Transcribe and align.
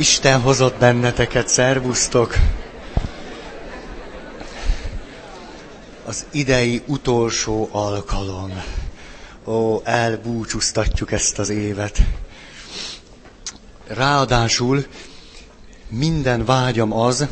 Isten 0.00 0.40
hozott 0.40 0.78
benneteket, 0.78 1.48
szervusztok! 1.48 2.34
Az 6.04 6.26
idei 6.30 6.82
utolsó 6.86 7.68
alkalom. 7.72 8.62
Ó, 9.44 9.80
elbúcsúztatjuk 9.84 11.12
ezt 11.12 11.38
az 11.38 11.48
évet. 11.48 11.98
Ráadásul 13.86 14.86
minden 15.88 16.44
vágyam 16.44 16.92
az, 16.92 17.26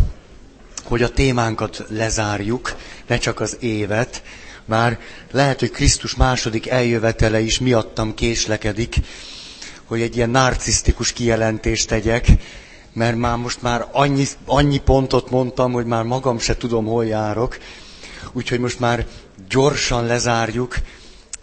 hogy 0.85 1.03
a 1.03 1.11
témánkat 1.11 1.85
lezárjuk, 1.89 2.77
ne 3.07 3.19
csak 3.19 3.41
az 3.41 3.57
évet, 3.61 4.23
már 4.65 4.99
lehet, 5.31 5.61
hogy 5.61 5.71
Krisztus 5.71 6.15
második 6.15 6.67
eljövetele 6.67 7.41
is 7.41 7.59
miattam 7.59 8.15
késlekedik, 8.15 8.97
hogy 9.89 10.01
egy 10.01 10.17
ilyen 10.17 10.31
narcisztikus 10.31 11.13
kijelentést 11.13 11.89
tegyek, 11.89 12.27
mert 12.93 13.17
már 13.17 13.37
most 13.37 13.63
már 13.63 13.89
annyi, 13.93 14.25
annyi 14.45 14.79
pontot 14.79 15.31
mondtam, 15.31 15.73
hogy 15.73 15.87
már 15.87 16.05
magam 16.05 16.39
se 16.39 16.57
tudom, 16.57 16.85
hol 16.85 17.07
járok. 17.07 17.59
Úgyhogy 18.33 18.61
most 18.61 18.81
már 18.81 19.07
gyorsan 19.49 20.07
lezárjuk, 20.07 20.77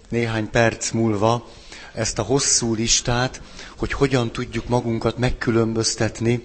néhány 0.10 0.50
perc 0.50 0.92
múlva, 0.92 1.48
ezt 1.94 2.20
a 2.20 2.22
hosszú 2.22 2.74
listát, 2.74 3.42
hogy 3.78 3.92
hogyan 3.94 4.32
tudjuk 4.32 4.68
magunkat 4.68 5.18
megkülönböztetni 5.18 6.44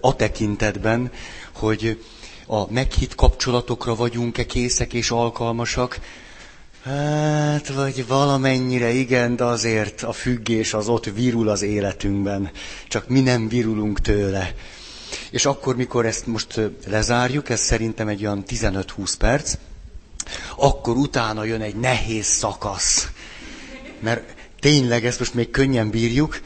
a 0.00 0.16
tekintetben, 0.16 1.12
hogy 1.52 2.04
a 2.46 2.72
meghitt 2.72 3.14
kapcsolatokra 3.14 3.94
vagyunk-e 3.94 4.46
készek 4.46 4.92
és 4.92 5.10
alkalmasak, 5.10 6.00
Hát, 6.82 7.68
vagy 7.68 8.06
valamennyire 8.06 8.90
igen, 8.90 9.36
de 9.36 9.44
azért 9.44 10.02
a 10.02 10.12
függés 10.12 10.74
az 10.74 10.88
ott 10.88 11.04
virul 11.04 11.48
az 11.48 11.62
életünkben. 11.62 12.50
Csak 12.88 13.08
mi 13.08 13.20
nem 13.20 13.48
virulunk 13.48 14.00
tőle. 14.00 14.54
És 15.30 15.44
akkor, 15.46 15.76
mikor 15.76 16.06
ezt 16.06 16.26
most 16.26 16.60
lezárjuk, 16.86 17.48
ez 17.48 17.60
szerintem 17.60 18.08
egy 18.08 18.24
olyan 18.24 18.44
15-20 18.46 19.14
perc, 19.18 19.54
akkor 20.56 20.96
utána 20.96 21.44
jön 21.44 21.60
egy 21.60 21.76
nehéz 21.76 22.26
szakasz. 22.26 23.08
Mert 23.98 24.34
tényleg 24.60 25.06
ezt 25.06 25.18
most 25.18 25.34
még 25.34 25.50
könnyen 25.50 25.90
bírjuk, 25.90 26.40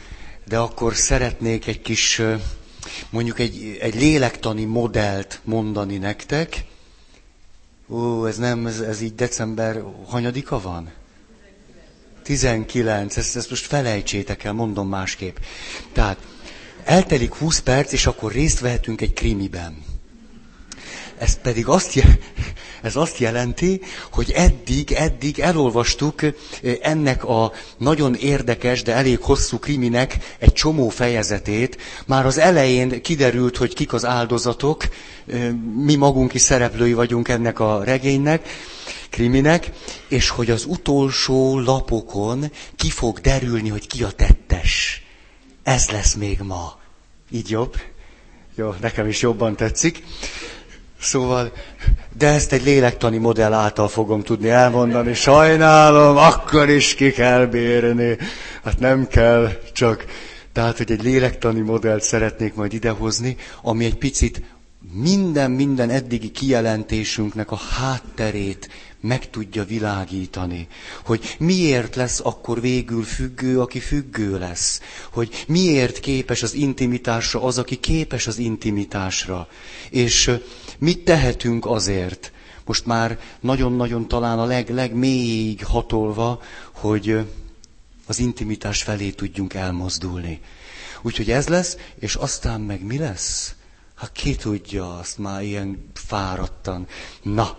de 0.48 0.59
akkor 0.59 0.94
szeretnék 0.94 1.66
egy 1.66 1.83
kis, 1.83 2.22
mondjuk 3.11 3.39
egy, 3.39 3.77
egy 3.81 3.94
lélektani 3.94 4.64
modellt 4.64 5.41
mondani 5.44 5.97
nektek, 5.97 6.64
Ó, 7.89 8.27
ez 8.27 8.37
nem, 8.37 8.67
ez, 8.67 8.81
ez 8.81 9.01
így 9.01 9.15
december 9.15 9.83
hanyadika 10.07 10.61
van? 10.61 10.93
19. 12.23 13.17
Ezt, 13.17 13.37
ezt 13.37 13.51
most 13.51 13.67
felejtsétek 13.67 14.45
el, 14.45 14.53
mondom 14.53 14.89
másképp. 14.89 15.37
Tehát 15.93 16.19
eltelik 16.85 17.35
20 17.35 17.61
perc, 17.61 17.93
és 17.93 18.07
akkor 18.07 18.33
részt 18.33 18.61
vehetünk 18.61 19.01
egy 19.01 19.12
krimiben. 19.12 19.85
Ez 21.25 21.41
pedig 21.42 21.67
azt, 21.69 22.03
ez 22.83 22.97
azt 22.97 23.19
jelenti, 23.19 23.80
hogy 24.12 24.30
eddig, 24.30 24.92
eddig 24.92 25.39
elolvastuk 25.39 26.20
ennek 26.81 27.25
a 27.25 27.53
nagyon 27.78 28.14
érdekes, 28.14 28.83
de 28.83 28.92
elég 28.94 29.19
hosszú 29.20 29.58
kriminek 29.58 30.36
egy 30.39 30.53
csomó 30.53 30.89
fejezetét. 30.89 31.77
Már 32.06 32.27
az 32.27 32.39
elején 32.39 33.03
kiderült, 33.03 33.56
hogy 33.56 33.75
kik 33.75 33.92
az 33.92 34.05
áldozatok, 34.05 34.84
mi 35.77 35.94
magunk 35.94 36.34
is 36.34 36.41
szereplői 36.41 36.92
vagyunk 36.92 37.28
ennek 37.28 37.61
a 37.61 37.84
regénynek, 37.84 38.48
kriminek, 39.11 39.70
és 40.09 40.28
hogy 40.28 40.50
az 40.50 40.64
utolsó 40.64 41.61
lapokon 41.61 42.50
ki 42.77 42.91
fog 42.91 43.20
derülni, 43.20 43.69
hogy 43.69 43.86
ki 43.86 44.03
a 44.03 44.11
tettes. 44.11 45.03
Ez 45.62 45.91
lesz 45.91 46.14
még 46.14 46.41
ma. 46.41 46.78
Így 47.31 47.50
jobb? 47.50 47.77
Jó, 48.56 48.75
nekem 48.81 49.09
is 49.09 49.20
jobban 49.20 49.56
tetszik. 49.56 50.03
Szóval, 51.05 51.52
de 52.19 52.27
ezt 52.27 52.52
egy 52.52 52.64
lélektani 52.64 53.16
modell 53.19 53.52
által 53.52 53.88
fogom 53.88 54.22
tudni 54.22 54.48
elmondani. 54.50 55.15
Sajnálom, 55.15 56.16
akkor 56.16 56.69
is 56.69 56.94
ki 56.94 57.10
kell 57.12 57.47
bérni. 57.47 58.16
Hát 58.65 58.78
nem 58.78 59.06
kell, 59.09 59.48
csak... 59.72 60.04
Tehát, 60.53 60.76
hogy 60.76 60.91
egy 60.91 61.03
lélektani 61.03 61.60
modellt 61.60 62.03
szeretnék 62.03 62.54
majd 62.54 62.72
idehozni, 62.72 63.37
ami 63.62 63.84
egy 63.84 63.97
picit 63.98 64.43
minden, 64.93 65.50
minden 65.50 65.91
eddigi 65.91 66.31
kijelentésünknek 66.31 67.50
a 67.50 67.56
hátterét 67.56 68.69
meg 69.00 69.31
tudja 69.31 69.65
világítani. 69.65 70.69
Hogy 71.05 71.37
miért 71.39 71.95
lesz 71.95 72.21
akkor 72.22 72.61
végül 72.61 73.03
függő, 73.03 73.61
aki 73.61 73.81
függő 73.81 74.39
lesz. 74.39 74.81
Hogy 75.12 75.44
miért 75.49 76.00
képes 76.00 76.43
az 76.43 76.55
intimitásra 76.55 77.43
az, 77.43 77.59
aki 77.59 77.77
képes 77.77 78.27
az 78.27 78.39
intimitásra. 78.39 79.49
És 79.91 80.31
mit 80.78 81.05
tehetünk 81.05 81.67
azért, 81.67 82.33
most 82.65 82.87
már 82.87 83.19
nagyon-nagyon 83.41 84.09
talán 84.09 84.39
a 84.39 84.44
leg, 84.44 84.71
legmélyig 84.71 85.65
hatolva, 85.65 86.43
hogy 86.73 87.27
az 88.06 88.19
intimitás 88.19 88.83
felé 88.83 89.11
tudjunk 89.11 89.55
elmozdulni. 89.55 90.41
Úgyhogy 91.03 91.31
ez 91.31 91.49
lesz, 91.49 91.77
és 91.99 92.15
aztán 92.15 92.61
meg 92.61 92.84
mi 92.84 92.99
lesz? 92.99 93.55
Hát 94.04 94.12
ki 94.12 94.34
tudja 94.34 94.98
azt 94.98 95.19
már 95.19 95.42
ilyen 95.42 95.91
fáradtan. 95.94 96.87
Na, 97.22 97.56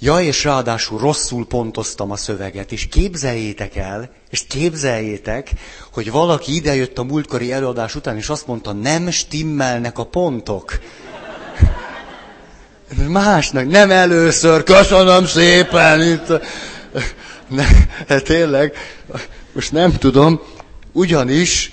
Ja, 0.00 0.20
és 0.20 0.44
ráadásul 0.44 0.98
rosszul 0.98 1.46
pontoztam 1.46 2.10
a 2.10 2.16
szöveget, 2.16 2.72
és 2.72 2.86
képzeljétek 2.86 3.76
el, 3.76 4.10
és 4.30 4.46
képzeljétek, 4.46 5.50
hogy 5.92 6.10
valaki 6.10 6.54
idejött 6.54 6.98
a 6.98 7.02
múltkori 7.02 7.52
előadás 7.52 7.94
után, 7.94 8.16
és 8.16 8.28
azt 8.28 8.46
mondta, 8.46 8.72
nem 8.72 9.10
stimmelnek 9.10 9.98
a 9.98 10.04
pontok. 10.04 10.78
Másnak, 13.08 13.68
nem 13.68 13.90
először, 13.90 14.62
köszönöm 14.62 15.26
szépen, 15.26 16.02
itt. 16.02 16.26
Ne, 17.48 18.20
tényleg, 18.20 18.72
most 19.52 19.72
nem 19.72 19.92
tudom, 19.92 20.40
ugyanis 20.92 21.72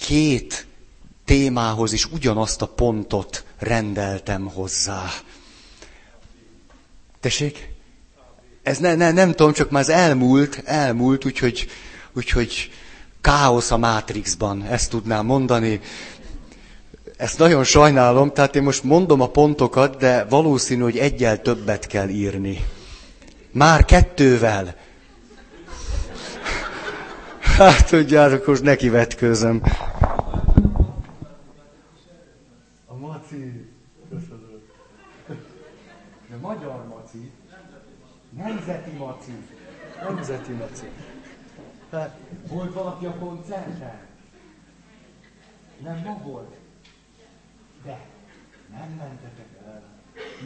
két 0.00 0.66
témához 1.24 1.92
is 1.92 2.04
ugyanazt 2.04 2.62
a 2.62 2.66
pontot 2.66 3.44
rendeltem 3.58 4.46
hozzá. 4.46 5.10
Tessék? 7.20 7.68
Ez 8.62 8.78
ne, 8.78 8.94
ne, 8.94 9.10
nem 9.10 9.30
tudom, 9.30 9.52
csak 9.52 9.70
már 9.70 9.82
ez 9.82 9.88
elmúlt, 9.88 10.62
elmúlt, 10.64 11.24
úgyhogy, 11.24 11.66
úgyhogy 12.12 12.70
káosz 13.20 13.70
a 13.70 13.76
Matrixban, 13.76 14.62
ezt 14.62 14.90
tudnám 14.90 15.26
mondani. 15.26 15.80
Ezt 17.16 17.38
nagyon 17.38 17.64
sajnálom, 17.64 18.32
tehát 18.32 18.56
én 18.56 18.62
most 18.62 18.82
mondom 18.82 19.20
a 19.20 19.28
pontokat, 19.28 19.96
de 19.96 20.24
valószínű, 20.24 20.82
hogy 20.82 20.98
egyel 20.98 21.42
többet 21.42 21.86
kell 21.86 22.08
írni. 22.08 22.64
Már 23.52 23.84
kettővel. 23.84 24.76
Hát 27.60 27.86
tudjátok, 27.86 28.46
most 28.46 28.62
neki 28.62 28.88
vetkőzöm. 28.88 29.62
A 32.86 32.96
maci. 32.96 33.70
Köszönöm. 34.08 34.60
De 36.28 36.36
magyar 36.40 36.86
maci. 36.88 37.32
Nemzeti 38.36 38.90
maci. 38.90 39.32
Nemzeti 40.08 40.52
maci. 40.52 40.88
Tehát 41.90 42.16
volt 42.48 42.74
valaki 42.74 43.06
a 43.06 43.14
koncerten? 43.14 43.98
Nem 45.82 46.02
ma 46.04 46.20
volt? 46.24 46.54
De 47.84 48.00
nem 48.70 48.88
mentetek 48.88 49.48
el. 49.66 49.82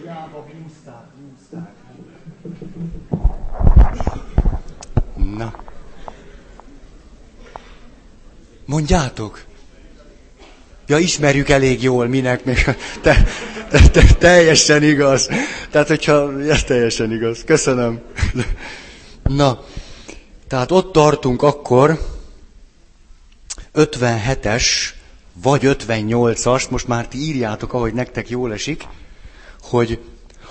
Hiába 0.03 0.45
búzták, 0.45 1.07
búzták. 1.15 1.75
Na. 5.37 5.74
Mondjátok. 8.67 9.45
Ja, 10.87 10.99
ismerjük 10.99 11.49
elég 11.49 11.83
jól, 11.83 12.07
minek 12.07 12.45
még. 12.45 12.65
Te, 13.03 13.27
te, 13.71 13.89
te, 13.89 14.03
teljesen 14.19 14.83
igaz. 14.83 15.29
Tehát, 15.71 15.89
hogyha... 15.89 16.41
Ja, 16.41 16.57
teljesen 16.67 17.13
igaz. 17.13 17.45
Köszönöm. 17.45 18.01
Na, 19.23 19.65
tehát 20.49 20.71
ott 20.71 20.93
tartunk 20.93 21.43
akkor 21.43 22.01
57-es 23.75 24.65
vagy 25.33 25.61
58-ast, 25.65 26.71
most 26.71 26.89
már 26.89 27.09
ti 27.09 27.19
írjátok, 27.19 27.73
ahogy 27.73 27.95
nektek 27.95 28.29
jól 28.29 28.53
esik, 28.53 28.85
hogy 29.61 29.99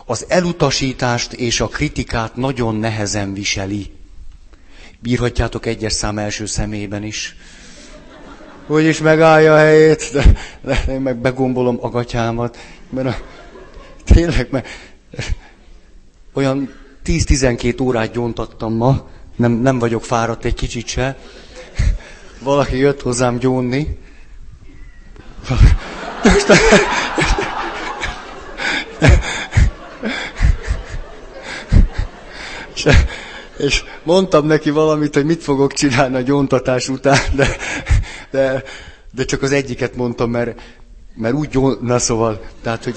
az 0.05 0.25
elutasítást 0.27 1.33
és 1.33 1.61
a 1.61 1.67
kritikát 1.67 2.35
nagyon 2.35 2.75
nehezen 2.75 3.33
viseli. 3.33 3.91
Bírhatjátok 4.99 5.65
egyes 5.65 5.93
szám 5.93 6.17
első 6.17 6.45
szemében 6.45 7.03
is. 7.03 7.35
Hogy 8.67 8.83
is 8.83 8.99
megállja 8.99 9.53
a 9.53 9.57
helyét, 9.57 10.09
de, 10.13 10.23
de 10.61 10.83
én 10.89 11.01
meg 11.01 11.17
begombolom 11.17 11.77
a. 11.81 12.57
Mert 12.89 13.07
a, 13.07 13.15
tényleg, 14.03 14.47
mert 14.51 14.67
olyan 16.33 16.73
10-12 17.05 17.81
órát 17.81 18.11
gyóntattam 18.11 18.73
ma, 18.73 19.07
nem, 19.35 19.51
nem 19.51 19.79
vagyok 19.79 20.03
fáradt 20.03 20.45
egy 20.45 20.53
kicsit 20.53 20.87
se. 20.87 21.17
valaki 22.43 22.77
jött 22.77 23.01
hozzám 23.01 23.37
gyónni. 23.37 23.97
És, 32.75 32.87
és 33.57 33.83
mondtam 34.03 34.45
neki 34.45 34.69
valamit, 34.69 35.13
hogy 35.13 35.25
mit 35.25 35.43
fogok 35.43 35.73
csinálni 35.73 36.15
a 36.15 36.21
gyóntatás 36.21 36.89
után, 36.89 37.19
de, 37.35 37.47
de, 38.31 38.63
de 39.13 39.25
csak 39.25 39.41
az 39.41 39.51
egyiket 39.51 39.95
mondtam, 39.95 40.29
mert, 40.29 40.61
mert 41.15 41.33
úgy 41.33 41.49
gyón... 41.49 41.77
Na 41.81 41.99
szóval, 41.99 42.41
tehát, 42.61 42.83
hogy... 42.83 42.95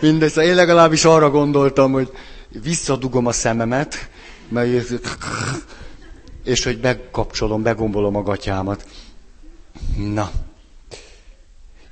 Mindegy, 0.00 0.28
szóval 0.28 0.50
én 0.50 0.54
legalábbis 0.54 1.04
arra 1.04 1.30
gondoltam, 1.30 1.92
hogy 1.92 2.10
visszadugom 2.62 3.26
a 3.26 3.32
szememet, 3.32 4.08
mert 4.48 4.68
és 6.44 6.64
hogy 6.64 6.80
bekapcsolom, 6.80 7.62
begombolom 7.62 8.16
a 8.16 8.22
gatyámat. 8.22 8.86
Na. 9.96 10.30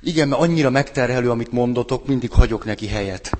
Igen, 0.01 0.27
mert 0.27 0.41
annyira 0.41 0.69
megterhelő, 0.69 1.29
amit 1.29 1.51
mondotok, 1.51 2.07
mindig 2.07 2.31
hagyok 2.31 2.65
neki 2.65 2.87
helyet. 2.87 3.37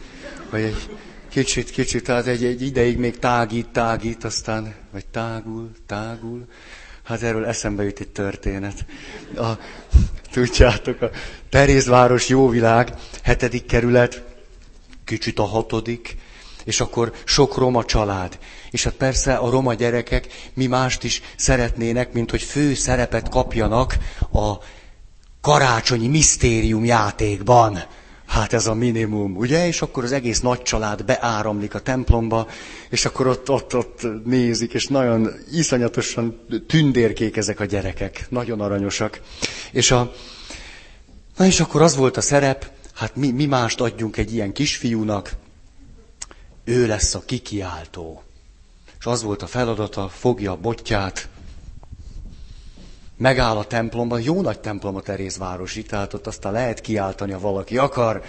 Vagy 0.49 0.61
egy 0.61 0.89
kicsit, 1.29 1.69
kicsit, 1.69 2.03
tehát 2.03 2.25
egy, 2.27 2.43
egy 2.43 2.61
ideig 2.61 2.97
még 2.97 3.19
tágít, 3.19 3.67
tágít, 3.67 4.23
aztán, 4.23 4.75
vagy 4.91 5.05
tágul, 5.05 5.71
tágul. 5.85 6.45
Hát 7.03 7.21
erről 7.21 7.45
eszembe 7.45 7.83
jut 7.83 7.99
egy 7.99 8.09
történet. 8.09 8.85
A, 9.35 9.51
tudjátok, 10.31 11.01
a 11.01 11.09
Terézváros 11.49 12.27
Jóvilág, 12.27 12.93
hetedik 13.23 13.65
kerület, 13.65 14.23
kicsit 15.05 15.39
a 15.39 15.45
hatodik, 15.45 16.17
és 16.63 16.79
akkor 16.79 17.13
sok 17.23 17.57
roma 17.57 17.85
család. 17.85 18.39
És 18.71 18.83
hát 18.83 18.93
persze 18.93 19.35
a 19.35 19.49
roma 19.49 19.73
gyerekek 19.73 20.27
mi 20.53 20.65
mást 20.65 21.03
is 21.03 21.21
szeretnének, 21.35 22.13
mint 22.13 22.29
hogy 22.31 22.41
fő 22.41 22.73
szerepet 22.73 23.29
kapjanak 23.29 23.97
a 24.31 24.53
karácsonyi 25.41 26.07
misztérium 26.07 26.85
játékban. 26.85 27.83
Hát 28.27 28.53
ez 28.53 28.67
a 28.67 28.73
minimum, 28.73 29.35
ugye? 29.35 29.67
És 29.67 29.81
akkor 29.81 30.03
az 30.03 30.11
egész 30.11 30.39
nagy 30.39 30.61
család 30.61 31.05
beáramlik 31.05 31.73
a 31.73 31.79
templomba, 31.79 32.47
és 32.89 33.05
akkor 33.05 33.27
ott, 33.27 33.49
ott, 33.49 33.75
ott 33.75 34.25
nézik, 34.25 34.73
és 34.73 34.87
nagyon 34.87 35.29
iszonyatosan 35.51 36.39
tündérkék 36.67 37.37
ezek 37.37 37.59
a 37.59 37.65
gyerekek, 37.65 38.25
nagyon 38.29 38.61
aranyosak. 38.61 39.21
És, 39.71 39.91
a, 39.91 40.13
na 41.37 41.45
és 41.45 41.59
akkor 41.59 41.81
az 41.81 41.95
volt 41.95 42.17
a 42.17 42.21
szerep, 42.21 42.71
hát 42.93 43.15
mi, 43.15 43.31
mi 43.31 43.45
mást 43.45 43.81
adjunk 43.81 44.17
egy 44.17 44.33
ilyen 44.33 44.51
kisfiúnak, 44.51 45.31
ő 46.63 46.87
lesz 46.87 47.15
a 47.15 47.23
kikiáltó. 47.25 48.23
És 48.99 49.05
az 49.05 49.23
volt 49.23 49.41
a 49.41 49.47
feladata, 49.47 50.09
fogja 50.09 50.51
a 50.51 50.55
botját, 50.55 51.29
megáll 53.17 53.57
a 53.57 53.63
templomban, 53.63 54.21
jó 54.21 54.41
nagy 54.41 54.59
templom 54.59 54.95
a 54.95 55.01
Terézvárosi, 55.01 55.83
tehát 55.83 56.13
ott 56.13 56.27
aztán 56.27 56.51
lehet 56.51 56.81
kiáltani, 56.81 57.31
ha 57.31 57.39
valaki 57.39 57.77
akar, 57.77 58.23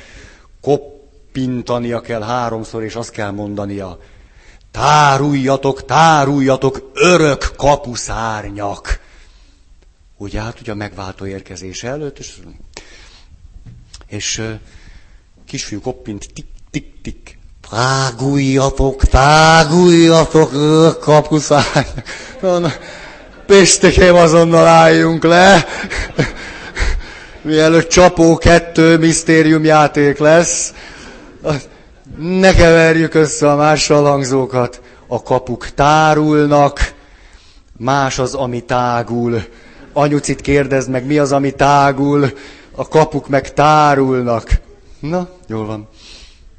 koppintania 0.60 2.00
kell 2.00 2.22
háromszor, 2.22 2.82
és 2.82 2.94
azt 2.94 3.10
kell 3.10 3.30
mondania, 3.30 3.98
táruljatok, 4.70 5.84
táruljatok, 5.84 6.90
örök 6.94 7.52
kapuszárnyak. 7.56 9.00
Ugye 10.16 10.40
hát 10.40 10.60
ugye 10.60 10.72
a 10.72 10.74
megváltó 10.74 11.26
érkezés 11.26 11.82
előtt, 11.82 12.18
és, 12.18 12.38
és 14.06 14.42
kisfiú 15.46 15.80
koppint, 15.80 16.32
tik, 16.32 16.46
tik, 16.70 17.00
tik, 17.02 17.38
Táguljatok, 17.70 19.04
táguljatok, 19.04 20.50
kapuszány. 21.00 21.86
Pestekém 23.48 24.14
azonnal 24.14 24.66
álljunk 24.66 25.24
le. 25.24 25.66
Mielőtt 27.42 27.88
csapó 27.88 28.36
kettő 28.36 28.98
misztériumjáték 28.98 30.18
lesz. 30.18 30.74
Ne 32.18 32.54
keverjük 32.54 33.14
össze 33.14 33.50
a 33.50 33.56
mással 33.56 34.04
hangzókat. 34.04 34.80
A 35.06 35.22
kapuk 35.22 35.70
tárulnak, 35.74 36.94
más 37.76 38.18
az, 38.18 38.34
ami 38.34 38.60
tágul. 38.60 39.42
Anyucit 39.92 40.40
kérdezd 40.40 40.90
meg, 40.90 41.06
mi 41.06 41.18
az, 41.18 41.32
ami 41.32 41.50
tágul, 41.50 42.32
a 42.74 42.88
kapuk 42.88 43.28
meg 43.28 43.52
tárulnak. 43.52 44.60
Na, 45.00 45.28
jól 45.46 45.66
van. 45.66 45.88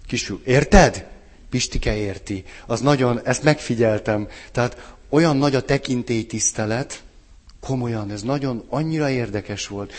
Kisfiú, 0.07 0.39
érted? 0.45 1.05
Pistike 1.49 1.95
érti. 1.95 2.43
Az 2.65 2.81
nagyon, 2.81 3.21
ezt 3.23 3.43
megfigyeltem. 3.43 4.27
Tehát 4.51 4.77
olyan 5.09 5.37
nagy 5.37 5.55
a 5.55 5.61
tekintélytisztelet, 5.61 7.03
komolyan, 7.59 8.11
ez 8.11 8.21
nagyon 8.21 8.63
annyira 8.69 9.09
érdekes 9.09 9.67
volt. 9.67 9.93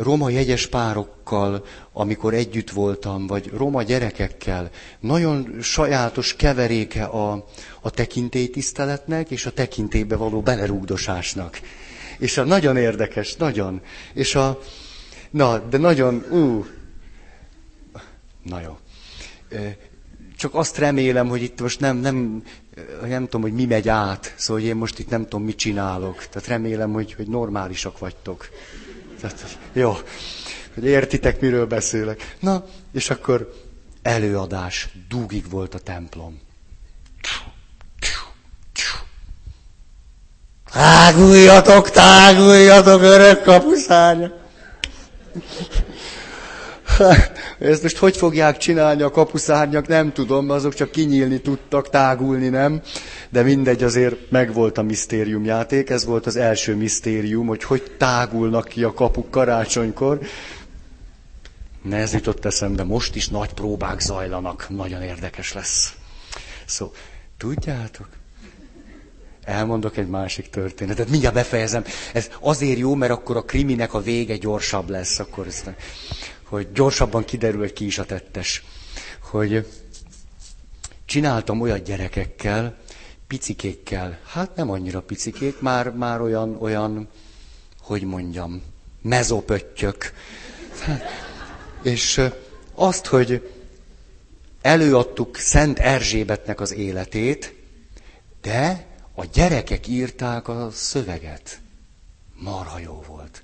Roma 0.00 0.30
jegyes 0.30 0.66
párokkal, 0.66 1.64
amikor 1.92 2.34
együtt 2.34 2.70
voltam, 2.70 3.26
vagy 3.26 3.50
roma 3.56 3.82
gyerekekkel, 3.82 4.70
nagyon 5.00 5.56
sajátos 5.60 6.36
keveréke 6.36 7.04
a, 7.04 7.46
a 7.80 7.90
tekintélytiszteletnek 7.90 9.30
és 9.30 9.46
a 9.46 9.52
tekintélybe 9.52 10.16
való 10.16 10.40
belerúgdosásnak. 10.40 11.60
És 12.18 12.38
a 12.38 12.44
nagyon 12.44 12.76
érdekes, 12.76 13.36
nagyon. 13.36 13.80
És 14.12 14.34
a, 14.34 14.58
na, 15.30 15.58
de 15.58 15.78
nagyon, 15.78 16.24
ú, 16.30 16.66
na 18.42 18.60
jó. 18.60 18.78
Csak 20.36 20.54
azt 20.54 20.78
remélem, 20.78 21.28
hogy 21.28 21.42
itt 21.42 21.60
most 21.60 21.80
nem, 21.80 21.96
nem, 21.96 22.42
nem 23.08 23.24
tudom, 23.24 23.40
hogy 23.40 23.52
mi 23.52 23.64
megy 23.64 23.88
át, 23.88 24.34
szóval 24.36 24.62
hogy 24.62 24.70
én 24.70 24.76
most 24.76 24.98
itt 24.98 25.08
nem 25.08 25.22
tudom, 25.22 25.44
mit 25.44 25.56
csinálok. 25.56 26.26
Tehát 26.26 26.48
remélem, 26.48 26.92
hogy, 26.92 27.14
hogy 27.14 27.26
normálisak 27.26 27.98
vagytok. 27.98 28.48
Tehát, 29.20 29.58
jó, 29.72 29.96
hogy 30.74 30.84
értitek, 30.84 31.40
miről 31.40 31.66
beszélek. 31.66 32.36
Na, 32.40 32.64
és 32.92 33.10
akkor 33.10 33.54
előadás, 34.02 34.88
dúgig 35.08 35.50
volt 35.50 35.74
a 35.74 35.78
templom. 35.78 36.40
Táguljatok, 40.72 41.90
táguljatok, 41.90 43.02
örök 43.02 43.42
kapuszárnya! 43.42 44.32
Ezt 47.58 47.82
most 47.82 47.96
hogy 47.96 48.16
fogják 48.16 48.56
csinálni 48.56 49.02
a 49.02 49.10
kapuszárnyak, 49.10 49.86
nem 49.86 50.12
tudom, 50.12 50.50
azok 50.50 50.74
csak 50.74 50.90
kinyílni 50.90 51.40
tudtak, 51.40 51.90
tágulni 51.90 52.48
nem. 52.48 52.80
De 53.28 53.42
mindegy, 53.42 53.82
azért 53.82 54.30
megvolt 54.30 54.78
a 54.78 54.82
misztériumjáték, 54.82 55.90
ez 55.90 56.04
volt 56.04 56.26
az 56.26 56.36
első 56.36 56.76
misztérium, 56.76 57.46
hogy 57.46 57.64
hogy 57.64 57.82
tágulnak 57.98 58.68
ki 58.68 58.82
a 58.82 58.92
kapuk 58.92 59.30
karácsonykor. 59.30 60.18
Ne 61.82 61.96
ez 61.96 62.12
jutott 62.12 62.44
eszembe, 62.44 62.84
most 62.84 63.14
is 63.14 63.28
nagy 63.28 63.52
próbák 63.52 64.00
zajlanak, 64.00 64.66
nagyon 64.68 65.02
érdekes 65.02 65.52
lesz. 65.52 65.94
Szóval, 66.64 66.94
tudjátok? 67.38 68.08
Elmondok 69.44 69.96
egy 69.96 70.08
másik 70.08 70.50
történetet, 70.50 71.08
mindjárt 71.08 71.34
befejezem. 71.34 71.84
Ez 72.12 72.28
azért 72.40 72.78
jó, 72.78 72.94
mert 72.94 73.12
akkor 73.12 73.36
a 73.36 73.42
kriminek 73.42 73.94
a 73.94 74.00
vége 74.00 74.36
gyorsabb 74.36 74.90
lesz. 74.90 75.18
Akkor 75.18 75.46
ezt 75.46 75.70
hogy 76.48 76.72
gyorsabban 76.72 77.24
kiderül, 77.24 77.60
hogy 77.60 77.72
ki 77.72 77.86
is 77.86 77.98
a 77.98 78.04
tettes. 78.04 78.64
Hogy 79.20 79.66
csináltam 81.04 81.60
olyan 81.60 81.82
gyerekekkel, 81.82 82.76
picikékkel, 83.26 84.18
hát 84.26 84.56
nem 84.56 84.70
annyira 84.70 85.02
picikék, 85.02 85.60
már, 85.60 85.90
már 85.90 86.20
olyan, 86.20 86.56
olyan, 86.60 87.08
hogy 87.80 88.02
mondjam, 88.02 88.62
mezopöttyök. 89.02 90.12
És 91.82 92.20
azt, 92.74 93.06
hogy 93.06 93.50
előadtuk 94.60 95.36
Szent 95.36 95.78
Erzsébetnek 95.78 96.60
az 96.60 96.72
életét, 96.72 97.54
de 98.40 98.86
a 99.14 99.24
gyerekek 99.24 99.86
írták 99.86 100.48
a 100.48 100.70
szöveget. 100.72 101.60
Marha 102.34 102.78
jó 102.78 103.04
volt. 103.06 103.42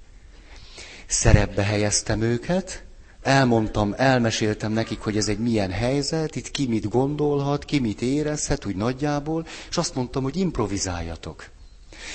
Szerepbe 1.07 1.63
helyeztem 1.63 2.21
őket, 2.21 2.85
elmondtam, 3.23 3.95
elmeséltem 3.97 4.73
nekik, 4.73 5.01
hogy 5.01 5.17
ez 5.17 5.29
egy 5.29 5.39
milyen 5.39 5.71
helyzet, 5.71 6.37
itt 6.37 6.51
ki 6.51 6.67
mit 6.67 6.89
gondolhat, 6.89 7.65
ki 7.65 7.79
mit 7.79 8.03
érezhet, 8.03 8.67
úgy 8.67 8.77
nagyjából, 8.77 9.47
és 9.71 9.77
azt 9.77 9.95
mondtam, 9.95 10.23
hogy 10.23 10.37
improvizáljatok. 10.37 11.49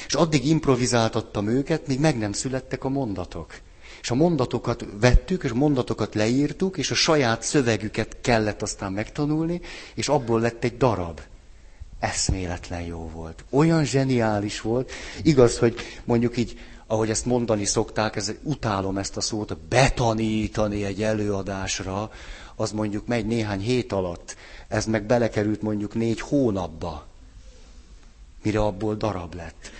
És 0.08 0.14
addig 0.14 0.46
improvizáltattam 0.48 1.48
őket, 1.48 1.88
míg 1.88 2.00
meg 2.00 2.18
nem 2.18 2.32
születtek 2.32 2.84
a 2.84 2.90
mondatok. 2.90 3.60
És 4.02 4.12
a 4.12 4.16
mondatokat 4.16 4.86
vettük, 5.00 5.44
és 5.44 5.52
mondatokat 5.52 6.16
leírtuk, 6.16 6.78
és 6.78 6.92
a 6.92 6.96
saját 6.96 7.44
szövegüket 7.44 8.18
kellett 8.22 8.62
aztán 8.62 8.92
megtanulni, 8.92 9.62
és 9.96 10.08
abból 10.10 10.40
lett 10.40 10.64
egy 10.64 10.78
darab. 10.78 11.22
Eszméletlen 12.00 12.82
jó 12.82 13.10
volt. 13.14 13.44
Olyan 13.50 13.86
zseniális 13.86 14.62
volt. 14.62 14.92
Igaz, 15.24 15.58
hogy 15.58 15.76
mondjuk 16.06 16.38
így 16.38 16.60
ahogy 16.88 17.10
ezt 17.10 17.26
mondani 17.26 17.66
szokták, 17.66 18.16
ez, 18.16 18.32
utálom 18.44 18.98
ezt 18.98 19.18
a 19.18 19.22
szót, 19.22 19.58
betanítani 19.58 20.84
egy 20.84 21.04
előadásra, 21.04 22.12
az 22.56 22.72
mondjuk 22.72 23.08
megy 23.08 23.26
néhány 23.26 23.60
hét 23.60 23.92
alatt, 23.92 24.36
ez 24.68 24.86
meg 24.86 25.04
belekerült 25.04 25.62
mondjuk 25.62 25.94
négy 25.94 26.20
hónapba. 26.20 27.06
mire 28.44 28.60
abból 28.60 28.96
darab 28.96 29.34
lett. 29.36 29.72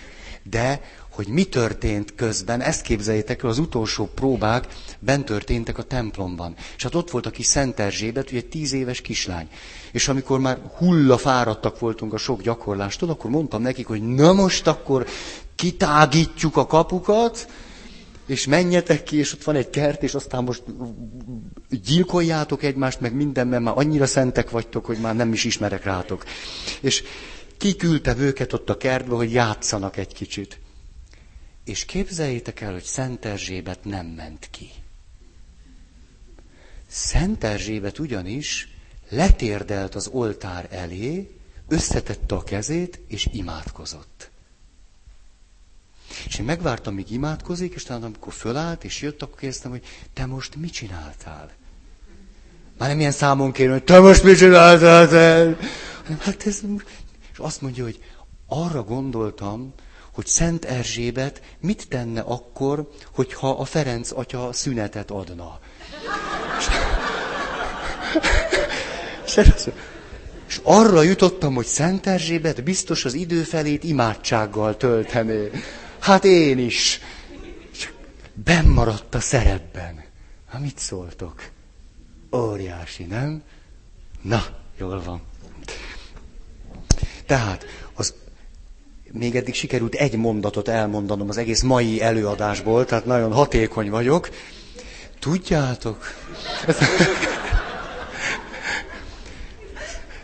De, 0.42 0.80
hogy 1.18 1.28
mi 1.28 1.44
történt 1.44 2.14
közben, 2.14 2.60
ezt 2.60 2.82
képzeljétek 2.82 3.42
el, 3.42 3.48
az 3.48 3.58
utolsó 3.58 4.10
próbák 4.14 4.66
bent 4.98 5.24
történtek 5.24 5.78
a 5.78 5.82
templomban. 5.82 6.54
És 6.76 6.82
hát 6.82 6.94
ott 6.94 7.10
volt 7.10 7.26
a 7.26 7.30
kis 7.30 7.46
Szent 7.46 7.80
Erzsébet, 7.80 8.30
ugye 8.30 8.40
tíz 8.40 8.72
éves 8.72 9.00
kislány. 9.00 9.48
És 9.92 10.08
amikor 10.08 10.40
már 10.40 10.58
hulla 10.76 11.16
fáradtak 11.16 11.78
voltunk 11.78 12.12
a 12.12 12.16
sok 12.16 12.42
gyakorlástól, 12.42 13.10
akkor 13.10 13.30
mondtam 13.30 13.62
nekik, 13.62 13.86
hogy 13.86 14.02
na 14.02 14.32
most 14.32 14.66
akkor 14.66 15.06
kitágítjuk 15.54 16.56
a 16.56 16.66
kapukat, 16.66 17.48
és 18.26 18.46
menjetek 18.46 19.02
ki, 19.02 19.16
és 19.16 19.32
ott 19.32 19.44
van 19.44 19.56
egy 19.56 19.70
kert, 19.70 20.02
és 20.02 20.14
aztán 20.14 20.44
most 20.44 20.62
gyilkoljátok 21.84 22.62
egymást, 22.62 23.00
meg 23.00 23.14
mindenben 23.14 23.62
már 23.62 23.74
annyira 23.76 24.06
szentek 24.06 24.50
vagytok, 24.50 24.86
hogy 24.86 24.98
már 24.98 25.16
nem 25.16 25.32
is 25.32 25.44
ismerek 25.44 25.84
rátok. 25.84 26.24
És 26.80 27.02
kiküldtem 27.56 28.18
őket 28.18 28.52
ott 28.52 28.70
a 28.70 28.76
kertbe, 28.76 29.14
hogy 29.14 29.32
játszanak 29.32 29.96
egy 29.96 30.14
kicsit. 30.14 30.58
És 31.68 31.84
képzeljétek 31.84 32.60
el, 32.60 32.72
hogy 32.72 32.82
Szent 32.82 33.24
Erzsébet 33.24 33.84
nem 33.84 34.06
ment 34.06 34.48
ki. 34.50 34.70
Szent 36.86 37.44
Erzsébet 37.44 37.98
ugyanis 37.98 38.68
letérdelt 39.08 39.94
az 39.94 40.06
oltár 40.06 40.68
elé, 40.70 41.38
összetette 41.68 42.34
a 42.34 42.42
kezét, 42.42 43.00
és 43.06 43.28
imádkozott. 43.32 44.30
És 46.26 46.38
én 46.38 46.44
megvártam, 46.44 46.94
míg 46.94 47.10
imádkozik, 47.10 47.74
és 47.74 47.82
talán 47.82 48.02
amikor 48.02 48.32
fölállt, 48.32 48.84
és 48.84 49.02
jött, 49.02 49.22
akkor 49.22 49.38
kérdeztem, 49.38 49.70
hogy 49.70 49.84
te 50.12 50.26
most 50.26 50.56
mit 50.56 50.72
csináltál? 50.72 51.52
Már 52.78 52.88
nem 52.88 52.98
ilyen 52.98 53.12
számon 53.12 53.52
kérem, 53.52 53.72
hogy 53.72 53.84
te 53.84 53.98
most 53.98 54.22
mit 54.22 54.36
csináltál? 54.36 55.08
Te? 55.08 55.56
Hát 56.18 56.46
ez... 56.46 56.60
És 57.32 57.38
azt 57.38 57.60
mondja, 57.60 57.84
hogy 57.84 58.02
arra 58.46 58.82
gondoltam, 58.82 59.74
hogy 60.18 60.26
Szent 60.26 60.64
Erzsébet 60.64 61.42
mit 61.60 61.88
tenne 61.88 62.20
akkor, 62.20 62.90
hogyha 63.14 63.50
a 63.50 63.64
Ferenc 63.64 64.10
atya 64.10 64.52
szünetet 64.52 65.10
adna. 65.10 65.58
És, 70.46 70.60
arra 70.62 71.02
jutottam, 71.02 71.54
hogy 71.54 71.66
Szent 71.66 72.06
Erzsébet 72.06 72.64
biztos 72.64 73.04
az 73.04 73.14
időfelét 73.14 73.84
imádsággal 73.84 74.76
töltené. 74.76 75.50
Hát 75.98 76.24
én 76.24 76.58
is. 76.58 77.00
Csak 77.80 77.92
bennmaradt 78.32 79.14
a 79.14 79.20
szerepben. 79.20 80.04
Hát 80.48 80.60
mit 80.60 80.78
szóltok? 80.78 81.50
Óriási, 82.32 83.04
nem? 83.04 83.42
Na, 84.22 84.46
jól 84.78 85.02
van. 85.02 85.22
Tehát, 87.26 87.64
az, 87.94 88.14
még 89.12 89.36
eddig 89.36 89.54
sikerült 89.54 89.94
egy 89.94 90.16
mondatot 90.16 90.68
elmondanom 90.68 91.28
az 91.28 91.36
egész 91.36 91.62
mai 91.62 92.02
előadásból, 92.02 92.84
tehát 92.84 93.04
nagyon 93.04 93.32
hatékony 93.32 93.90
vagyok. 93.90 94.28
Tudjátok? 95.18 96.06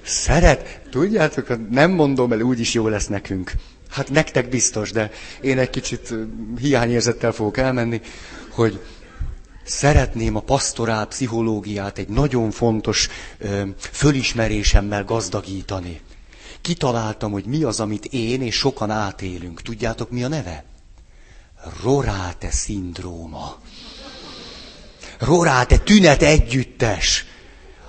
Szeret, 0.03 0.81
tudjátok, 0.91 1.71
nem 1.71 1.91
mondom 1.91 2.33
el, 2.33 2.41
úgyis 2.41 2.75
jó 2.75 2.89
lesz 2.89 3.07
nekünk. 3.07 3.53
Hát 3.91 4.11
nektek 4.11 4.49
biztos, 4.49 4.91
de 4.93 5.11
én 5.41 5.59
egy 5.59 5.71
kicsit 5.71 6.15
hiányérzettel 6.61 7.33
fogok 7.33 7.57
elmenni, 7.57 8.01
hogy 8.51 8.81
szeretném 9.65 10.37
a 10.37 10.41
pastorál 10.41 11.07
pszichológiát 11.07 11.99
egy 11.99 12.09
nagyon 12.09 12.51
fontos 12.51 13.09
ö, 13.39 13.63
fölismerésemmel 13.79 15.05
gazdagítani. 15.05 16.01
Kitaláltam, 16.65 17.33
hogy 17.33 17.45
mi 17.45 17.63
az, 17.63 17.81
amit 17.81 18.05
én 18.05 18.43
és 18.43 18.55
sokan 18.55 18.91
átélünk. 18.91 19.63
Tudjátok, 19.63 20.11
mi 20.11 20.25
a 20.25 20.29
neve? 20.29 20.65
Roráte 21.83 22.51
szindróma. 22.51 23.59
Roráte 25.19 25.79
tünet 25.79 26.23
együttes 26.23 27.25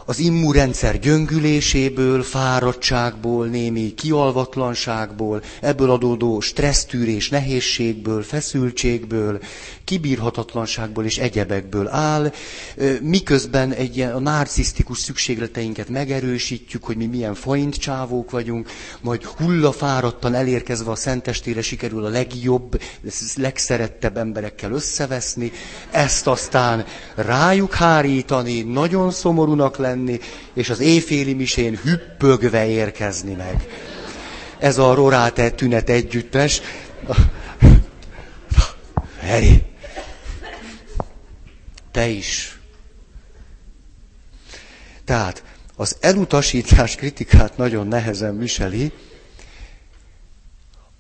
az 0.06 0.20
immunrendszer 0.20 1.00
gyöngüléséből, 1.00 2.24
fáradtságból, 2.24 3.46
némi 3.48 3.94
kialvatlanságból, 3.94 5.42
ebből 5.62 5.90
adódó 5.92 6.40
stressztűrés 6.40 7.30
nehézségből, 7.30 8.24
feszültségből, 8.24 9.40
kibírhatatlanságból 9.84 11.06
és 11.06 11.18
egyebekből 11.18 11.88
áll, 11.88 12.32
miközben 13.02 13.72
egy 13.72 13.98
ilyen, 13.98 14.12
a 14.12 14.20
narcisztikus 14.20 15.00
szükségleteinket 15.00 15.90
megerősítjük, 15.90 16.84
hogy 16.84 16.98
mi 16.98 17.06
milyen 17.06 17.36
csávók 17.72 18.32
vagyunk, 18.32 18.70
majd 19.02 19.24
hullafáradtan 19.24 20.34
elérkezve 20.34 20.92
a 20.92 20.96
szentestére 20.96 21.62
sikerül 21.62 22.06
a 22.06 22.10
legjobb, 22.10 22.82
legszerettebb 23.36 24.18
emberekkel 24.18 24.72
összeveszni, 24.72 25.52
ezt 25.92 26.28
aztán 26.28 26.86
rájuk 27.16 27.74
hárítani, 27.74 28.62
nagyon 28.62 29.12
szomorúnak 29.12 29.78
lenni, 29.78 29.94
és 30.54 30.70
az 30.70 30.80
éjféli 30.80 31.34
misén 31.34 31.80
hüppögve 31.84 32.68
érkezni 32.68 33.34
meg. 33.34 33.68
Ez 34.60 34.78
a 34.78 34.94
roráte 34.94 35.50
tünet 35.50 35.90
együttes. 35.90 36.62
Heri, 39.20 39.64
te 41.92 42.08
is. 42.08 42.60
Tehát 45.06 45.44
az 45.76 45.98
elutasítás 46.00 46.96
kritikát 46.96 47.58
nagyon 47.58 47.88
nehezen 47.88 48.38
viseli, 48.38 48.92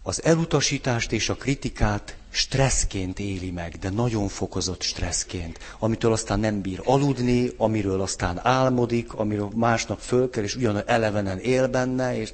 az 0.07 0.23
elutasítást 0.23 1.11
és 1.11 1.29
a 1.29 1.35
kritikát 1.35 2.17
stresszként 2.29 3.19
éli 3.19 3.51
meg, 3.51 3.75
de 3.75 3.89
nagyon 3.89 4.27
fokozott 4.27 4.81
stresszként, 4.81 5.59
amitől 5.79 6.11
aztán 6.11 6.39
nem 6.39 6.61
bír 6.61 6.81
aludni, 6.83 7.51
amiről 7.57 8.01
aztán 8.01 8.39
álmodik, 8.43 9.13
amiről 9.13 9.49
másnap 9.55 9.99
fölkel, 9.99 10.43
és 10.43 10.55
ugyan 10.55 10.87
elevenen 10.87 11.39
él 11.39 11.67
benne, 11.67 12.17
és... 12.17 12.33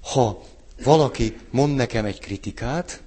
Ha 0.00 0.42
valaki 0.84 1.36
mond 1.50 1.74
nekem 1.74 2.04
egy 2.04 2.20
kritikát, 2.20 3.02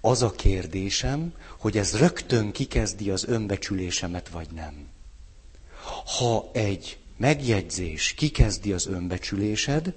az 0.00 0.22
a 0.22 0.30
kérdésem, 0.30 1.32
hogy 1.58 1.76
ez 1.78 1.98
rögtön 1.98 2.52
kikezdi 2.52 3.10
az 3.10 3.24
önbecsülésemet, 3.24 4.28
vagy 4.28 4.48
nem. 4.54 4.88
Ha 6.18 6.50
egy 6.52 6.98
megjegyzés 7.16 8.12
kikezdi 8.12 8.72
az 8.72 8.86
önbecsülésed, 8.86 9.94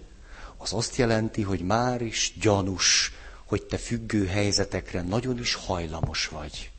az 0.63 0.73
azt 0.73 0.95
jelenti, 0.95 1.41
hogy 1.41 1.59
már 1.59 2.01
is 2.01 2.33
gyanús, 2.41 3.13
hogy 3.45 3.63
te 3.63 3.77
függő 3.77 4.25
helyzetekre 4.25 5.01
nagyon 5.01 5.39
is 5.39 5.53
hajlamos 5.53 6.27
vagy. 6.27 6.71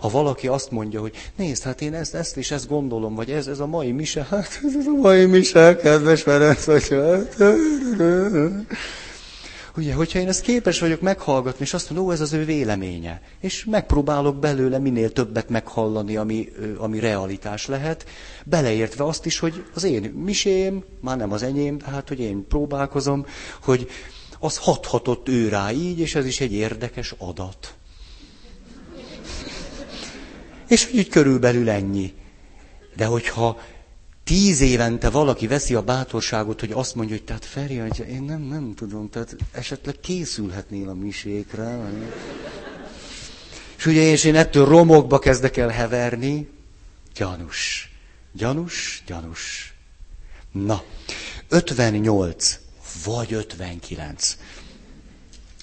Ha 0.00 0.08
valaki 0.08 0.46
azt 0.46 0.70
mondja, 0.70 1.00
hogy 1.00 1.32
nézd, 1.36 1.62
hát 1.62 1.80
én 1.80 1.94
ezt, 1.94 2.14
ezt 2.14 2.36
és 2.36 2.50
ezt 2.50 2.68
gondolom, 2.68 3.14
vagy 3.14 3.30
ez, 3.30 3.46
ez 3.46 3.58
a 3.58 3.66
mai 3.66 3.92
mise, 3.92 4.26
hát 4.30 4.60
ez 4.78 4.86
a 4.86 4.90
mai 4.90 5.24
mise, 5.24 5.76
kedves 5.76 6.22
Ferenc, 6.22 6.64
vagy 6.64 6.88
hát... 6.88 7.36
Ugye, 9.76 9.94
hogyha 9.94 10.18
én 10.18 10.28
ezt 10.28 10.40
képes 10.40 10.80
vagyok 10.80 11.00
meghallgatni, 11.00 11.64
és 11.64 11.74
azt 11.74 11.90
mondom, 11.90 12.08
ó, 12.08 12.12
ez 12.12 12.20
az 12.20 12.32
ő 12.32 12.44
véleménye, 12.44 13.20
és 13.40 13.64
megpróbálok 13.64 14.36
belőle 14.36 14.78
minél 14.78 15.12
többet 15.12 15.48
meghallani, 15.48 16.16
ami, 16.16 16.48
ami 16.78 16.98
realitás 16.98 17.66
lehet, 17.66 18.06
beleértve 18.44 19.04
azt 19.04 19.26
is, 19.26 19.38
hogy 19.38 19.64
az 19.74 19.84
én 19.84 20.02
misém, 20.02 20.84
már 21.00 21.16
nem 21.16 21.32
az 21.32 21.42
enyém, 21.42 21.78
tehát, 21.78 22.08
hogy 22.08 22.20
én 22.20 22.46
próbálkozom, 22.48 23.26
hogy 23.62 23.88
az 24.38 24.56
hathatott 24.56 25.28
ő 25.28 25.48
rá 25.48 25.70
így, 25.70 25.98
és 25.98 26.14
ez 26.14 26.26
is 26.26 26.40
egy 26.40 26.52
érdekes 26.52 27.14
adat. 27.18 27.74
És 30.68 30.90
úgy 30.94 31.08
körülbelül 31.08 31.70
ennyi. 31.70 32.12
De 32.96 33.04
hogyha 33.04 33.60
tíz 34.26 34.60
évente 34.60 35.10
valaki 35.10 35.46
veszi 35.46 35.74
a 35.74 35.82
bátorságot, 35.82 36.60
hogy 36.60 36.70
azt 36.72 36.94
mondja, 36.94 37.16
hogy 37.16 37.24
tehát 37.24 37.44
Feri, 37.44 37.76
hogy 37.76 38.06
én 38.08 38.22
nem, 38.22 38.40
nem 38.40 38.74
tudom, 38.74 39.10
tehát 39.10 39.36
esetleg 39.52 40.00
készülhetnél 40.00 40.88
a 40.88 40.94
misékre. 40.94 41.90
És 43.76 43.86
ugye 43.86 44.02
és 44.02 44.24
én 44.24 44.34
ettől 44.34 44.64
romokba 44.64 45.18
kezdek 45.18 45.56
el 45.56 45.68
heverni. 45.68 46.48
Gyanús. 47.14 47.92
Gyanús, 48.32 49.02
gyanús. 49.06 49.74
Na, 50.52 50.82
58 51.48 52.58
vagy 53.04 53.32
59. 53.32 54.36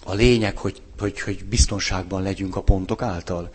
A 0.03 0.13
lényeg, 0.13 0.57
hogy, 0.57 0.81
hogy, 0.99 1.19
hogy 1.21 1.45
biztonságban 1.45 2.21
legyünk 2.21 2.55
a 2.55 2.61
pontok 2.61 3.01
által 3.01 3.51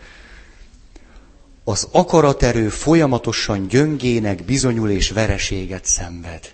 az 1.69 1.87
akaraterő 1.91 2.69
folyamatosan 2.69 3.67
gyöngének 3.67 4.43
bizonyul 4.43 4.89
és 4.89 5.09
vereséget 5.09 5.85
szenved. 5.85 6.53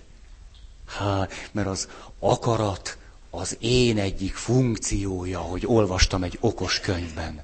Hát, 0.86 1.32
mert 1.52 1.66
az 1.66 1.88
akarat 2.18 2.98
az 3.30 3.56
én 3.60 3.98
egyik 3.98 4.34
funkciója, 4.34 5.38
hogy 5.38 5.62
olvastam 5.66 6.22
egy 6.22 6.38
okos 6.40 6.80
könyvben. 6.80 7.42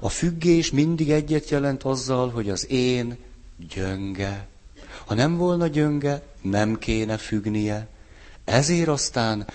A 0.00 0.08
függés 0.08 0.70
mindig 0.70 1.10
egyet 1.10 1.48
jelent 1.48 1.82
azzal, 1.82 2.30
hogy 2.30 2.50
az 2.50 2.70
én 2.70 3.16
gyönge. 3.74 4.46
Ha 5.06 5.14
nem 5.14 5.36
volna 5.36 5.66
gyönge, 5.66 6.22
nem 6.42 6.78
kéne 6.78 7.16
függnie. 7.16 7.86
Ezért 8.44 8.88
aztán, 8.88 9.46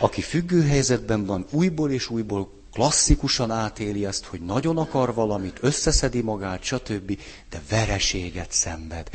aki 0.00 0.20
függő 0.20 0.62
helyzetben 0.62 1.24
van, 1.26 1.46
újból 1.50 1.90
és 1.90 2.10
újból 2.10 2.50
klasszikusan 2.74 3.50
átéli 3.50 4.06
ezt, 4.06 4.24
hogy 4.24 4.40
nagyon 4.40 4.78
akar 4.78 5.14
valamit, 5.14 5.58
összeszedi 5.60 6.20
magát, 6.20 6.62
stb., 6.62 7.18
de 7.50 7.62
vereséget 7.68 8.52
szenved. 8.52 9.08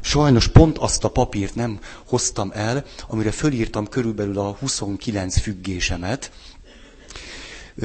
Sajnos 0.00 0.48
pont 0.48 0.78
azt 0.78 1.04
a 1.04 1.10
papírt 1.10 1.54
nem 1.54 1.80
hoztam 2.06 2.50
el, 2.54 2.84
amire 3.08 3.30
fölírtam 3.30 3.86
körülbelül 3.86 4.38
a 4.38 4.56
29 4.60 5.38
függésemet. 5.38 6.30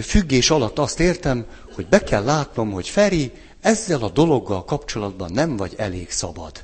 Függés 0.02 0.50
alatt 0.50 0.80
azt 0.80 1.00
értem, 1.00 1.46
hogy 1.76 1.88
be 1.88 2.04
kell 2.04 2.24
látnom, 2.24 2.72
hogy 2.72 2.88
Feri, 2.88 3.32
ezzel 3.62 4.04
a 4.04 4.10
dologgal 4.10 4.66
kapcsolatban 4.66 5.32
nem 5.32 5.58
vagy 5.58 5.74
elég 5.78 6.12
szabad. 6.12 6.64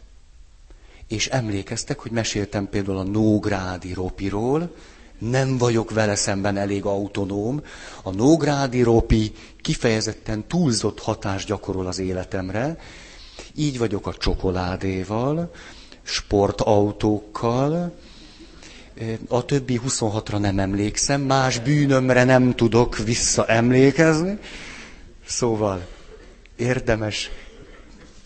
És 1.07 1.27
emlékeztek, 1.27 1.99
hogy 1.99 2.11
meséltem 2.11 2.69
például 2.69 2.97
a 2.97 3.03
Nógrádi 3.03 3.93
Ropiról, 3.93 4.71
nem 5.17 5.57
vagyok 5.57 5.91
vele 5.91 6.15
szemben 6.15 6.57
elég 6.57 6.85
autonóm. 6.85 7.61
A 8.03 8.11
Nógrádi 8.11 8.81
Ropi 8.81 9.31
kifejezetten 9.61 10.47
túlzott 10.47 10.99
hatást 10.99 11.47
gyakorol 11.47 11.87
az 11.87 11.99
életemre. 11.99 12.77
Így 13.55 13.77
vagyok 13.77 14.07
a 14.07 14.13
csokoládéval, 14.13 15.51
sportautókkal, 16.01 17.93
a 19.27 19.45
többi 19.45 19.81
26-ra 19.87 20.39
nem 20.39 20.59
emlékszem, 20.59 21.21
más 21.21 21.59
bűnömre 21.59 22.23
nem 22.23 22.55
tudok 22.55 22.97
visszaemlékezni. 22.97 24.37
Szóval 25.25 25.87
érdemes, 26.55 27.29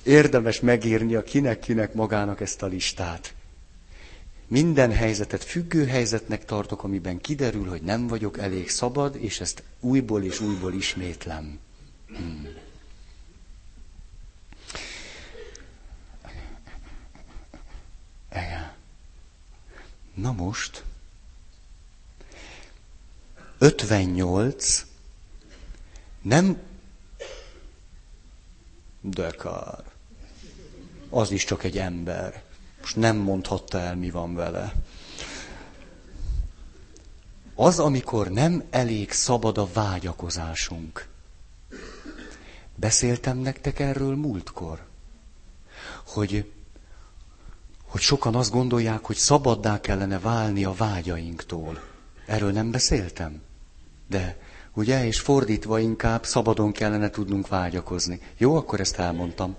érdemes 0.04 0.60
megírni 0.60 1.16
a 1.16 1.24
kinek-kinek 1.24 1.94
magának 1.94 2.42
ezt 2.42 2.62
a 2.62 2.66
listát. 2.66 3.34
Minden 4.52 4.92
helyzetet 4.92 5.44
függő 5.44 5.86
helyzetnek 5.86 6.46
tartok, 6.46 6.84
amiben 6.84 7.22
kiderül, 7.22 7.68
hogy 7.68 7.82
nem 7.82 8.08
vagyok 8.08 8.38
elég 8.38 8.70
szabad, 8.70 9.16
és 9.16 9.40
ezt 9.40 9.64
újból 9.80 10.24
és 10.24 10.40
újból 10.40 10.74
ismétlem. 10.74 11.60
Hmm. 12.08 12.48
Igen. 18.32 18.72
Na 20.14 20.32
most, 20.32 20.84
58, 23.58 24.86
nem, 26.22 26.62
de 29.02 29.30
kár, 29.30 29.84
az 31.10 31.32
is 31.32 31.46
csak 31.46 31.64
egy 31.64 31.78
ember. 31.78 32.44
Most 32.82 32.96
nem 32.96 33.18
mondhatta 33.18 33.80
el, 33.80 33.96
mi 33.96 34.10
van 34.10 34.36
vele. 34.36 34.74
Az, 37.56 37.80
amikor 37.80 38.30
nem 38.30 38.64
elég 38.70 39.12
szabad 39.12 39.58
a 39.58 39.68
vágyakozásunk. 39.74 41.08
Beszéltem 42.76 43.38
nektek 43.38 43.80
erről 43.80 44.16
múltkor, 44.16 44.86
hogy, 46.08 46.52
hogy 47.84 48.02
sokan 48.02 48.36
azt 48.36 48.52
gondolják, 48.52 49.06
hogy 49.06 49.16
szabaddá 49.16 49.82
kellene 49.82 50.20
válni 50.20 50.64
a 50.64 50.74
vágyainktól. 50.74 51.82
Erről 52.26 52.52
nem 52.52 52.72
beszéltem? 52.72 53.42
De, 54.08 54.38
ugye, 54.74 55.06
és 55.06 55.20
fordítva 55.20 55.80
inkább 55.80 56.26
szabadon 56.26 56.72
kellene 56.72 57.10
tudnunk 57.10 57.48
vágyakozni. 57.48 58.22
Jó, 58.38 58.56
akkor 58.56 58.80
ezt 58.80 59.00
elmondtam. 59.00 59.56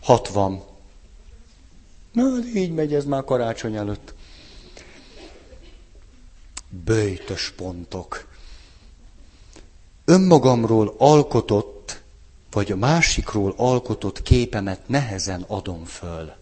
60. 0.00 0.62
Na, 2.16 2.38
így 2.54 2.72
megy 2.72 2.94
ez 2.94 3.04
már 3.04 3.24
karácsony 3.24 3.76
előtt. 3.76 4.14
Böjtös 6.84 7.52
pontok. 7.56 8.28
Önmagamról 10.04 10.94
alkotott, 10.98 12.02
vagy 12.50 12.72
a 12.72 12.76
másikról 12.76 13.54
alkotott 13.56 14.22
képemet 14.22 14.88
nehezen 14.88 15.44
adom 15.46 15.84
föl. 15.84 16.32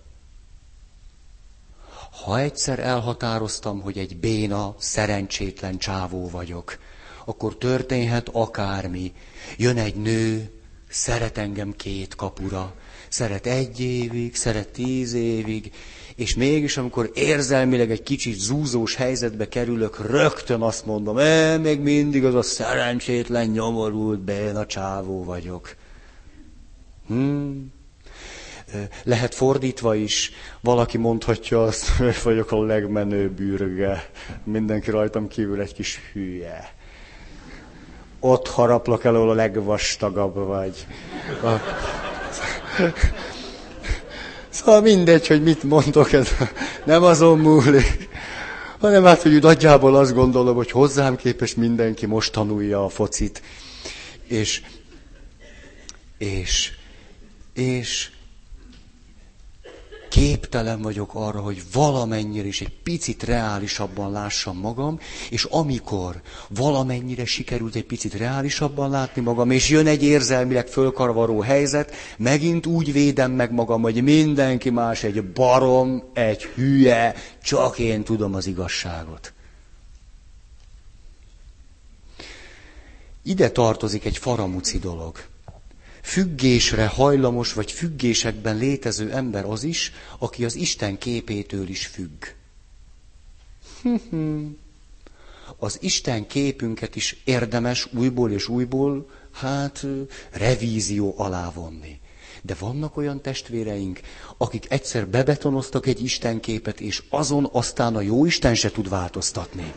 Ha 2.23 2.39
egyszer 2.39 2.79
elhatároztam, 2.79 3.81
hogy 3.81 3.99
egy 3.99 4.17
béna, 4.17 4.75
szerencsétlen 4.79 5.79
csávó 5.79 6.29
vagyok, 6.29 6.79
akkor 7.25 7.57
történhet 7.57 8.29
akármi. 8.29 9.13
Jön 9.57 9.79
egy 9.79 9.97
nő, 9.97 10.51
szeret 10.89 11.39
engem 11.39 11.73
két 11.77 12.15
kapura, 12.15 12.75
szeret 13.15 13.47
egy 13.47 13.81
évig, 13.81 14.35
szeret 14.35 14.69
tíz 14.69 15.13
évig, 15.13 15.71
és 16.17 16.35
mégis, 16.35 16.77
amikor 16.77 17.11
érzelmileg 17.15 17.91
egy 17.91 18.03
kicsit 18.03 18.39
zúzós 18.39 18.95
helyzetbe 18.95 19.49
kerülök, 19.49 20.11
rögtön 20.11 20.61
azt 20.61 20.87
mondom, 20.87 21.19
e, 21.19 21.57
még 21.59 21.81
mindig 21.81 22.25
az 22.25 22.35
a 22.35 22.43
szerencsétlen, 22.43 23.47
nyomorult, 23.47 24.31
a 24.55 24.67
csávó 24.67 25.25
vagyok. 25.25 25.75
Hmm. 27.07 27.73
Lehet 29.05 29.35
fordítva 29.35 29.95
is, 29.95 30.31
valaki 30.61 30.99
mondhatja 30.99 31.63
azt, 31.63 31.89
hogy 31.97 32.23
vagyok 32.23 32.53
a 32.53 32.63
legmenőbb 32.63 33.41
űrge, 33.41 34.11
mindenki 34.45 34.91
rajtam 34.91 35.29
kívül 35.29 35.61
egy 35.61 35.75
kis 35.75 36.01
hülye. 36.13 36.75
Ott 38.21 38.49
haraplak 38.49 39.05
elől 39.05 39.31
a 39.31 39.35
legvastagabb 39.35 40.35
vagy. 40.35 40.87
A 41.43 41.61
Szóval 44.49 44.81
mindegy, 44.81 45.27
hogy 45.27 45.43
mit 45.43 45.63
mondok, 45.63 46.13
ez 46.13 46.29
nem 46.85 47.03
azon 47.03 47.39
múlik, 47.39 48.09
hanem 48.81 49.05
hát, 49.05 49.23
hogy 49.23 49.43
nagyjából 49.43 49.97
azt 49.97 50.15
gondolom, 50.15 50.55
hogy 50.57 50.71
hozzám 50.71 51.17
képes 51.17 51.55
mindenki 51.55 52.07
most 52.07 52.33
tanulja 52.33 52.85
a 52.85 52.89
focit. 52.89 53.43
És, 54.29 54.63
és, 56.19 56.73
és 57.55 58.11
képtelen 60.15 60.83
vagyok 60.83 61.15
arra, 61.15 61.41
hogy 61.41 61.63
valamennyire 61.73 62.47
is 62.47 62.61
egy 62.61 62.73
picit 62.83 63.23
reálisabban 63.23 64.13
lássam 64.13 64.57
magam, 64.57 64.99
és 65.31 65.45
amikor 65.45 66.21
valamennyire 66.49 67.25
sikerült 67.25 67.75
egy 67.75 67.85
picit 67.85 68.15
reálisabban 68.15 68.91
látni 68.91 69.23
magam, 69.23 69.51
és 69.51 69.69
jön 69.69 69.87
egy 69.87 70.03
érzelmileg 70.03 70.67
fölkarvaró 70.67 71.41
helyzet, 71.41 71.95
megint 72.19 72.67
úgy 72.67 72.93
védem 72.93 73.33
meg 73.33 73.53
magam, 73.53 73.83
hogy 73.83 74.03
mindenki 74.03 74.71
más 74.71 75.03
egy 75.03 75.25
barom, 75.25 76.03
egy 76.13 76.43
hülye, 76.43 77.15
csak 77.43 77.79
én 77.79 78.05
tudom 78.05 78.35
az 78.35 78.47
igazságot. 78.47 79.33
Ide 83.23 83.51
tartozik 83.51 84.05
egy 84.05 84.19
faramuci 84.19 84.79
dolog 84.79 85.19
függésre 86.05 86.87
hajlamos 86.87 87.53
vagy 87.53 87.73
függésekben 87.73 88.57
létező 88.57 89.13
ember 89.13 89.45
az 89.45 89.63
is, 89.63 89.93
aki 90.19 90.45
az 90.45 90.55
Isten 90.55 90.99
képétől 90.99 91.69
is 91.69 91.87
függ. 91.87 92.25
Az 95.59 95.79
Isten 95.81 96.27
képünket 96.27 96.97
is 96.97 97.17
érdemes 97.25 97.89
újból 97.93 98.31
és 98.31 98.49
újból, 98.49 99.11
hát, 99.33 99.87
revízió 100.31 101.15
alá 101.17 101.53
vonni. 101.53 102.01
De 102.43 102.55
vannak 102.59 102.97
olyan 102.97 103.21
testvéreink, 103.21 104.01
akik 104.37 104.71
egyszer 104.71 105.09
bebetonoztak 105.09 105.87
egy 105.87 106.03
Isten 106.03 106.41
képet, 106.41 106.81
és 106.81 107.03
azon 107.09 107.49
aztán 107.53 107.97
a 107.97 108.01
jó 108.01 108.27
Isten 108.27 108.55
se 108.55 108.71
tud 108.71 108.89
változtatni 108.89 109.73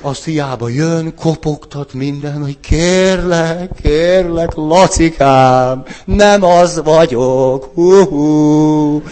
az 0.00 0.24
hiába 0.24 0.68
jön, 0.68 1.14
kopogtat 1.14 1.92
minden, 1.92 2.42
hogy 2.42 2.60
kérlek, 2.60 3.70
kérlek, 3.82 4.54
Lacikám, 4.54 5.82
nem 6.04 6.42
az 6.42 6.80
vagyok, 6.84 7.70
hú-hú. 7.74 9.02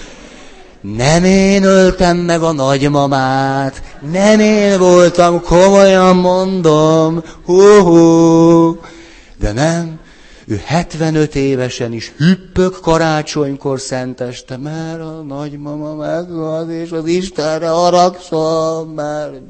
Nem 0.81 1.25
én 1.25 1.63
öltem 1.63 2.17
meg 2.17 2.43
a 2.43 2.53
nagymamát, 2.53 3.83
nem 4.13 4.41
én 4.41 4.79
voltam, 4.79 5.41
komolyan 5.41 6.17
mondom, 6.17 7.23
hú-hú. 7.45 8.79
De 9.39 9.53
nem, 9.53 10.01
ő 10.47 10.61
75 10.65 11.35
évesen 11.35 11.93
is 11.93 12.13
hüppök 12.17 12.81
karácsonykor 12.81 13.81
szenteste, 13.81 14.57
mert 14.57 15.01
a 15.01 15.23
nagymama 15.29 15.95
megvan, 15.95 16.71
és 16.71 16.91
az 16.91 17.07
Istenre 17.07 17.69
haragszom, 17.69 18.89
mert... 18.89 19.41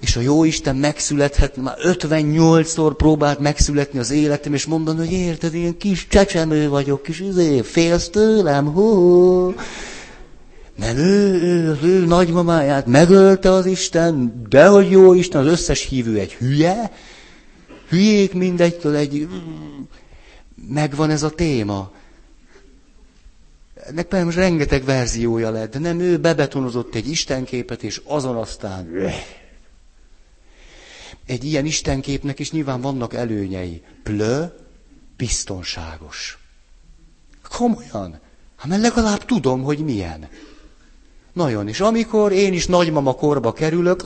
És 0.00 0.16
a 0.16 0.20
jó 0.20 0.44
Isten 0.44 0.76
megszülethet, 0.76 1.56
már 1.56 1.76
58-szor 1.82 2.92
próbált 2.96 3.38
megszületni 3.38 3.98
az 3.98 4.10
életem, 4.10 4.54
és 4.54 4.66
mondani, 4.66 4.98
hogy 4.98 5.12
érted, 5.12 5.54
ilyen 5.54 5.76
kis 5.76 6.06
csecsemő 6.08 6.68
vagyok, 6.68 7.02
kis 7.02 7.20
izé, 7.20 7.60
félsz 7.60 8.08
tőlem, 8.08 8.72
hú. 8.72 9.54
Nem 10.76 10.96
ő, 10.96 11.42
ő, 11.42 11.70
az 11.70 11.78
ő 11.82 12.04
nagymamáját 12.04 12.86
megölte 12.86 13.50
az 13.50 13.66
Isten, 13.66 14.42
de 14.48 14.66
hogy 14.66 14.90
jó 14.90 15.14
Isten, 15.14 15.40
az 15.40 15.52
összes 15.52 15.88
hívő 15.88 16.18
egy 16.18 16.32
hülye, 16.32 16.90
hülyék 17.88 18.32
mindegytől 18.32 18.94
egy... 18.96 19.28
Megvan 20.68 21.10
ez 21.10 21.22
a 21.22 21.30
téma. 21.30 21.92
ennek 23.74 24.24
most 24.24 24.36
rengeteg 24.36 24.84
verziója 24.84 25.50
lett, 25.50 25.72
de 25.72 25.78
nem 25.78 26.00
ő 26.00 26.18
bebetonozott 26.18 26.94
egy 26.94 27.08
istenképet, 27.08 27.82
és 27.82 28.00
azon 28.04 28.36
aztán... 28.36 28.88
Egy 31.26 31.44
ilyen 31.44 31.66
istenképnek 31.66 32.38
is 32.38 32.50
nyilván 32.50 32.80
vannak 32.80 33.14
előnyei. 33.14 33.82
Plö, 34.02 34.44
biztonságos. 35.16 36.38
Komolyan. 37.48 38.20
Hát 38.56 38.66
mert 38.66 38.82
legalább 38.82 39.24
tudom, 39.24 39.62
hogy 39.62 39.78
milyen. 39.78 40.28
Nagyon. 41.32 41.68
És 41.68 41.80
amikor 41.80 42.32
én 42.32 42.52
is 42.52 42.66
nagymama 42.66 43.14
korba 43.14 43.52
kerülök, 43.52 44.02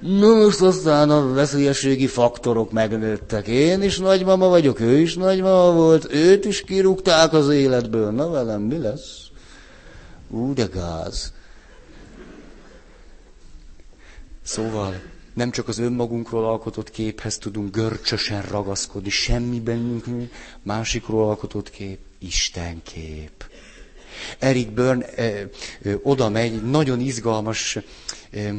Na 0.00 0.34
most 0.34 0.60
aztán 0.60 1.10
a 1.10 1.32
veszélyességi 1.32 2.06
faktorok 2.06 2.72
megnőttek. 2.72 3.46
Én 3.46 3.82
is 3.82 3.98
nagymama 3.98 4.48
vagyok, 4.48 4.80
ő 4.80 4.98
is 4.98 5.14
nagymama 5.14 5.72
volt, 5.72 6.12
őt 6.12 6.44
is 6.44 6.60
kirúgták 6.60 7.32
az 7.32 7.48
életből. 7.48 8.10
Na 8.10 8.30
velem 8.30 8.62
mi 8.62 8.78
lesz? 8.78 9.26
Ú, 10.30 10.54
de 10.54 10.64
gáz. 10.64 11.32
Szóval 14.42 15.02
nem 15.34 15.50
csak 15.50 15.68
az 15.68 15.78
önmagunkról 15.78 16.44
alkotott 16.44 16.90
képhez 16.90 17.38
tudunk 17.38 17.74
görcsösen 17.74 18.42
ragaszkodni, 18.42 19.10
semmi 19.10 19.60
bennünk, 19.60 20.04
másikról 20.62 21.28
alkotott 21.28 21.70
kép, 21.70 21.98
Isten 22.18 22.82
kép. 22.82 23.44
Eric 24.38 24.68
Byrne 24.68 25.06
eh, 25.06 25.48
eh, 25.82 25.94
oda 26.02 26.28
megy, 26.28 26.62
nagyon 26.62 27.00
izgalmas 27.00 27.78
eh, 28.30 28.54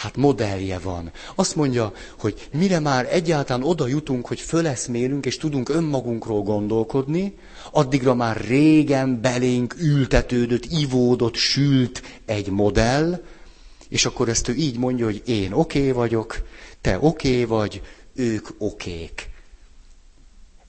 hát 0.00 0.16
modellje 0.16 0.78
van. 0.78 1.10
Azt 1.34 1.56
mondja, 1.56 1.92
hogy 2.18 2.48
mire 2.52 2.78
már 2.78 3.08
egyáltalán 3.10 3.62
oda 3.62 3.86
jutunk, 3.86 4.26
hogy 4.26 4.40
föleszmélünk 4.40 5.26
és 5.26 5.36
tudunk 5.36 5.68
önmagunkról 5.68 6.42
gondolkodni, 6.42 7.34
addigra 7.70 8.14
már 8.14 8.36
régen 8.36 9.20
belénk 9.20 9.74
ültetődött, 9.78 10.64
ivódott, 10.64 11.34
sült 11.34 12.02
egy 12.24 12.50
modell, 12.50 13.22
és 13.88 14.04
akkor 14.04 14.28
ezt 14.28 14.48
ő 14.48 14.54
így 14.54 14.78
mondja, 14.78 15.04
hogy 15.04 15.22
én 15.26 15.52
oké 15.52 15.78
okay 15.78 15.92
vagyok, 15.92 16.42
te 16.80 16.98
oké 17.00 17.28
okay 17.28 17.44
vagy, 17.44 17.82
ők 18.14 18.48
okék. 18.58 19.28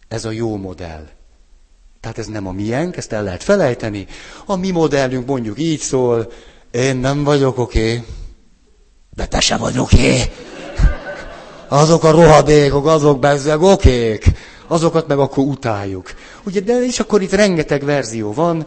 Ez 0.07 0.25
a 0.25 0.31
jó 0.31 0.57
modell. 0.57 1.07
Tehát 1.99 2.17
ez 2.17 2.27
nem 2.27 2.47
a 2.47 2.51
miénk, 2.51 2.97
ezt 2.97 3.11
el 3.11 3.23
lehet 3.23 3.43
felejteni. 3.43 4.07
A 4.45 4.55
mi 4.55 4.71
modellünk 4.71 5.27
mondjuk 5.27 5.59
így 5.59 5.79
szól, 5.79 6.31
én 6.71 6.95
nem 6.95 7.23
vagyok 7.23 7.57
oké, 7.57 7.95
okay, 7.95 8.05
de 9.15 9.25
te 9.25 9.39
sem 9.39 9.59
vagy 9.59 9.77
oké. 9.77 10.21
Azok 11.67 12.03
a 12.03 12.11
rohadékok, 12.11 12.85
azok 12.85 13.19
bezzeg 13.19 13.61
okék. 13.61 14.25
Azokat 14.67 15.07
meg 15.07 15.19
akkor 15.19 15.43
utáljuk. 15.43 16.13
Ugye, 16.43 16.59
de 16.59 16.85
és 16.85 16.99
akkor 16.99 17.21
itt 17.21 17.31
rengeteg 17.31 17.83
verzió 17.83 18.33
van, 18.33 18.65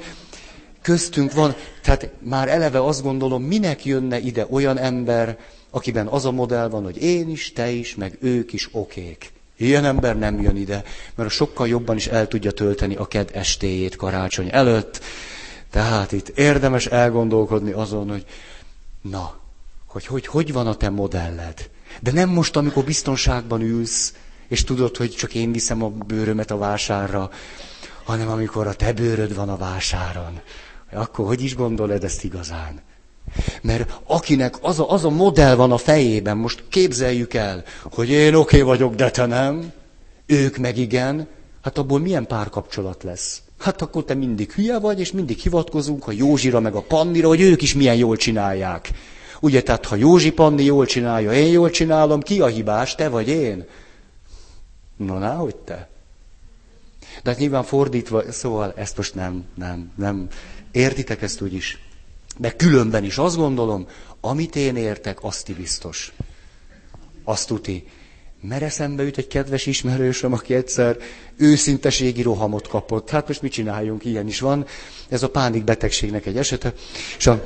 köztünk 0.83 1.33
van, 1.33 1.55
tehát 1.83 2.11
már 2.19 2.49
eleve 2.49 2.85
azt 2.85 3.03
gondolom, 3.03 3.43
minek 3.43 3.85
jönne 3.85 4.19
ide 4.19 4.47
olyan 4.51 4.79
ember, 4.79 5.39
akiben 5.71 6.07
az 6.07 6.25
a 6.25 6.31
modell 6.31 6.69
van, 6.69 6.85
hogy 6.85 7.03
én 7.03 7.31
is, 7.31 7.53
te 7.53 7.71
is, 7.71 7.95
meg 7.95 8.19
ők 8.21 8.53
is 8.53 8.69
okék. 8.73 9.33
Ilyen 9.57 9.85
ember 9.85 10.19
nem 10.19 10.41
jön 10.41 10.57
ide, 10.57 10.83
mert 11.15 11.31
sokkal 11.31 11.69
jobban 11.69 11.97
is 11.97 12.07
el 12.07 12.29
tudja 12.29 12.51
tölteni 12.51 12.95
a 12.95 13.07
ked 13.07 13.31
estéjét 13.33 13.97
karácsony 13.97 14.49
előtt. 14.53 15.01
Tehát 15.71 16.13
itt 16.13 16.29
érdemes 16.29 16.87
elgondolkodni 16.87 17.73
azon, 17.73 18.11
hogy 18.11 18.25
na, 19.03 19.35
hogy, 19.95 20.07
hogy 20.07 20.27
hogy 20.27 20.53
van 20.53 20.67
a 20.67 20.75
te 20.75 20.89
modelled. 20.89 21.71
De 22.01 22.13
nem 22.13 22.29
most, 22.29 22.57
amikor 22.57 22.85
biztonságban 22.85 23.61
ülsz, 23.61 24.15
és 24.49 24.65
tudod, 24.65 24.97
hogy 24.97 25.11
csak 25.11 25.35
én 25.35 25.53
viszem 25.53 25.83
a 25.83 25.89
bőrömet 25.89 26.51
a 26.51 26.57
vásárra, 26.57 27.31
hanem 28.05 28.29
amikor 28.29 28.67
a 28.67 28.75
te 28.75 28.93
bőröd 28.93 29.35
van 29.35 29.49
a 29.49 29.57
vásáron. 29.57 30.41
Akkor 30.93 31.27
hogy 31.27 31.43
is 31.43 31.55
gondolod 31.55 32.05
ezt 32.05 32.25
igazán? 32.25 32.81
Mert 33.63 34.01
akinek 34.05 34.55
az 34.61 34.81
a, 34.81 34.91
az 34.91 35.05
a 35.05 35.11
modell 35.11 35.55
van 35.55 35.73
a 35.73 35.77
fejében, 35.77 36.37
most 36.37 36.65
képzeljük 36.69 37.35
el, 37.35 37.65
hogy 37.83 38.11
én 38.11 38.35
oké 38.35 38.57
okay 38.57 38.61
vagyok, 38.61 38.95
de 38.95 39.11
te 39.11 39.27
nem, 39.27 39.73
ők 40.27 40.57
meg 40.57 40.79
igen, 40.79 41.29
hát 41.63 41.79
abból 41.79 42.01
milyen 42.01 42.27
párkapcsolat 42.27 43.03
lesz? 43.03 43.43
Hát 43.59 43.83
akkor 43.83 44.05
te 44.05 44.15
mindig 44.15 44.53
hülye 44.53 44.79
vagy, 44.79 45.01
és 45.01 45.13
mindig 45.13 45.39
hivatkozunk 45.39 46.07
a 46.07 46.13
Józsira 46.13 46.61
meg 46.61 46.75
a 46.75 46.83
Pannira, 46.83 47.29
hogy 47.29 47.41
ők 47.41 47.63
is 47.63 47.75
milyen 47.75 47.97
jól 47.97 48.17
csinálják. 48.17 48.91
Ugye, 49.45 49.63
tehát 49.63 49.87
ha 49.87 49.97
Józsi 49.97 50.33
Panni 50.33 50.65
jól 50.65 50.87
csinálja, 50.87 51.33
én 51.33 51.53
jól 51.53 51.71
csinálom, 51.71 52.21
ki 52.21 52.41
a 52.41 52.47
hibás, 52.47 52.95
te 52.95 53.09
vagy 53.09 53.29
én? 53.29 53.65
Na, 54.97 55.19
na, 55.19 55.33
hogy 55.35 55.57
te? 55.57 55.89
De 57.23 57.31
hát 57.31 57.39
nyilván 57.39 57.63
fordítva, 57.63 58.33
szóval 58.33 58.73
ezt 58.77 58.97
most 58.97 59.15
nem, 59.15 59.45
nem, 59.55 59.93
nem. 59.97 60.29
Értitek 60.73 61.23
ezt 61.23 61.41
úgy 61.41 61.55
is? 61.55 61.79
De 62.39 62.53
különben 62.53 63.05
is 63.05 63.19
azt 63.19 63.37
gondolom, 63.37 63.87
amit 64.21 64.57
én 64.57 64.77
értek, 64.77 65.25
azt 65.25 65.55
biztos. 65.55 66.13
Azt 67.25 67.47
tuti. 67.47 67.89
Mert 68.41 68.63
eszembe 68.63 69.03
jut 69.03 69.19
egy 69.19 69.27
kedves 69.27 69.67
ismerősöm, 69.67 70.33
aki 70.33 70.55
egyszer 70.55 70.97
őszinteségi 71.37 72.23
rohamot 72.23 72.69
kapott. 72.69 73.11
Hát 73.11 73.29
most 73.29 73.43
mit 73.43 73.53
csináljunk, 73.53 74.05
ilyen 74.05 74.27
is 74.27 74.41
van. 74.41 74.67
Ez 75.09 75.23
a 75.23 75.31
pánikbetegségnek 75.31 76.27
egy 76.27 76.37
esete. 76.37 76.73
És 77.19 77.27
a, 77.27 77.45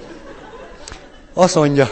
azt 1.39 1.55
mondja, 1.55 1.91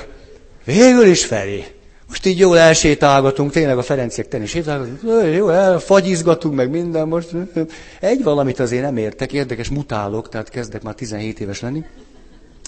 végül 0.64 1.06
is 1.06 1.24
felé. 1.24 1.66
Most 2.08 2.26
így 2.26 2.38
jól 2.38 2.58
elsétálgatunk, 2.58 3.50
tényleg 3.50 3.78
a 3.78 3.82
Ferenciek 3.82 4.28
tenni 4.28 4.46
sétálgatunk, 4.46 5.34
jó, 5.34 5.48
elfagyizgatunk 5.48 6.54
meg 6.54 6.70
minden, 6.70 7.08
most 7.08 7.28
egy 8.00 8.22
valamit 8.22 8.60
azért 8.60 8.82
nem 8.82 8.96
értek, 8.96 9.32
érdekes, 9.32 9.68
mutálok, 9.68 10.28
tehát 10.28 10.48
kezdek 10.48 10.82
már 10.82 10.94
17 10.94 11.40
éves 11.40 11.60
lenni, 11.60 11.84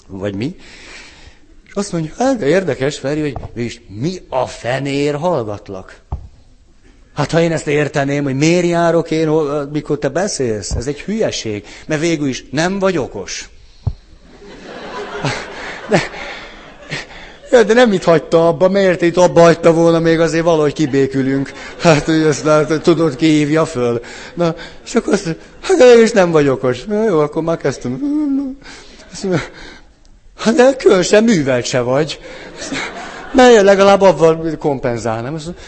vagy 0.07 0.35
mi. 0.35 0.55
És 1.65 1.73
azt 1.73 1.91
mondja, 1.91 2.11
hát 2.17 2.37
de 2.37 2.47
érdekes, 2.47 2.97
Feri, 2.97 3.21
hogy 3.21 3.35
és 3.53 3.81
mi 3.87 4.21
a 4.29 4.45
fenér 4.45 5.15
hallgatlak. 5.15 6.01
Hát 7.13 7.31
ha 7.31 7.41
én 7.41 7.51
ezt 7.51 7.67
érteném, 7.67 8.23
hogy 8.23 8.35
miért 8.35 8.67
járok 8.67 9.11
én, 9.11 9.29
mikor 9.71 9.97
te 9.97 10.09
beszélsz, 10.09 10.71
ez 10.71 10.87
egy 10.87 11.01
hülyeség, 11.01 11.65
mert 11.87 12.01
végül 12.01 12.27
is 12.27 12.45
nem 12.51 12.79
vagy 12.79 12.97
okos. 12.97 13.49
De, 15.89 16.01
Ja, 17.51 17.63
de 17.63 17.73
nem 17.73 17.93
itt 17.93 18.03
hagyta 18.03 18.47
abba, 18.47 18.69
miért 18.69 19.01
itt 19.01 19.17
abba 19.17 19.41
hagyta 19.41 19.73
volna, 19.73 19.99
még 19.99 20.19
azért 20.19 20.43
valahogy 20.43 20.73
kibékülünk. 20.73 21.51
Hát, 21.79 22.05
hogy 22.05 22.21
ezt 22.21 22.45
hát, 22.45 22.81
tudod, 22.81 23.15
ki 23.15 23.25
hívja 23.25 23.65
föl. 23.65 24.01
Na, 24.33 24.55
és 24.85 24.95
akkor 24.95 25.13
azt 25.13 25.35
hát 25.61 25.79
én 25.79 26.03
is 26.03 26.11
nem 26.11 26.31
vagyok 26.31 26.63
okos. 26.63 26.83
Na, 26.85 27.03
jó, 27.03 27.19
akkor 27.19 27.43
már 27.43 27.57
kezdtem. 27.57 27.99
Azt 29.11 29.23
mondja, 29.23 29.41
hát 30.37 30.55
de 30.55 30.75
különösen 30.75 31.23
művelt 31.23 31.65
se 31.65 31.81
vagy. 31.81 32.19
Mert 33.31 33.61
legalább 33.61 34.01
avval 34.01 34.55
kompenzálnám. 34.59 35.33
Azt 35.33 35.45
mondja, 35.45 35.63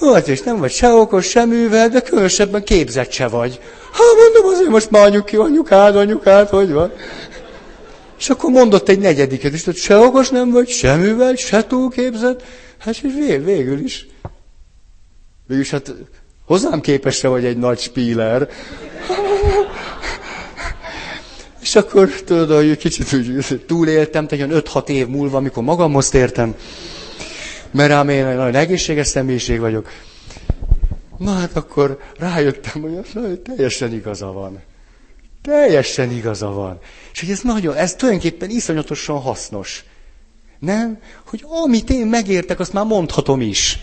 jó, 0.00 0.12
hát 0.12 0.28
és 0.28 0.42
nem 0.42 0.56
vagy 0.56 0.70
se 0.70 0.88
okos, 0.88 1.26
se 1.26 1.44
művelt, 1.44 1.92
de 1.92 2.00
különösebben 2.00 2.64
képzett 2.64 3.10
se 3.10 3.28
vagy. 3.28 3.60
Hát 3.92 4.32
mondom, 4.32 4.54
azért 4.54 4.70
most 4.70 4.90
már 4.90 5.06
anyuk 5.06 5.24
ki, 5.24 5.36
anyukád, 5.36 5.96
anyukád, 5.96 6.48
hogy 6.48 6.72
van? 6.72 6.92
És 8.24 8.30
akkor 8.30 8.50
mondott 8.50 8.88
egy 8.88 8.98
negyediket, 8.98 9.52
és 9.52 9.62
tudod, 9.62 9.78
se 9.78 9.96
okos 9.96 10.28
nem 10.28 10.50
vagy, 10.50 10.68
se 10.68 10.94
művel, 10.94 11.34
se 11.34 11.66
túlképzett, 11.66 12.42
hát 12.78 12.94
és 13.02 13.14
vég, 13.18 13.44
végül 13.44 13.78
is. 13.78 14.06
Végül 15.46 15.62
is 15.62 15.70
hát 15.70 15.94
hozzám 16.44 16.80
képesre 16.80 17.28
vagy 17.28 17.44
egy 17.44 17.56
nagy 17.56 17.78
spíler. 17.78 18.48
és 21.62 21.76
akkor 21.76 22.08
tudod, 22.08 22.56
hogy 22.56 22.76
kicsit 22.76 23.12
úgy 23.12 23.64
túléltem, 23.66 24.26
tehát 24.26 24.48
5-6 24.50 24.88
év 24.88 25.08
múlva, 25.08 25.36
amikor 25.36 25.62
magamhoz 25.62 26.08
tértem, 26.08 26.54
mert 27.70 27.90
rám 27.90 28.08
én 28.08 28.24
nagyon 28.24 28.54
egészséges 28.54 29.06
személyiség 29.06 29.60
vagyok. 29.60 29.88
Na 31.18 31.32
hát 31.32 31.56
akkor 31.56 31.98
rájöttem, 32.18 32.82
hogy 32.82 33.38
teljesen 33.38 33.92
igaza 33.92 34.32
van. 34.32 34.62
Teljesen 35.44 36.10
igaza 36.10 36.50
van. 36.50 36.78
És 37.12 37.20
hogy 37.20 37.30
ez 37.30 37.40
nagyon, 37.40 37.74
ez 37.74 37.94
tulajdonképpen 37.94 38.50
iszonyatosan 38.50 39.20
hasznos. 39.20 39.84
Nem? 40.58 40.98
Hogy 41.26 41.44
amit 41.64 41.90
én 41.90 42.06
megértek, 42.06 42.60
azt 42.60 42.72
már 42.72 42.84
mondhatom 42.84 43.40
is. 43.40 43.78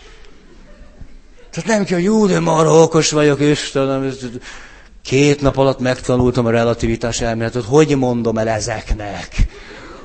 Tehát 1.52 1.70
nem 1.70 1.84
kell, 1.84 2.00
jó, 2.00 2.26
de 2.26 2.40
marha 2.40 2.82
okos 2.82 3.12
vagyok, 3.12 3.40
Istenem, 3.40 4.14
két 5.02 5.42
nap 5.42 5.58
alatt 5.58 5.80
megtanultam 5.80 6.46
a 6.46 6.50
relativitás 6.50 7.22
elméletet, 7.22 7.64
hogy 7.64 7.98
mondom 7.98 8.38
el 8.38 8.48
ezeknek? 8.48 9.48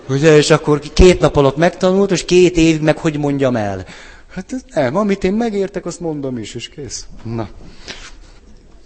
Ugye, 0.08 0.36
és 0.36 0.50
akkor 0.50 0.80
két 0.80 1.20
nap 1.20 1.36
alatt 1.36 1.56
megtanult, 1.56 2.10
és 2.10 2.24
két 2.24 2.56
évig 2.56 2.80
meg 2.80 2.98
hogy 2.98 3.18
mondjam 3.18 3.56
el? 3.56 3.84
Hát 4.30 4.52
ez 4.52 4.60
nem, 4.74 4.96
amit 4.96 5.24
én 5.24 5.32
megértek, 5.32 5.86
azt 5.86 6.00
mondom 6.00 6.38
is, 6.38 6.54
és 6.54 6.68
kész. 6.68 7.06
Na. 7.22 7.48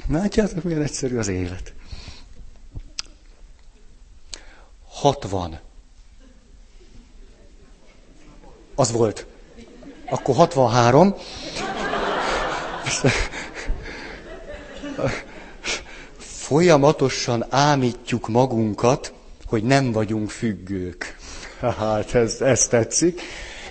Látjátok, 0.08 0.62
milyen 0.62 0.82
egyszerű 0.82 1.16
az 1.16 1.28
élet. 1.28 1.72
60. 5.00 5.60
Az 8.74 8.92
volt. 8.92 9.26
Akkor 10.10 10.34
63. 10.34 11.14
Folyamatosan 16.18 17.46
ámítjuk 17.48 18.28
magunkat, 18.28 19.12
hogy 19.46 19.62
nem 19.62 19.92
vagyunk 19.92 20.30
függők. 20.30 21.16
Hát 21.78 22.14
ez, 22.14 22.40
ez 22.40 22.66
tetszik. 22.66 23.20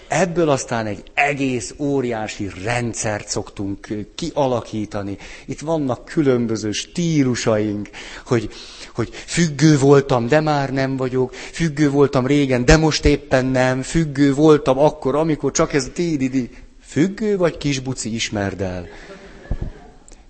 Ebből 0.09 0.49
aztán 0.49 0.85
egy 0.85 1.03
egész 1.13 1.73
óriási 1.77 2.49
rendszert 2.63 3.27
szoktunk 3.27 3.87
kialakítani. 4.15 5.17
Itt 5.45 5.59
vannak 5.59 6.05
különböző 6.05 6.71
stílusaink, 6.71 7.89
hogy, 8.25 8.49
hogy 8.93 9.09
függő 9.13 9.77
voltam, 9.77 10.27
de 10.27 10.39
már 10.39 10.73
nem 10.73 10.97
vagyok, 10.97 11.33
függő 11.33 11.89
voltam 11.89 12.25
régen, 12.25 12.65
de 12.65 12.77
most 12.77 13.05
éppen 13.05 13.45
nem, 13.45 13.81
függő 13.81 14.33
voltam 14.33 14.79
akkor, 14.79 15.15
amikor 15.15 15.51
csak 15.51 15.73
ez 15.73 15.89
di 15.89 16.49
Függő 16.81 17.37
vagy 17.37 17.57
kisbuci, 17.57 18.13
ismerd 18.13 18.61
el. 18.61 18.87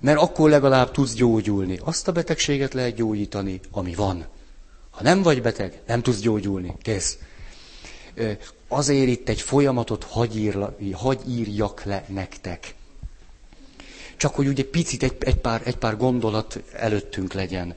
Mert 0.02 0.20
akkor 0.20 0.50
legalább 0.50 0.92
tudsz 0.92 1.14
gyógyulni. 1.14 1.80
Azt 1.84 2.08
a 2.08 2.12
betegséget 2.12 2.74
lehet 2.74 2.96
gyógyítani, 2.96 3.60
ami 3.72 3.96
van. 3.96 4.26
Ha 4.90 5.04
nem 5.04 5.22
vagy 5.22 5.42
beteg, 5.42 5.82
nem 5.88 6.02
tudsz 6.02 6.20
gyógyulni. 6.20 6.76
Kész 6.82 7.18
azért 8.70 9.08
itt 9.08 9.30
egy 9.30 9.42
folyamatot 9.42 10.04
hagy, 10.04 10.38
írla, 10.38 10.76
hagy 10.94 11.20
írjak 11.28 11.84
le 11.84 12.06
nektek. 12.08 12.76
Csak 14.18 14.36
hogy 14.36 14.48
ugye 14.48 14.64
picit 14.66 15.04
egy, 15.04 15.16
egy, 15.20 15.36
pár, 15.36 15.62
egy 15.66 15.76
pár 15.76 15.98
gondolat 15.98 16.62
előttünk 16.74 17.34
legyen. 17.34 17.76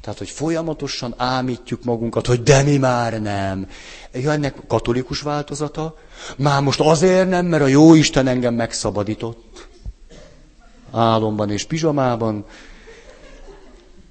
Tehát, 0.00 0.18
hogy 0.18 0.30
folyamatosan 0.30 1.14
ámítjuk 1.16 1.84
magunkat, 1.84 2.26
hogy 2.26 2.42
de 2.42 2.62
mi 2.62 2.76
már 2.76 3.20
nem. 3.20 3.68
Ja, 4.12 4.32
ennek 4.32 4.56
katolikus 4.66 5.20
változata. 5.20 5.96
Már 6.36 6.62
most 6.62 6.80
azért 6.80 7.28
nem, 7.28 7.46
mert 7.46 7.62
a 7.62 7.66
jó 7.66 7.94
Isten 7.94 8.26
engem 8.26 8.54
megszabadított. 8.54 9.68
Álomban 10.90 11.50
és 11.50 11.64
pizsamában. 11.64 12.44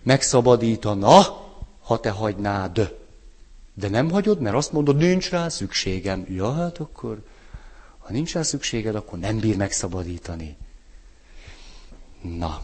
Megszabadítana, 0.03 1.38
ha 1.82 1.99
te 1.99 2.10
hagynád. 2.10 2.98
De 3.79 3.89
nem 3.89 4.11
hagyod, 4.11 4.39
mert 4.39 4.55
azt 4.55 4.71
mondod, 4.71 4.97
nincs 4.97 5.29
rá 5.29 5.49
szükségem. 5.49 6.25
Ja, 6.29 6.53
hát 6.53 6.77
akkor, 6.77 7.23
ha 7.97 8.11
nincs 8.11 8.33
rá 8.33 8.41
szükséged, 8.41 8.95
akkor 8.95 9.19
nem 9.19 9.39
bír 9.39 9.57
megszabadítani. 9.57 10.57
Na. 12.21 12.61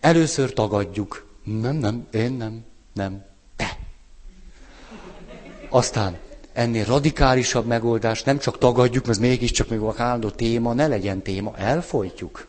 Először 0.00 0.52
tagadjuk. 0.52 1.26
Nem, 1.44 1.76
nem, 1.76 2.06
én 2.12 2.32
nem, 2.32 2.64
nem, 2.92 3.24
te. 3.56 3.78
Aztán 5.68 6.18
ennél 6.52 6.84
radikálisabb 6.84 7.66
megoldás, 7.66 8.22
nem 8.22 8.38
csak 8.38 8.58
tagadjuk, 8.58 9.06
mert 9.06 9.18
ez 9.18 9.24
mégiscsak 9.24 9.68
még 9.68 9.80
a 9.80 9.94
állandó 9.96 10.30
téma, 10.30 10.72
ne 10.72 10.86
legyen 10.86 11.22
téma, 11.22 11.56
elfolytjuk. 11.56 12.46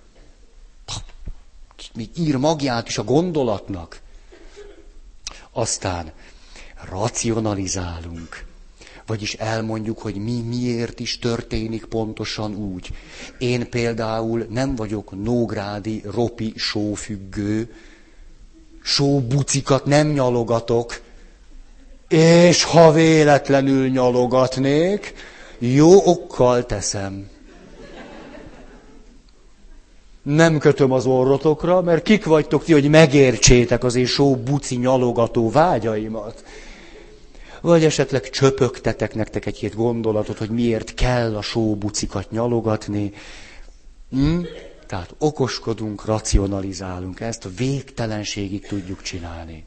Még 1.94 2.10
ír 2.18 2.36
magját 2.36 2.88
is 2.88 2.98
a 2.98 3.04
gondolatnak. 3.04 4.02
Aztán 5.52 6.12
racionalizálunk. 6.90 8.46
Vagyis 9.06 9.34
elmondjuk, 9.34 10.00
hogy 10.00 10.16
mi 10.16 10.42
miért 10.42 11.00
is 11.00 11.20
történik 11.20 11.86
pontosan 11.86 12.56
úgy. 12.56 12.90
Én 13.38 13.70
például 13.70 14.46
nem 14.50 14.76
vagyok 14.76 15.24
nógrádi, 15.24 16.04
ropi, 16.12 16.54
sófüggő, 16.56 17.74
sóbucikat 18.84 19.86
nem 19.86 20.08
nyalogatok, 20.08 21.02
és 22.08 22.64
ha 22.64 22.92
véletlenül 22.92 23.88
nyalogatnék, 23.88 25.14
jó 25.58 26.06
okkal 26.06 26.66
teszem. 26.66 27.30
Nem 30.22 30.58
kötöm 30.58 30.92
az 30.92 31.06
orrotokra, 31.06 31.82
mert 31.82 32.04
kik 32.04 32.26
vagytok 32.26 32.64
ti, 32.64 32.74
hogy 32.74 32.90
megértsétek 32.90 33.84
az 33.84 33.96
én 33.96 34.06
só 34.06 34.36
buci 34.36 34.76
nyalogató 34.76 35.50
vágyaimat. 35.50 36.44
Vagy 37.64 37.86
esetleg 37.86 38.30
csöpögtetek 38.30 39.14
nektek 39.16 39.46
egy-két 39.46 39.76
gondolatot, 39.76 40.38
hogy 40.38 40.50
miért 40.50 40.94
kell 40.94 41.36
a 41.38 41.42
sóbucikat 41.42 42.32
nyalogatni. 42.32 43.14
Hm? 44.10 44.40
Tehát 44.88 45.16
okoskodunk, 45.18 46.06
racionalizálunk, 46.06 47.20
ezt 47.20 47.46
a 47.46 47.50
végtelenségig 47.50 48.68
tudjuk 48.68 49.02
csinálni. 49.02 49.66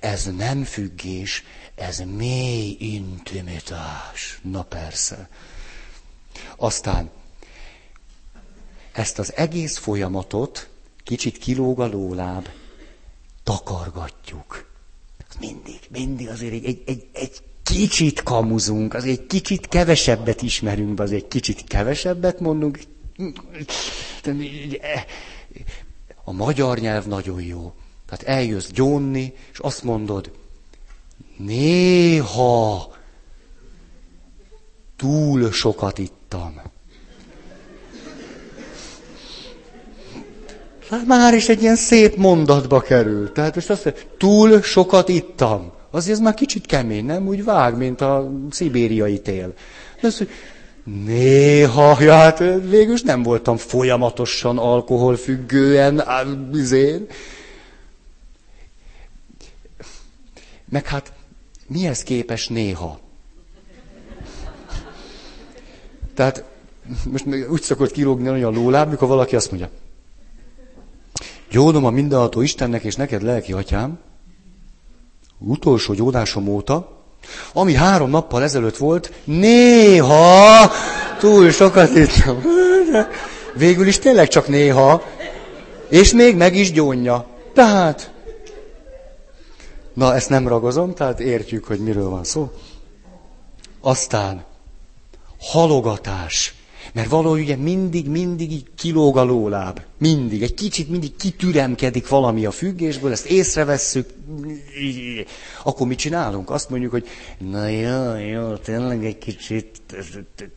Ez 0.00 0.24
nem 0.36 0.64
függés, 0.64 1.44
ez 1.74 1.98
mély 1.98 2.76
intimitás. 2.80 4.40
Na 4.42 4.62
persze. 4.62 5.28
Aztán 6.56 7.10
ezt 8.92 9.18
az 9.18 9.32
egész 9.36 9.76
folyamatot, 9.76 10.68
kicsit 11.04 11.38
kilóg 11.38 11.80
a 11.80 11.86
lóláb, 11.86 12.48
takargatjuk 13.44 14.66
mindig, 15.40 15.78
mindig 15.90 16.28
azért 16.28 16.52
egy, 16.52 16.64
egy, 16.64 16.82
egy, 16.86 17.06
egy 17.12 17.42
kicsit 17.62 18.22
kamuzunk, 18.22 18.94
azért 18.94 19.20
egy 19.20 19.26
kicsit 19.26 19.68
kevesebbet 19.68 20.42
ismerünk, 20.42 21.00
azért 21.00 21.22
egy 21.22 21.28
kicsit 21.28 21.64
kevesebbet 21.64 22.40
mondunk. 22.40 22.78
A 26.24 26.32
magyar 26.32 26.78
nyelv 26.78 27.06
nagyon 27.06 27.42
jó. 27.42 27.72
Tehát 28.06 28.38
eljössz 28.38 28.70
gyónni, 28.70 29.34
és 29.52 29.58
azt 29.58 29.82
mondod, 29.82 30.32
néha 31.36 32.92
túl 34.96 35.52
sokat 35.52 35.98
ittam. 35.98 36.60
Hát 40.90 41.06
már 41.06 41.34
is 41.34 41.48
egy 41.48 41.62
ilyen 41.62 41.76
szép 41.76 42.16
mondatba 42.16 42.80
kerül. 42.80 43.32
Tehát 43.32 43.54
most 43.54 43.70
azt 43.70 43.84
mondja, 43.84 44.02
túl 44.18 44.62
sokat 44.62 45.08
ittam. 45.08 45.72
Azért 45.90 46.16
ez 46.16 46.22
már 46.22 46.34
kicsit 46.34 46.66
kemény, 46.66 47.04
nem? 47.04 47.26
Úgy 47.26 47.44
vág, 47.44 47.76
mint 47.76 48.00
a 48.00 48.30
szibériai 48.50 49.20
tél. 49.20 49.54
De 50.00 50.06
azt, 50.06 50.18
hogy 50.18 50.28
néha, 51.04 51.96
ja, 52.00 52.12
hát 52.12 52.38
végül 52.68 52.96
nem 53.04 53.22
voltam 53.22 53.56
folyamatosan 53.56 54.58
alkoholfüggően, 54.58 56.02
izén. 56.52 57.06
Meg 60.68 60.86
hát 60.86 61.12
mihez 61.66 62.02
képes 62.02 62.48
néha? 62.48 62.98
Tehát 66.14 66.44
most 67.10 67.26
úgy 67.50 67.62
szokott 67.62 67.90
kilógni 67.90 68.30
olyan 68.30 68.54
lóláb, 68.54 68.90
mikor 68.90 69.08
valaki 69.08 69.36
azt 69.36 69.50
mondja, 69.50 69.70
Gyónom 71.50 71.84
a 71.84 71.90
mindenható 71.90 72.40
Istennek 72.40 72.82
és 72.82 72.94
neked 72.94 73.22
lelki 73.22 73.52
atyám, 73.52 73.98
utolsó 75.38 75.94
gyódásom 75.94 76.48
óta, 76.48 76.96
ami 77.52 77.74
három 77.74 78.10
nappal 78.10 78.42
ezelőtt 78.42 78.76
volt, 78.76 79.12
néha 79.24 80.70
túl 81.18 81.50
sokat 81.50 81.96
ittam. 81.96 82.42
Végül 83.54 83.86
is 83.86 83.98
tényleg 83.98 84.28
csak 84.28 84.48
néha, 84.48 85.02
és 85.88 86.12
még 86.12 86.36
meg 86.36 86.54
is 86.54 86.72
gyónja. 86.72 87.26
Tehát, 87.54 88.12
na 89.92 90.14
ezt 90.14 90.28
nem 90.28 90.48
ragozom, 90.48 90.94
tehát 90.94 91.20
értjük, 91.20 91.64
hogy 91.64 91.78
miről 91.78 92.08
van 92.08 92.24
szó. 92.24 92.50
Aztán, 93.80 94.44
halogatás. 95.40 96.54
Mert 96.92 97.08
valahogy 97.08 97.40
ugye 97.40 97.56
mindig, 97.56 98.08
mindig 98.08 98.52
így 98.52 98.66
kilóg 98.76 99.16
a 99.16 99.24
lóláb. 99.24 99.80
Mindig. 99.98 100.42
Egy 100.42 100.54
kicsit 100.54 100.88
mindig 100.88 101.16
kitüremkedik 101.16 102.08
valami 102.08 102.46
a 102.46 102.50
függésből, 102.50 103.12
ezt 103.12 103.26
észrevesszük. 103.26 104.08
Akkor 105.62 105.86
mit 105.86 105.98
csinálunk? 105.98 106.50
Azt 106.50 106.70
mondjuk, 106.70 106.90
hogy 106.90 107.06
na 107.38 107.68
jó, 107.68 108.14
jó, 108.14 108.56
tényleg 108.56 109.04
egy 109.04 109.18
kicsit, 109.18 109.82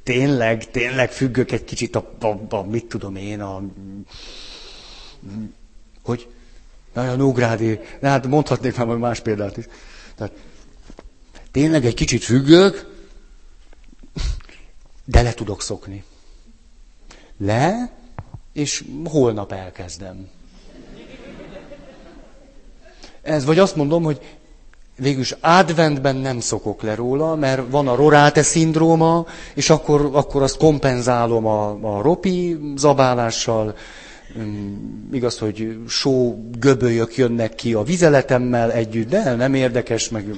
tényleg, 0.03 0.71
tényleg 0.71 1.11
függök 1.11 1.51
egy 1.51 1.63
kicsit 1.63 1.95
a, 1.95 2.11
a, 2.19 2.55
a 2.55 2.63
mit 2.63 2.85
tudom 2.85 3.15
én, 3.15 3.41
a... 3.41 3.61
Hogy? 6.03 6.27
Na, 6.93 7.11
a 7.11 7.15
Nógrádi, 7.15 7.79
hát 8.01 8.27
mondhatnék 8.27 8.77
már 8.77 8.87
más 8.87 9.19
példát 9.19 9.57
is. 9.57 9.65
Tehát, 10.15 10.33
tényleg 11.51 11.85
egy 11.85 11.93
kicsit 11.93 12.23
függök, 12.23 12.89
de 15.05 15.21
le 15.21 15.33
tudok 15.33 15.61
szokni 15.61 16.03
le, 17.45 17.91
és 18.53 18.83
holnap 19.05 19.51
elkezdem. 19.51 20.29
Ez, 23.21 23.45
vagy 23.45 23.59
azt 23.59 23.75
mondom, 23.75 24.03
hogy 24.03 24.37
végülis 24.97 25.35
adventben 25.39 26.15
nem 26.15 26.39
szokok 26.39 26.81
le 26.81 26.95
róla, 26.95 27.35
mert 27.35 27.69
van 27.69 27.87
a 27.87 27.95
roráte 27.95 28.43
szindróma, 28.43 29.25
és 29.53 29.69
akkor, 29.69 30.09
akkor 30.13 30.41
azt 30.41 30.57
kompenzálom 30.57 31.45
a, 31.45 31.95
a 31.97 32.01
ropi 32.01 32.57
zabálással, 32.75 33.75
igaz, 35.11 35.37
hogy 35.37 35.79
só 35.87 36.43
göbölyök 36.59 37.15
jönnek 37.15 37.55
ki 37.55 37.73
a 37.73 37.83
vizeletemmel 37.83 38.71
együtt, 38.71 39.09
de 39.09 39.35
nem 39.35 39.53
érdekes, 39.53 40.09
meg... 40.09 40.35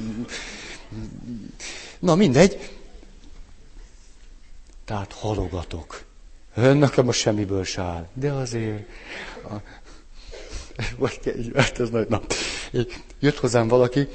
Na 2.00 2.16
mindegy. 2.16 2.72
Tehát 4.86 5.14
halogatok. 5.14 6.06
Nekem 6.54 7.08
a 7.08 7.12
semmiből 7.12 7.64
se 7.64 7.82
áll. 7.82 8.08
De 8.14 8.32
azért... 8.32 8.88
A... 9.44 9.54
Hát 11.56 11.80
ez 11.80 11.90
nagy, 11.90 12.08
na. 12.08 12.22
Jött 13.20 13.38
hozzám 13.38 13.68
valaki, 13.68 14.08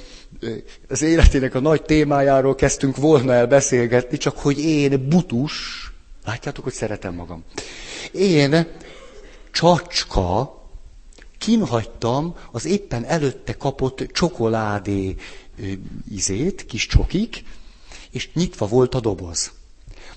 az 0.88 1.03
életének 1.03 1.55
a 1.55 1.61
nagy 1.61 1.83
témájáról 1.83 2.55
kezdtünk 2.55 2.96
volna 2.96 3.33
el 3.33 3.46
beszélgetni, 3.46 4.16
csak 4.16 4.38
hogy 4.38 4.59
én 4.59 5.09
butus, 5.09 5.53
látjátok, 6.24 6.64
hogy 6.64 6.72
szeretem 6.72 7.14
magam. 7.14 7.44
Én 8.12 8.66
csacska, 9.51 10.57
kinhagytam 11.38 12.37
az 12.53 12.64
éppen 12.64 13.05
előtte 13.05 13.53
kapott 13.53 14.07
csokoládé 14.12 15.14
izét, 16.11 16.66
kis 16.66 16.87
csokik, 16.87 17.44
és 18.11 18.33
nyitva 18.33 18.66
volt 18.66 18.94
a 18.94 19.01
doboz. 19.01 19.53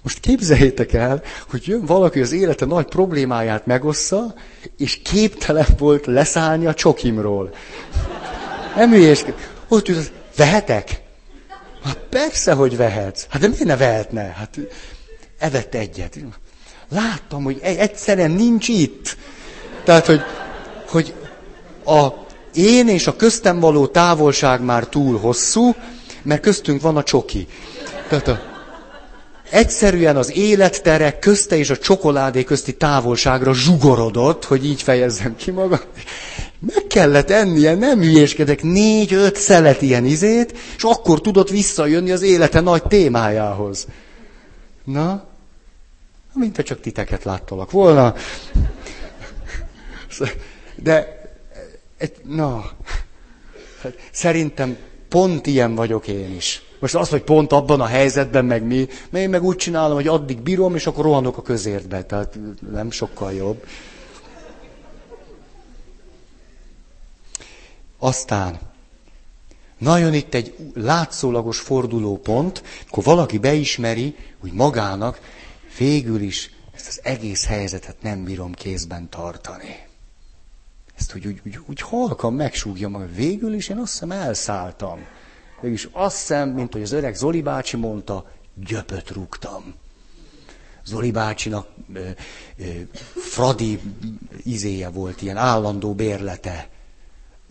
Most 0.03 0.19
képzeljétek 0.19 0.93
el, 0.93 1.21
hogy 1.49 1.67
jön 1.67 1.85
valaki 1.85 2.19
az 2.19 2.31
élete 2.31 2.65
nagy 2.65 2.85
problémáját 2.85 3.65
megossza, 3.65 4.33
és 4.77 5.01
képtelen 5.03 5.65
volt 5.77 6.05
leszállni 6.05 6.65
a 6.65 6.73
csokimról. 6.73 7.53
Nem 8.75 8.93
és 8.93 9.25
Ott 9.67 9.87
jut, 9.87 10.11
vehetek? 10.35 11.01
Hát 11.83 11.97
persze, 12.09 12.53
hogy 12.53 12.77
vehetsz. 12.77 13.25
Hát 13.29 13.41
de 13.41 13.47
miért 13.47 13.63
ne 13.63 13.77
vehetne? 13.77 14.21
Hát 14.21 14.59
evett 15.39 15.75
egyet. 15.75 16.17
Láttam, 16.89 17.43
hogy 17.43 17.59
egyszerűen 17.61 18.31
nincs 18.31 18.67
itt. 18.67 19.17
Tehát, 19.83 20.05
hogy, 20.05 20.21
hogy 20.87 21.13
a 21.85 22.07
én 22.53 22.87
és 22.87 23.07
a 23.07 23.15
köztem 23.15 23.59
való 23.59 23.87
távolság 23.87 24.61
már 24.61 24.87
túl 24.87 25.19
hosszú, 25.19 25.75
mert 26.21 26.41
köztünk 26.41 26.81
van 26.81 26.97
a 26.97 27.03
csoki. 27.03 27.47
Tehát 28.07 28.27
a, 28.27 28.50
egyszerűen 29.51 30.17
az 30.17 30.35
élettere 30.35 31.19
közte 31.19 31.57
és 31.57 31.69
a 31.69 31.77
csokoládé 31.77 32.43
közti 32.43 32.75
távolságra 32.75 33.53
zsugorodott, 33.53 34.45
hogy 34.45 34.65
így 34.65 34.81
fejezzem 34.81 35.35
ki 35.35 35.51
magam. 35.51 35.79
Meg 36.59 36.87
kellett 36.87 37.29
ennie, 37.29 37.75
nem 37.75 37.99
hülyéskedek, 37.99 38.63
négy-öt 38.63 39.35
szelet 39.35 39.81
ilyen 39.81 40.05
izét, 40.05 40.57
és 40.75 40.83
akkor 40.83 41.21
tudott 41.21 41.49
visszajönni 41.49 42.11
az 42.11 42.21
élete 42.21 42.59
nagy 42.59 42.83
témájához. 42.83 43.87
Na, 44.83 45.25
mint 46.33 46.55
ha 46.55 46.63
csak 46.63 46.79
titeket 46.79 47.23
láttalak 47.23 47.71
volna. 47.71 48.15
De, 50.75 51.21
na, 52.23 52.71
szerintem 54.11 54.77
pont 55.09 55.47
ilyen 55.47 55.75
vagyok 55.75 56.07
én 56.07 56.35
is. 56.35 56.61
Most 56.82 56.96
az, 56.96 57.10
hogy 57.10 57.24
pont 57.24 57.52
abban 57.52 57.82
a 57.82 57.86
helyzetben 57.86 58.46
meg 58.46 58.63
mi, 58.63 58.88
mert 59.10 59.24
én 59.24 59.30
meg 59.30 59.44
úgy 59.44 59.56
csinálom, 59.56 59.96
hogy 59.96 60.08
addig 60.08 60.41
bírom, 60.41 60.76
és 60.76 60.88
akkor 60.88 61.04
rohanok 61.04 61.38
a 61.38 61.41
közértbe. 61.41 62.04
Tehát 62.04 62.39
nem 62.72 62.91
sokkal 62.91 63.34
jobb. 63.34 63.65
Aztán, 67.98 68.60
nagyon 69.78 70.13
itt 70.13 70.34
egy 70.34 70.56
látszólagos 70.74 71.60
fordulópont, 71.60 72.63
akkor 72.89 73.04
valaki 73.04 73.38
beismeri, 73.38 74.15
hogy 74.39 74.52
magának 74.52 75.20
végül 75.78 76.22
is 76.22 76.52
ezt 76.72 76.88
az 76.88 77.00
egész 77.04 77.46
helyzetet 77.46 78.02
nem 78.02 78.24
bírom 78.24 78.54
kézben 78.54 79.10
tartani. 79.10 79.88
Ezt 80.98 81.15
úgy, 81.15 81.28
úgy, 81.28 81.41
úgy, 81.46 81.60
úgy 81.65 81.82
halkan 81.82 82.34
megsúgja 82.34 82.89
maga. 82.89 83.08
Végül 83.15 83.54
is 83.54 83.70
én 83.70 83.78
azt 83.78 83.91
hiszem 83.91 84.12
elszálltam. 84.12 85.00
Mégis 85.62 85.88
azt 85.91 86.17
hiszem, 86.17 86.50
mint 86.50 86.74
hogy 86.74 86.82
az 86.82 86.91
öreg 86.91 87.15
Zoli 87.15 87.41
bácsi 87.41 87.78
mondta, 87.78 88.32
gyöpöt 88.56 89.10
rúgtam. 89.10 89.74
Zoli 90.86 91.12
bácsinak 91.12 91.67
ö, 91.93 92.10
ö, 92.58 92.63
Fradi 93.15 93.80
izéje 94.43 94.89
volt, 94.89 95.21
ilyen 95.21 95.38
állandó 95.38 95.93
bérlete. 95.93 96.69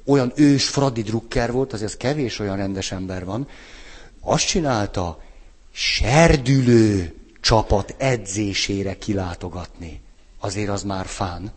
Olyan 0.05 0.33
ős 0.35 0.69
Fradi 0.69 1.03
drukker 1.03 1.53
volt, 1.53 1.73
azért 1.73 1.97
kevés 1.97 2.39
olyan 2.39 2.57
rendes 2.57 2.93
ember 2.93 3.25
van. 3.25 3.49
Azt 4.21 4.47
csinálta, 4.47 5.23
serdülő 5.73 7.15
csapat 7.41 7.95
edzésére 7.99 8.99
kilátogatni. 8.99 10.01
Azért 10.39 10.69
az 10.69 10.83
már 10.83 11.07
fán. 11.07 11.53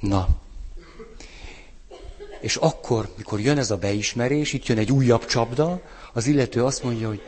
Na, 0.00 0.28
és 2.42 2.56
akkor, 2.56 3.12
mikor 3.16 3.40
jön 3.40 3.58
ez 3.58 3.70
a 3.70 3.76
beismerés, 3.76 4.52
itt 4.52 4.66
jön 4.66 4.78
egy 4.78 4.92
újabb 4.92 5.24
csapda, 5.24 5.80
az 6.12 6.26
illető 6.26 6.64
azt 6.64 6.82
mondja, 6.82 7.08
hogy 7.08 7.20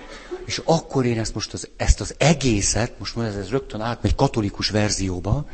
és 0.44 0.60
akkor 0.64 1.06
én 1.06 1.18
ezt 1.18 1.34
most 1.34 1.52
az, 1.52 1.68
ezt 1.76 2.00
az 2.00 2.14
egészet, 2.18 2.98
most 2.98 3.16
ez, 3.16 3.36
ez 3.36 3.48
rögtön 3.48 3.80
átmegy 3.80 4.14
katolikus 4.14 4.68
verzióba, 4.68 5.46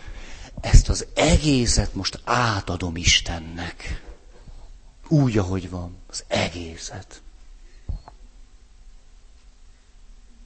ezt 0.61 0.89
az 0.89 1.07
egészet 1.15 1.95
most 1.95 2.21
átadom 2.25 2.97
Istennek. 2.97 4.03
Úgy, 5.09 5.39
ahogy 5.39 5.71
van. 5.71 5.97
Az 6.09 6.25
egészet. 6.27 7.23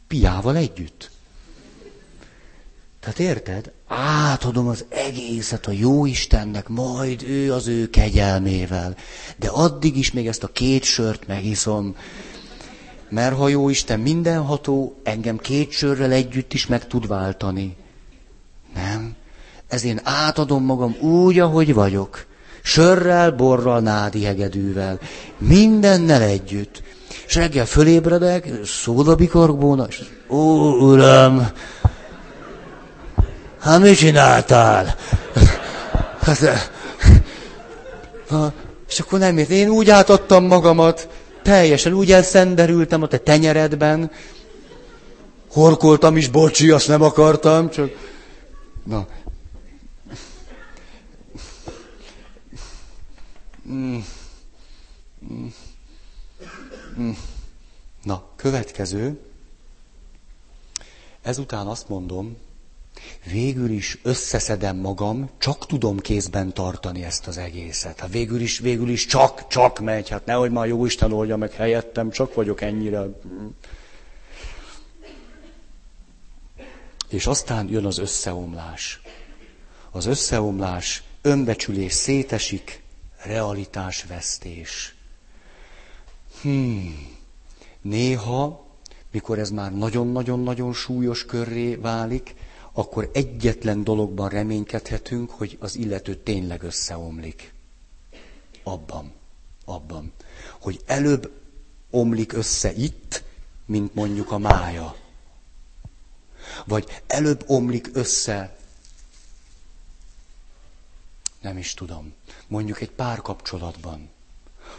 Piával 0.07 0.57
együtt. 0.57 1.11
Tehát 3.05 3.19
érted? 3.19 3.73
Átadom 3.89 4.69
az 4.69 4.85
egészet 4.89 5.67
a 5.67 5.71
jó 5.73 6.07
Istennek, 6.07 6.69
majd 6.69 7.23
ő 7.23 7.53
az 7.53 7.67
ő 7.67 7.91
kegyelmével. 7.91 8.97
De 9.37 9.49
addig 9.49 9.97
is 9.97 10.13
még 10.13 10.27
ezt 10.27 10.43
a 10.43 10.49
két 10.49 10.85
sört 10.85 11.27
megiszom. 11.27 11.97
Mert 13.09 13.37
ha 13.37 13.49
jó 13.49 13.69
Isten 13.69 14.01
mindenható, 14.01 15.01
engem 15.03 15.39
két 15.39 15.71
sörrel 15.71 16.13
együtt 16.13 16.53
is 16.53 16.67
meg 16.67 16.87
tud 16.87 17.07
váltani. 17.07 17.77
Nem? 18.75 19.15
Ezért 19.69 20.01
átadom 20.05 20.65
magam 20.65 20.97
úgy, 21.01 21.39
ahogy 21.39 21.75
vagyok. 21.75 22.27
Sörrel, 22.63 23.31
borral, 23.31 23.81
nádi 23.81 24.25
hegedűvel. 24.25 24.99
Mindennel 25.39 26.23
együtt. 26.23 26.83
És 27.27 27.35
reggel 27.35 27.67
fölébredek, 27.67 28.49
szódabikargóna, 28.65 29.87
és 29.89 30.03
ó, 30.29 30.71
uram, 30.71 31.49
Hát 33.65 33.81
mit 33.81 33.97
csináltál? 33.97 34.97
Hát, 36.21 36.39
ha, 38.29 38.53
és 38.89 39.01
akkor 39.01 39.19
nem 39.19 39.39
ért. 39.39 39.49
Én 39.51 39.69
úgy 39.69 39.91
átadtam 39.91 40.45
magamat, 40.45 41.09
teljesen 41.43 41.93
úgy 41.93 42.13
elszenderültem 42.13 43.03
a 43.03 43.07
te 43.07 43.19
tenyeredben, 43.19 44.11
horkoltam 45.53 46.17
is, 46.17 46.29
bocsi, 46.29 46.71
azt 46.71 46.89
nem 46.89 47.03
akartam, 47.03 47.71
csak... 47.71 47.91
Na. 48.85 49.07
Na, 58.03 58.25
következő. 58.37 59.21
Ezután 61.23 61.67
azt 61.67 61.89
mondom, 61.89 62.37
végül 63.31 63.71
is 63.71 63.99
összeszedem 64.03 64.77
magam, 64.77 65.31
csak 65.39 65.67
tudom 65.67 65.99
kézben 65.99 66.53
tartani 66.53 67.05
ezt 67.05 67.27
az 67.27 67.37
egészet. 67.37 68.01
Hát 68.01 68.11
végül 68.11 68.41
is, 68.41 68.59
végül 68.59 68.89
is 68.89 69.07
csak, 69.07 69.47
csak 69.47 69.79
megy, 69.79 70.09
hát 70.09 70.27
nehogy 70.27 70.51
már 70.51 70.67
jó 70.67 70.85
Isten 70.85 71.13
oldja 71.13 71.37
meg 71.37 71.53
helyettem, 71.53 72.11
csak 72.11 72.35
vagyok 72.35 72.61
ennyire. 72.61 73.07
És 77.09 77.27
aztán 77.27 77.69
jön 77.69 77.85
az 77.85 77.99
összeomlás. 77.99 79.01
Az 79.91 80.07
összeomlás, 80.07 81.03
önbecsülés 81.23 81.93
szétesik, 81.93 82.83
realitásvesztés. 83.25 84.95
Hmm. 86.41 87.13
Néha, 87.81 88.67
mikor 89.11 89.39
ez 89.39 89.51
már 89.51 89.75
nagyon-nagyon-nagyon 89.75 90.73
súlyos 90.73 91.25
körré 91.25 91.75
válik, 91.75 92.35
akkor 92.77 93.11
egyetlen 93.13 93.85
dologban 93.85 94.29
reménykedhetünk, 94.29 95.31
hogy 95.31 95.57
az 95.61 95.77
illető 95.77 96.15
tényleg 96.17 96.63
összeomlik. 96.63 97.53
Abban, 98.63 99.13
abban, 99.65 100.13
hogy 100.61 100.83
előbb 100.87 101.31
omlik 101.91 102.33
össze 102.33 102.73
itt, 102.73 103.23
mint 103.67 103.95
mondjuk 103.95 104.31
a 104.31 104.39
mája. 104.39 104.97
Vagy 106.67 107.03
előbb 107.07 107.45
omlik 107.47 107.91
össze, 107.93 108.57
nem 111.41 111.59
is 111.59 111.75
tudom, 111.75 112.15
mondjuk 112.47 112.81
egy 112.81 112.91
párkapcsolatban, 112.91 114.09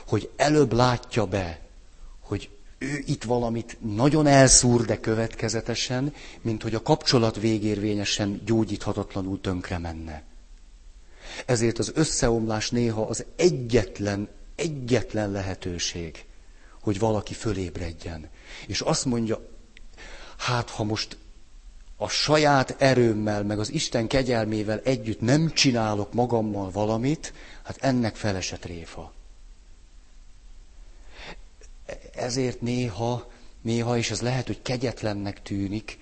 hogy 0.08 0.30
előbb 0.36 0.72
látja 0.74 1.26
be, 1.26 1.60
hogy 2.20 2.55
ő 2.78 3.04
itt 3.06 3.24
valamit 3.24 3.78
nagyon 3.96 4.28
elszúr, 4.28 4.86
de 4.86 5.00
következetesen, 5.00 6.14
mint 6.42 6.64
hogy 6.64 6.76
a 6.76 6.82
kapcsolat 6.82 7.40
végérvényesen 7.40 8.42
gyógyíthatatlanul 8.46 9.42
tönkre 9.42 9.78
menne. 9.78 10.24
Ezért 11.46 11.80
az 11.80 11.92
összeomlás 11.96 12.70
néha 12.70 13.02
az 13.02 13.26
egyetlen, 13.36 14.30
egyetlen 14.56 15.32
lehetőség, 15.32 16.26
hogy 16.82 17.00
valaki 17.00 17.34
fölébredjen. 17.34 18.30
És 18.68 18.82
azt 18.82 19.06
mondja, 19.06 19.50
hát 20.38 20.70
ha 20.70 20.84
most 20.84 21.18
a 21.98 22.08
saját 22.10 22.76
erőmmel, 22.82 23.44
meg 23.44 23.60
az 23.60 23.72
Isten 23.72 24.08
kegyelmével 24.08 24.80
együtt 24.84 25.22
nem 25.22 25.50
csinálok 25.54 26.14
magammal 26.14 26.72
valamit, 26.72 27.34
hát 27.64 27.78
ennek 27.82 28.16
felesett 28.16 28.66
réfa. 28.66 29.14
Ezért 32.16 32.62
néha, 32.62 33.32
néha, 33.62 33.98
és 33.98 34.12
ez 34.12 34.22
lehet, 34.22 34.48
hogy 34.48 34.62
kegyetlennek 34.62 35.42
tűnik, 35.42 36.00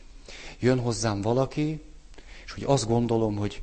jön 0.59 0.79
hozzám 0.79 1.21
valaki, 1.21 1.81
és 2.45 2.51
hogy 2.51 2.63
azt 2.63 2.87
gondolom, 2.87 3.35
hogy 3.35 3.61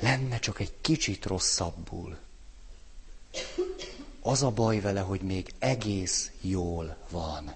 lenne 0.00 0.38
csak 0.38 0.60
egy 0.60 0.72
kicsit 0.80 1.26
rosszabbul. 1.26 2.16
Az 4.20 4.42
a 4.42 4.50
baj 4.50 4.80
vele, 4.80 5.00
hogy 5.00 5.20
még 5.20 5.52
egész 5.58 6.30
jól 6.40 6.96
van. 7.10 7.54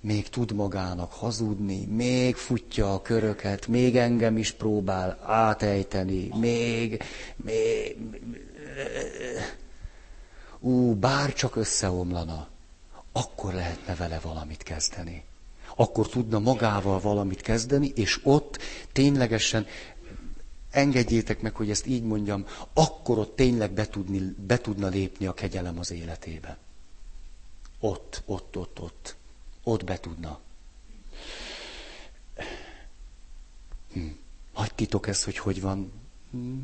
Még 0.00 0.28
tud 0.28 0.52
magának 0.52 1.12
hazudni, 1.12 1.84
még 1.84 2.36
futja 2.36 2.94
a 2.94 3.02
köröket, 3.02 3.66
még 3.66 3.96
engem 3.96 4.38
is 4.38 4.52
próbál 4.52 5.18
átejteni, 5.22 6.28
még, 6.34 7.02
még, 7.36 7.96
ú, 10.60 10.94
bár 10.94 11.32
csak 11.32 11.56
összeomlana, 11.56 12.48
akkor 13.18 13.54
lehetne 13.54 13.94
vele 13.94 14.18
valamit 14.18 14.62
kezdeni. 14.62 15.24
Akkor 15.76 16.08
tudna 16.08 16.38
magával 16.38 17.00
valamit 17.00 17.40
kezdeni, 17.40 17.92
és 17.94 18.20
ott 18.22 18.58
ténylegesen 18.92 19.66
engedjétek 20.70 21.40
meg, 21.40 21.54
hogy 21.54 21.70
ezt 21.70 21.86
így 21.86 22.02
mondjam, 22.02 22.46
akkor 22.72 23.18
ott 23.18 23.36
tényleg 23.36 23.70
be, 23.70 23.86
tudni, 23.86 24.34
be 24.46 24.58
tudna 24.58 24.88
lépni 24.88 25.26
a 25.26 25.34
kegyelem 25.34 25.78
az 25.78 25.90
életébe. 25.90 26.58
Ott, 27.80 28.22
ott, 28.26 28.56
ott, 28.56 28.80
ott. 28.80 29.16
Ott 29.62 29.84
be 29.84 30.00
tudna. 30.00 30.40
Hm. 33.92 34.06
Hagytitok 34.52 35.06
ezt, 35.06 35.24
hogy 35.24 35.38
hogy 35.38 35.60
van. 35.60 35.92
Hm. 36.30 36.58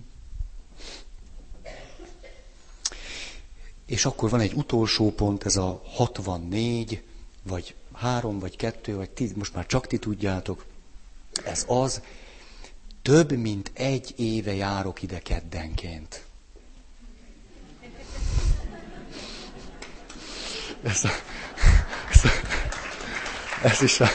És 3.87 4.05
akkor 4.05 4.31
van 4.31 4.41
egy 4.41 4.53
utolsó 4.53 5.13
pont, 5.13 5.45
ez 5.45 5.57
a 5.57 5.83
64, 5.85 7.03
vagy 7.43 7.75
3, 7.93 8.39
vagy 8.39 8.57
2, 8.57 8.97
vagy 8.97 9.11
10, 9.11 9.33
most 9.33 9.55
már 9.55 9.67
csak 9.67 9.87
ti 9.87 9.99
tudjátok. 9.99 10.65
Ez 11.45 11.65
az, 11.69 12.03
több 13.03 13.33
mint 13.33 13.71
egy 13.75 14.15
éve 14.17 14.55
járok 14.55 15.03
ide 15.03 15.19
keddenként. 15.19 16.25
Ez, 20.83 21.05
a, 21.05 21.11
ez, 22.11 22.25
a, 22.25 22.31
ez 23.63 23.83
is 23.83 24.01
a, 24.01 24.09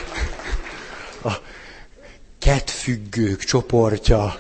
a 1.24 1.34
kettfüggők 2.40 3.44
csoportja. 3.44 4.36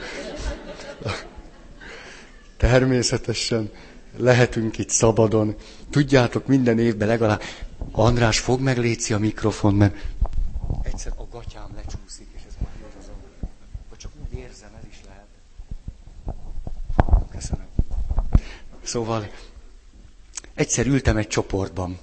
Természetesen 2.57 3.71
lehetünk 4.19 4.77
itt 4.77 4.89
szabadon. 4.89 5.55
Tudjátok, 5.89 6.47
minden 6.47 6.79
évben 6.79 7.07
legalább... 7.07 7.41
András, 7.91 8.39
fog 8.39 8.59
meg 8.59 8.77
Léci 8.77 9.13
a 9.13 9.19
mikrofon, 9.19 9.73
mert 9.73 9.95
egyszer 10.81 11.13
a 11.17 11.27
gatyám 11.31 11.69
lecsúszik, 11.75 12.27
és 12.35 12.41
ez 12.47 12.53
megérzem. 12.59 13.13
Vagy 13.89 13.97
csak 13.97 14.11
úgy 14.21 14.37
érzem, 14.37 14.69
ez 14.79 14.87
is 14.91 15.01
lehet. 15.07 15.27
Köszönöm. 17.31 17.65
Szóval 18.83 19.29
egyszer 20.53 20.87
ültem 20.87 21.17
egy 21.17 21.27
csoportban, 21.27 21.97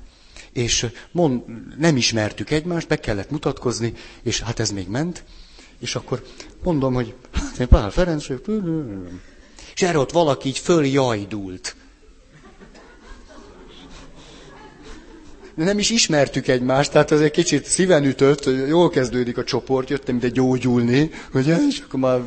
és 0.53 0.87
mond, 1.11 1.43
nem 1.79 1.97
ismertük 1.97 2.51
egymást, 2.51 2.89
be 2.89 3.01
kellett 3.01 3.31
mutatkozni, 3.31 3.95
és 4.23 4.41
hát 4.41 4.61
ez 4.61 4.71
még 4.71 4.89
ment, 4.89 5.25
és 5.79 5.95
akkor 5.95 6.27
mondom, 6.63 6.95
hogy 6.95 7.15
hát 7.33 7.59
én 7.59 7.69
Pál 7.69 7.91
Ferenc 7.91 8.27
és 9.75 9.83
erre 9.83 9.99
ott 9.99 10.13
valaki 10.13 10.49
így 10.49 10.59
följajdult. 10.59 11.77
Nem 15.57 15.79
is 15.79 15.91
ismertük 15.91 16.49
egymást, 16.49 16.91
tehát 16.91 17.11
ez 17.11 17.21
egy 17.21 17.31
kicsit 17.31 17.65
szíven 17.65 18.05
ütött, 18.05 18.45
jól 18.69 18.91
kezdődik 18.91 19.39
a 19.39 19.45
csoport, 19.45 19.91
jöttem 19.91 20.17
ide 20.17 20.29
gyógyulni, 20.29 21.11
ugye, 21.35 21.57
és 21.69 21.83
akkor 21.87 22.01
már... 22.01 22.21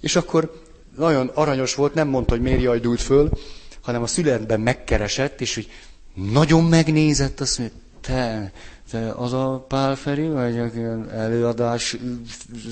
És 0.00 0.16
akkor 0.16 0.62
nagyon 0.96 1.30
aranyos 1.34 1.74
volt, 1.74 1.94
nem 1.94 2.08
mondta, 2.08 2.32
hogy 2.32 2.42
miért 2.42 2.62
jajdult 2.62 3.00
föl, 3.00 3.30
hanem 3.80 4.02
a 4.02 4.06
születben 4.06 4.60
megkeresett, 4.60 5.40
és 5.40 5.54
hogy 5.54 5.70
nagyon 6.14 6.64
megnézett, 6.64 7.40
azt 7.40 7.58
mondja, 7.58 7.76
te, 8.00 8.52
te 8.90 9.10
az 9.10 9.32
a 9.32 9.64
Pál 9.68 9.96
Feri, 9.96 10.28
vagy 10.28 10.54
ilyen 10.54 11.10
előadás 11.10 11.96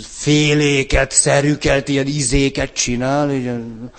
féléket, 0.02 1.10
szerüket, 1.10 1.88
ilyen 1.88 2.06
izéket 2.06 2.72
csinál, 2.72 3.30
ilyen... 3.30 3.90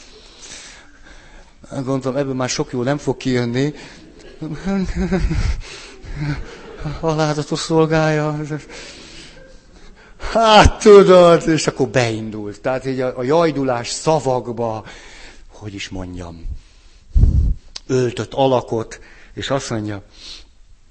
Gondolom, 1.84 2.18
ebből 2.18 2.34
már 2.34 2.49
sok 2.49 2.72
jó 2.72 2.84
nem 2.84 2.97
fog 2.97 3.18
kijönni, 3.18 3.74
alázatos 7.00 7.60
szolgája. 7.60 8.40
Hát 10.32 10.80
tudod, 10.80 11.48
és 11.48 11.68
akkor 11.68 11.88
beindult. 11.88 12.62
Tehát 12.62 12.86
így 12.86 13.00
a, 13.00 13.18
a 13.18 13.24
jajdulás 13.24 13.90
szavakba, 13.90 14.86
hogy 15.48 15.74
is 15.74 15.90
mondjam, 15.90 16.46
öltött 17.88 18.34
alakot, 18.34 19.00
és 19.34 19.50
azt 19.50 19.70
mondja, 19.70 20.04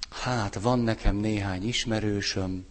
hát 0.09 0.59
van 0.61 0.79
nekem 0.79 1.15
néhány 1.15 1.67
ismerősöm, 1.67 2.65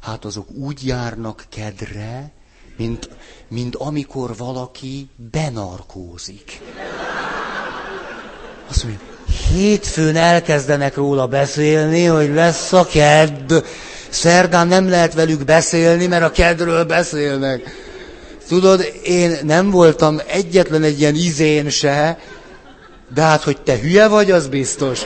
hát 0.00 0.24
azok 0.24 0.50
úgy 0.50 0.86
járnak 0.86 1.44
kedre, 1.48 2.32
mint, 2.76 3.08
mint 3.48 3.76
amikor 3.76 4.36
valaki 4.36 5.08
benarkózik. 5.30 6.60
Azt 8.68 8.84
mondja, 8.84 9.11
hétfőn 9.54 10.16
elkezdenek 10.16 10.96
róla 10.96 11.26
beszélni, 11.26 12.04
hogy 12.04 12.34
lesz 12.34 12.72
a 12.72 12.86
kedd. 12.86 13.52
Szerdán 14.08 14.68
nem 14.68 14.88
lehet 14.88 15.14
velük 15.14 15.44
beszélni, 15.44 16.06
mert 16.06 16.22
a 16.24 16.30
kedről 16.30 16.84
beszélnek. 16.84 17.60
Tudod, 18.48 18.92
én 19.04 19.38
nem 19.42 19.70
voltam 19.70 20.20
egyetlen 20.26 20.82
egy 20.82 21.00
ilyen 21.00 21.14
izén 21.14 21.70
se, 21.70 22.18
de 23.14 23.22
hát, 23.22 23.42
hogy 23.42 23.60
te 23.60 23.78
hülye 23.78 24.06
vagy, 24.06 24.30
az 24.30 24.46
biztos. 24.46 25.00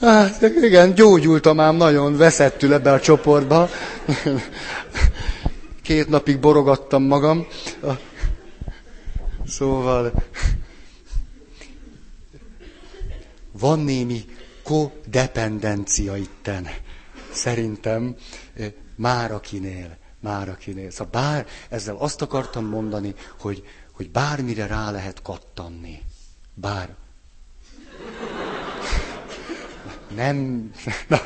Hát 0.00 0.42
igen, 0.62 0.94
gyógyultam 0.94 1.60
ám 1.60 1.76
nagyon 1.76 2.16
veszettül 2.16 2.72
ebbe 2.72 2.92
a 2.92 3.00
csoportba. 3.00 3.68
Két 5.86 6.08
napig 6.08 6.38
borogattam 6.40 7.02
magam. 7.02 7.46
Szóval 9.46 10.12
van 13.52 13.78
némi 13.78 14.24
kodependencia 14.62 16.16
itten. 16.16 16.68
Szerintem 17.32 18.16
már 18.94 19.32
akinél, 19.32 19.96
már 20.20 20.48
akinél. 20.48 20.90
Szóval 20.90 21.22
bár, 21.22 21.46
ezzel 21.68 21.96
azt 21.96 22.22
akartam 22.22 22.64
mondani, 22.64 23.14
hogy, 23.40 23.64
hogy 23.92 24.10
bármire 24.10 24.66
rá 24.66 24.90
lehet 24.90 25.22
kattanni. 25.22 26.02
Bár. 26.54 26.94
Nem. 30.14 30.70
Na, 31.08 31.20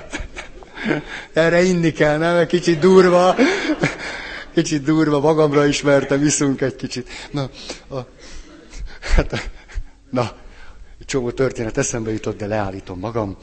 erre 1.33 1.63
inni 1.63 1.93
kell, 1.93 2.17
nem? 2.19 2.37
Egy 2.37 2.47
kicsit 2.47 2.79
durva. 2.79 3.35
Kicsit 4.55 4.83
durva, 4.83 5.21
magamra 5.21 5.67
ismertem, 5.67 6.25
iszunk 6.25 6.61
egy 6.61 6.77
kicsit. 6.77 7.09
Na, 7.31 7.51
a, 7.89 7.99
hát, 9.01 9.51
na, 10.11 10.37
csomó 11.11 11.31
történet 11.31 11.79
eszembe 11.79 12.11
jutott, 12.11 12.39
de 12.39 12.47
leállítom 12.47 12.99
magam, 12.99 13.37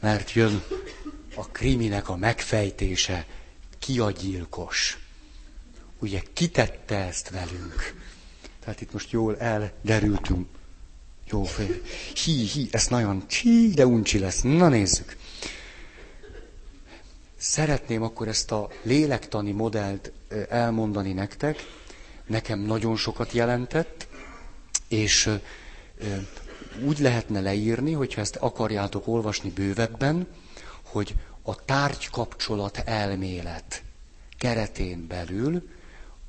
mert 0.00 0.32
jön 0.32 0.62
a 1.34 1.46
kriminek 1.48 2.08
a 2.08 2.16
megfejtése, 2.16 3.26
ki 3.78 3.98
a 3.98 4.10
gyilkos. 4.10 4.98
Ugye 5.98 6.22
kitette 6.32 6.96
ezt 6.96 7.30
velünk? 7.30 7.94
Tehát 8.64 8.80
itt 8.80 8.92
most 8.92 9.10
jól 9.10 9.38
elderültünk. 9.38 10.48
Jó, 11.30 11.46
hi, 12.24 12.32
hi, 12.32 12.68
ez 12.70 12.86
nagyon 12.86 13.28
csí, 13.28 13.70
de 13.74 13.86
uncsi 13.86 14.18
lesz. 14.18 14.40
Na 14.40 14.68
nézzük. 14.68 15.16
Szeretném 17.42 18.02
akkor 18.02 18.28
ezt 18.28 18.50
a 18.50 18.68
lélektani 18.82 19.50
modellt 19.52 20.12
elmondani 20.48 21.12
nektek. 21.12 21.56
Nekem 22.26 22.58
nagyon 22.58 22.96
sokat 22.96 23.32
jelentett, 23.32 24.08
és 24.88 25.30
úgy 26.84 26.98
lehetne 26.98 27.40
leírni, 27.40 27.92
hogyha 27.92 28.20
ezt 28.20 28.36
akarjátok 28.36 29.06
olvasni 29.06 29.50
bővebben, 29.50 30.26
hogy 30.82 31.14
a 31.42 31.64
tárgykapcsolat 31.64 32.76
elmélet 32.76 33.82
keretén 34.38 35.06
belül 35.06 35.68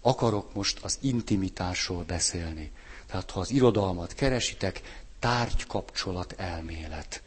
akarok 0.01 0.53
most 0.53 0.79
az 0.83 0.97
intimitásról 1.01 2.03
beszélni. 2.03 2.71
Tehát 3.07 3.31
ha 3.31 3.39
az 3.39 3.51
irodalmat 3.51 4.13
keresitek, 4.13 4.81
tárgykapcsolat 5.19 6.33
elmélet. 6.37 7.21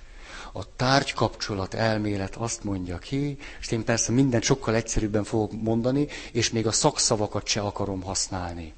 A 0.56 0.76
tárgykapcsolat 0.76 1.74
elmélet 1.74 2.36
azt 2.36 2.64
mondja 2.64 2.98
ki, 2.98 3.38
és 3.60 3.70
én 3.70 3.84
persze 3.84 4.12
mindent 4.12 4.42
sokkal 4.42 4.74
egyszerűbben 4.74 5.24
fogok 5.24 5.62
mondani, 5.62 6.08
és 6.32 6.50
még 6.50 6.66
a 6.66 6.72
szakszavakat 6.72 7.46
se 7.46 7.60
akarom 7.60 8.02
használni. 8.02 8.72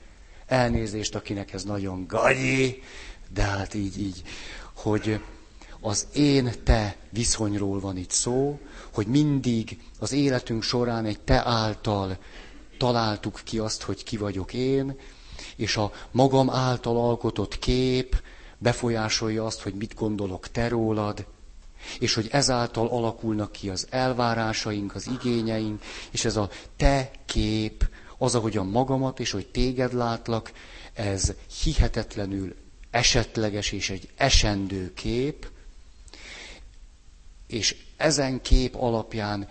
Elnézést, 0.46 1.14
akinek 1.14 1.52
ez 1.52 1.64
nagyon 1.64 2.06
gagyi, 2.06 2.82
de 3.32 3.42
hát 3.42 3.74
így, 3.74 4.00
így, 4.00 4.22
hogy 4.74 5.20
az 5.80 6.06
én-te 6.14 6.96
viszonyról 7.10 7.80
van 7.80 7.96
itt 7.96 8.10
szó, 8.10 8.58
hogy 8.94 9.06
mindig 9.06 9.78
az 9.98 10.12
életünk 10.12 10.62
során 10.62 11.04
egy 11.04 11.20
te 11.20 11.46
által 11.46 12.18
találtuk 12.78 13.40
ki 13.44 13.58
azt, 13.58 13.82
hogy 13.82 14.04
ki 14.04 14.16
vagyok 14.16 14.52
én, 14.52 14.98
és 15.56 15.76
a 15.76 15.92
magam 16.10 16.50
által 16.50 16.96
alkotott 16.96 17.58
kép 17.58 18.22
befolyásolja 18.58 19.44
azt, 19.44 19.62
hogy 19.62 19.74
mit 19.74 19.94
gondolok 19.94 20.50
te 20.50 20.68
rólad, 20.68 21.26
és 21.98 22.14
hogy 22.14 22.28
ezáltal 22.30 22.86
alakulnak 22.86 23.52
ki 23.52 23.68
az 23.68 23.86
elvárásaink, 23.90 24.94
az 24.94 25.06
igényeink, 25.20 25.82
és 26.10 26.24
ez 26.24 26.36
a 26.36 26.50
te 26.76 27.10
kép, 27.26 27.88
az, 28.18 28.34
ahogyan 28.34 28.66
magamat 28.66 29.20
és 29.20 29.30
hogy 29.30 29.46
téged 29.46 29.92
látlak, 29.92 30.52
ez 30.92 31.32
hihetetlenül 31.62 32.54
esetleges 32.90 33.72
és 33.72 33.90
egy 33.90 34.08
esendő 34.16 34.92
kép, 34.94 35.48
és 37.46 37.76
ezen 37.96 38.40
kép 38.40 38.74
alapján 38.74 39.48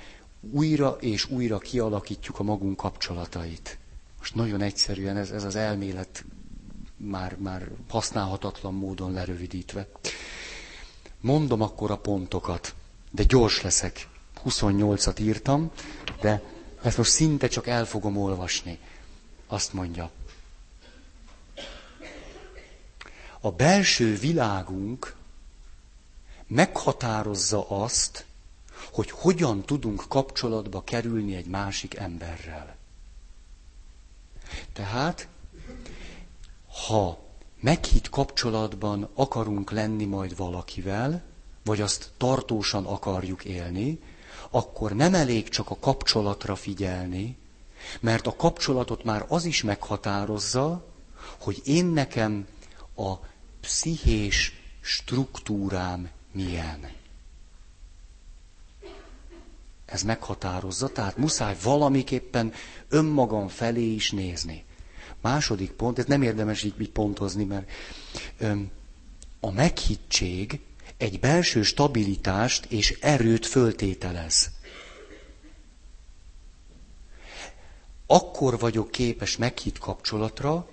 újra 0.52 0.98
és 1.00 1.30
újra 1.30 1.58
kialakítjuk 1.58 2.40
a 2.40 2.44
magunk 2.44 2.78
kapcsolatait. 2.78 3.78
Most 4.18 4.36
nagyon 4.36 4.62
egyszerűen 4.62 5.18
ez, 5.18 5.30
ez 5.32 5.44
az 5.44 5.56
elmélet 5.56 6.26
már, 6.98 7.36
már 7.38 7.68
használhatatlan 7.90 8.74
módon 8.74 9.12
lerövidítve. 9.14 9.88
Mondom 11.26 11.62
akkor 11.62 11.92
a 11.92 11.98
pontokat, 11.98 12.76
de 13.12 13.24
gyors 13.24 13.62
leszek. 13.62 14.08
28-at 14.46 15.20
írtam, 15.20 15.72
de 16.22 16.42
ezt 16.82 16.98
most 16.98 17.12
szinte 17.12 17.48
csak 17.48 17.68
el 17.68 17.86
fogom 17.86 18.18
olvasni. 18.18 18.80
Azt 19.48 19.74
mondja. 19.74 20.12
A 23.40 23.52
belső 23.52 24.16
világunk 24.16 25.16
meghatározza 26.48 27.70
azt, 27.70 28.26
hogy 28.92 29.10
hogyan 29.12 29.62
tudunk 29.64 30.04
kapcsolatba 30.08 30.84
kerülni 30.84 31.36
egy 31.36 31.48
másik 31.48 31.96
emberrel. 31.96 32.76
Tehát, 34.74 35.28
ha 36.88 37.25
meghitt 37.66 38.09
kapcsolatban 38.09 39.09
akarunk 39.13 39.72
lenni 39.72 40.05
majd 40.05 40.36
valakivel, 40.36 41.24
vagy 41.63 41.82
azt 41.82 42.11
tartósan 42.18 42.86
akarjuk 42.86 43.45
élni, 43.45 43.99
akkor 44.49 44.91
nem 44.91 45.13
elég 45.13 45.49
csak 45.49 45.70
a 45.70 45.78
kapcsolatra 45.80 46.55
figyelni, 46.55 47.38
mert 47.99 48.28
a 48.28 48.36
kapcsolatot 48.36 49.03
már 49.03 49.26
az 49.28 49.45
is 49.45 49.63
meghatározza, 49.63 50.86
hogy 51.39 51.61
én 51.63 51.86
nekem 51.86 52.47
a 52.95 53.13
pszichés 53.61 54.53
struktúrám 54.82 56.09
milyen. 56.32 56.91
Ez 59.86 60.03
meghatározza, 60.03 60.89
tehát 60.89 61.18
muszáj 61.18 61.55
valamiképpen 61.63 62.53
önmagam 62.89 63.47
felé 63.47 63.93
is 63.93 64.11
nézni. 64.11 64.64
Második 65.26 65.72
pont, 65.72 66.00
ez 66.00 66.06
nem 66.06 66.22
érdemes 66.22 66.64
így, 66.64 66.74
így 66.82 66.90
pontozni, 66.90 67.44
mert 67.44 67.70
öm, 68.38 68.72
a 69.40 69.52
meghittség 69.52 70.60
egy 70.98 71.20
belső 71.20 71.64
stabilitást 71.64 72.66
és 72.66 72.98
erőt 73.02 73.46
föltételez. 73.46 74.52
Akkor 78.08 78.60
vagyok 78.60 78.92
képes 78.92 79.38
meghitt 79.38 79.78
kapcsolatra, 79.78 80.68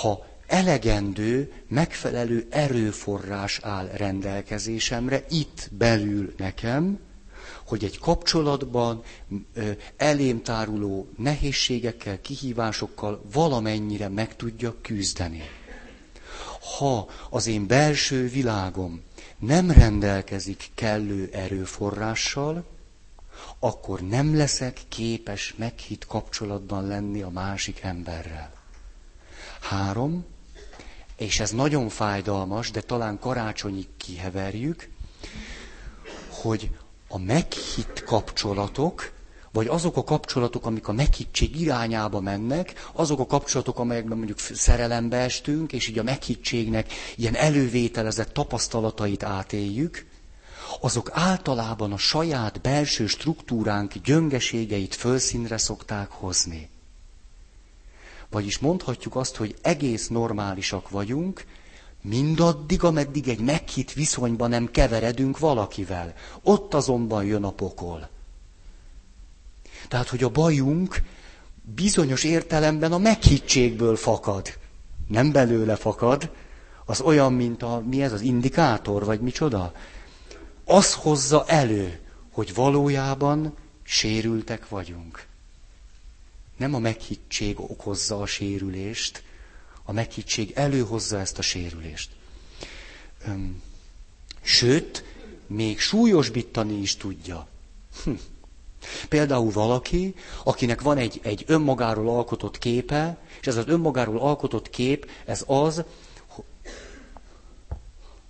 ha 0.00 0.26
elegendő, 0.46 1.52
megfelelő 1.68 2.46
erőforrás 2.50 3.58
áll 3.62 3.86
rendelkezésemre, 3.86 5.24
itt 5.28 5.68
belül 5.72 6.34
nekem, 6.36 6.98
hogy 7.66 7.84
egy 7.84 7.98
kapcsolatban 7.98 9.02
elém 9.96 10.42
táruló 10.42 11.08
nehézségekkel, 11.16 12.20
kihívásokkal 12.20 13.22
valamennyire 13.32 14.08
meg 14.08 14.36
tudjak 14.36 14.82
küzdeni. 14.82 15.42
Ha 16.78 17.08
az 17.30 17.46
én 17.46 17.66
belső 17.66 18.28
világom 18.28 19.02
nem 19.38 19.70
rendelkezik 19.70 20.70
kellő 20.74 21.28
erőforrással, 21.32 22.64
akkor 23.58 24.00
nem 24.00 24.36
leszek 24.36 24.80
képes 24.88 25.54
meghitt 25.56 26.06
kapcsolatban 26.06 26.86
lenni 26.86 27.22
a 27.22 27.28
másik 27.30 27.80
emberrel. 27.80 28.52
Három, 29.60 30.24
és 31.16 31.40
ez 31.40 31.50
nagyon 31.50 31.88
fájdalmas, 31.88 32.70
de 32.70 32.80
talán 32.80 33.18
karácsonyig 33.18 33.86
kiheverjük, 33.96 34.88
hogy 36.28 36.70
a 37.14 37.18
meghitt 37.18 38.04
kapcsolatok, 38.04 39.12
vagy 39.52 39.66
azok 39.66 39.96
a 39.96 40.04
kapcsolatok, 40.04 40.66
amik 40.66 40.88
a 40.88 40.92
meghittség 40.92 41.60
irányába 41.60 42.20
mennek, 42.20 42.88
azok 42.92 43.18
a 43.20 43.26
kapcsolatok, 43.26 43.78
amelyekben 43.78 44.16
mondjuk 44.16 44.38
szerelembe 44.38 45.16
estünk, 45.16 45.72
és 45.72 45.88
így 45.88 45.98
a 45.98 46.02
meghittségnek 46.02 46.92
ilyen 47.16 47.34
elővételezett 47.34 48.32
tapasztalatait 48.32 49.22
átéljük, 49.22 50.06
azok 50.80 51.10
általában 51.12 51.92
a 51.92 51.98
saját 51.98 52.60
belső 52.60 53.06
struktúránk 53.06 53.94
gyöngeségeit 53.94 54.94
fölszínre 54.94 55.58
szokták 55.58 56.10
hozni. 56.10 56.68
Vagyis 58.30 58.58
mondhatjuk 58.58 59.16
azt, 59.16 59.36
hogy 59.36 59.54
egész 59.62 60.08
normálisak 60.08 60.90
vagyunk, 60.90 61.44
mindaddig, 62.04 62.82
ameddig 62.82 63.28
egy 63.28 63.40
meghitt 63.40 63.92
viszonyban 63.92 64.48
nem 64.48 64.70
keveredünk 64.70 65.38
valakivel. 65.38 66.14
Ott 66.42 66.74
azonban 66.74 67.24
jön 67.24 67.44
a 67.44 67.50
pokol. 67.50 68.08
Tehát, 69.88 70.08
hogy 70.08 70.22
a 70.22 70.28
bajunk 70.28 71.02
bizonyos 71.62 72.24
értelemben 72.24 72.92
a 72.92 72.98
meghittségből 72.98 73.96
fakad. 73.96 74.58
Nem 75.08 75.32
belőle 75.32 75.76
fakad, 75.76 76.30
az 76.84 77.00
olyan, 77.00 77.32
mint 77.32 77.62
a, 77.62 77.82
mi 77.86 78.02
ez, 78.02 78.12
az 78.12 78.20
indikátor, 78.20 79.04
vagy 79.04 79.20
micsoda? 79.20 79.72
Az 80.64 80.94
hozza 80.94 81.44
elő, 81.46 82.00
hogy 82.32 82.54
valójában 82.54 83.56
sérültek 83.82 84.68
vagyunk. 84.68 85.26
Nem 86.56 86.74
a 86.74 86.78
meghittség 86.78 87.60
okozza 87.60 88.20
a 88.20 88.26
sérülést, 88.26 89.22
a 89.84 89.92
meghittség 89.92 90.52
előhozza 90.54 91.18
ezt 91.18 91.38
a 91.38 91.42
sérülést. 91.42 92.10
Sőt, 94.42 95.04
még 95.46 95.78
súlyosbítani 95.80 96.74
is 96.80 96.96
tudja. 96.96 97.46
Hm. 98.04 98.10
Például 99.08 99.50
valaki, 99.50 100.14
akinek 100.44 100.80
van 100.80 100.96
egy, 100.96 101.20
egy 101.22 101.44
önmagáról 101.46 102.08
alkotott 102.08 102.58
képe, 102.58 103.18
és 103.40 103.46
ez 103.46 103.56
az 103.56 103.64
önmagáról 103.66 104.18
alkotott 104.18 104.70
kép, 104.70 105.10
ez 105.24 105.44
az, 105.46 105.82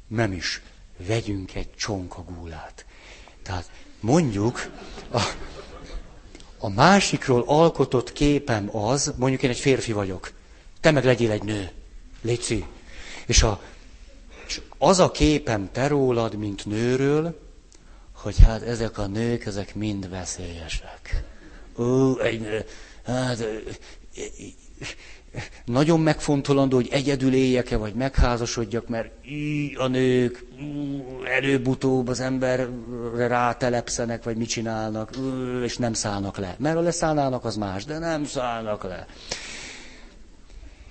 nem 0.07 0.33
is, 0.33 0.63
vegyünk 0.97 1.55
egy 1.55 1.75
csonkagúlát. 1.75 2.85
Tehát 3.43 3.71
mondjuk, 4.01 4.71
a, 5.13 5.21
a 6.59 6.69
másikról 6.69 7.45
alkotott 7.47 8.13
képem 8.13 8.77
az, 8.77 9.13
mondjuk 9.17 9.43
én 9.43 9.51
egy 9.51 9.59
férfi 9.59 9.93
vagyok, 9.93 10.33
te 10.85 10.91
meg 10.91 11.05
legyél 11.05 11.31
egy 11.31 11.43
nő. 11.43 11.71
Léci. 12.23 12.65
És, 13.27 13.43
a, 13.43 13.61
és 14.47 14.61
az 14.79 14.99
a 14.99 15.11
képem 15.11 15.69
te 15.73 15.87
rólad, 15.87 16.35
mint 16.37 16.67
nőről, 16.67 17.41
hogy 18.13 18.35
hát 18.47 18.63
ezek 18.63 18.99
a 18.99 19.07
nők, 19.07 19.45
ezek 19.47 19.75
mind 19.75 20.11
veszélyesek. 20.11 21.25
Ó, 21.79 22.19
egy 22.21 22.65
hát, 23.05 23.45
nagyon 25.65 26.01
megfontolandó, 26.01 26.77
hogy 26.77 26.89
egyedül 26.91 27.35
éljek-e, 27.35 27.77
vagy 27.77 27.95
megházasodjak, 27.95 28.89
mert 28.89 29.11
a 29.77 29.87
nők 29.87 30.45
előbb-utóbb 31.25 32.09
az 32.09 32.21
emberre 32.21 32.69
rátelepszenek, 33.17 34.25
vagy 34.25 34.37
mit 34.37 34.49
csinálnak, 34.49 35.11
és 35.63 35.77
nem 35.77 35.93
szállnak 35.93 36.37
le. 36.39 36.55
Mert 36.59 36.77
ha 36.77 36.81
leszállnának, 36.83 37.45
az 37.45 37.57
más, 37.57 37.85
de 37.85 37.99
nem 37.99 38.25
szállnak 38.25 38.83
le. 38.85 39.07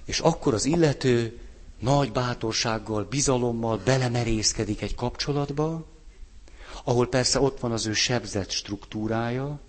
És 0.05 0.19
akkor 0.19 0.53
az 0.53 0.65
illető 0.65 1.39
nagy 1.79 2.11
bátorsággal, 2.11 3.03
bizalommal 3.09 3.81
belemerészkedik 3.85 4.81
egy 4.81 4.95
kapcsolatba, 4.95 5.85
ahol 6.83 7.07
persze 7.07 7.39
ott 7.39 7.59
van 7.59 7.71
az 7.71 7.85
ő 7.85 7.93
sebzett 7.93 8.49
struktúrája, 8.49 9.59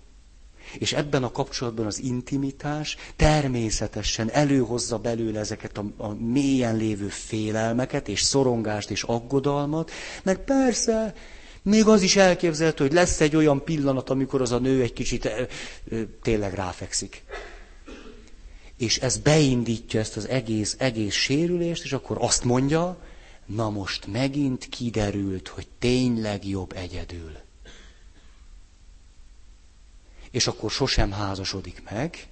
És 0.73 0.93
ebben 0.93 1.23
a 1.23 1.31
kapcsolatban 1.31 1.85
az 1.85 1.99
intimitás 2.01 2.97
természetesen 3.15 4.29
előhozza 4.31 4.97
belőle 4.97 5.39
ezeket 5.39 5.77
a, 5.77 5.85
a 5.97 6.07
mélyen 6.13 6.75
lévő 6.75 7.07
félelmeket, 7.07 8.07
és 8.07 8.21
szorongást, 8.21 8.89
és 8.89 9.03
aggodalmat, 9.03 9.91
mert 10.23 10.39
persze, 10.39 11.13
még 11.61 11.87
az 11.87 12.01
is 12.01 12.15
elképzelhető, 12.15 12.83
hogy 12.83 12.93
lesz 12.93 13.21
egy 13.21 13.35
olyan 13.35 13.63
pillanat, 13.63 14.09
amikor 14.09 14.41
az 14.41 14.51
a 14.51 14.59
nő 14.59 14.81
egy 14.81 14.93
kicsit 14.93 15.25
ö, 15.25 15.41
ö, 15.89 16.01
tényleg 16.21 16.53
ráfekszik. 16.53 17.23
És 18.77 18.97
ez 18.97 19.17
beindítja 19.17 19.99
ezt 19.99 20.17
az 20.17 20.27
egész, 20.27 20.75
egész 20.79 21.13
sérülést, 21.13 21.83
és 21.83 21.93
akkor 21.93 22.17
azt 22.19 22.43
mondja, 22.43 22.97
na 23.45 23.69
most 23.69 24.07
megint 24.07 24.69
kiderült, 24.69 25.47
hogy 25.47 25.67
tényleg 25.79 26.47
jobb 26.47 26.71
egyedül 26.75 27.43
és 30.35 30.47
akkor 30.47 30.71
sosem 30.71 31.11
házasodik 31.11 31.83
meg, 31.89 32.27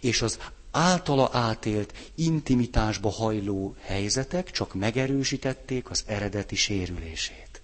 és 0.00 0.22
az 0.22 0.38
általa 0.70 1.28
átélt 1.32 1.94
intimitásba 2.14 3.10
hajló 3.10 3.76
helyzetek 3.80 4.50
csak 4.50 4.74
megerősítették 4.74 5.90
az 5.90 6.04
eredeti 6.06 6.54
sérülését. 6.54 7.62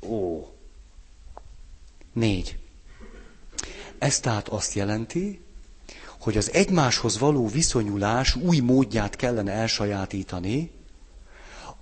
Ó. 0.00 0.46
Négy. 2.12 2.58
Ez 3.98 4.20
tehát 4.20 4.48
azt 4.48 4.74
jelenti, 4.74 5.40
hogy 6.20 6.36
az 6.36 6.52
egymáshoz 6.52 7.18
való 7.18 7.48
viszonyulás 7.48 8.34
új 8.36 8.58
módját 8.58 9.16
kellene 9.16 9.52
elsajátítani, 9.52 10.70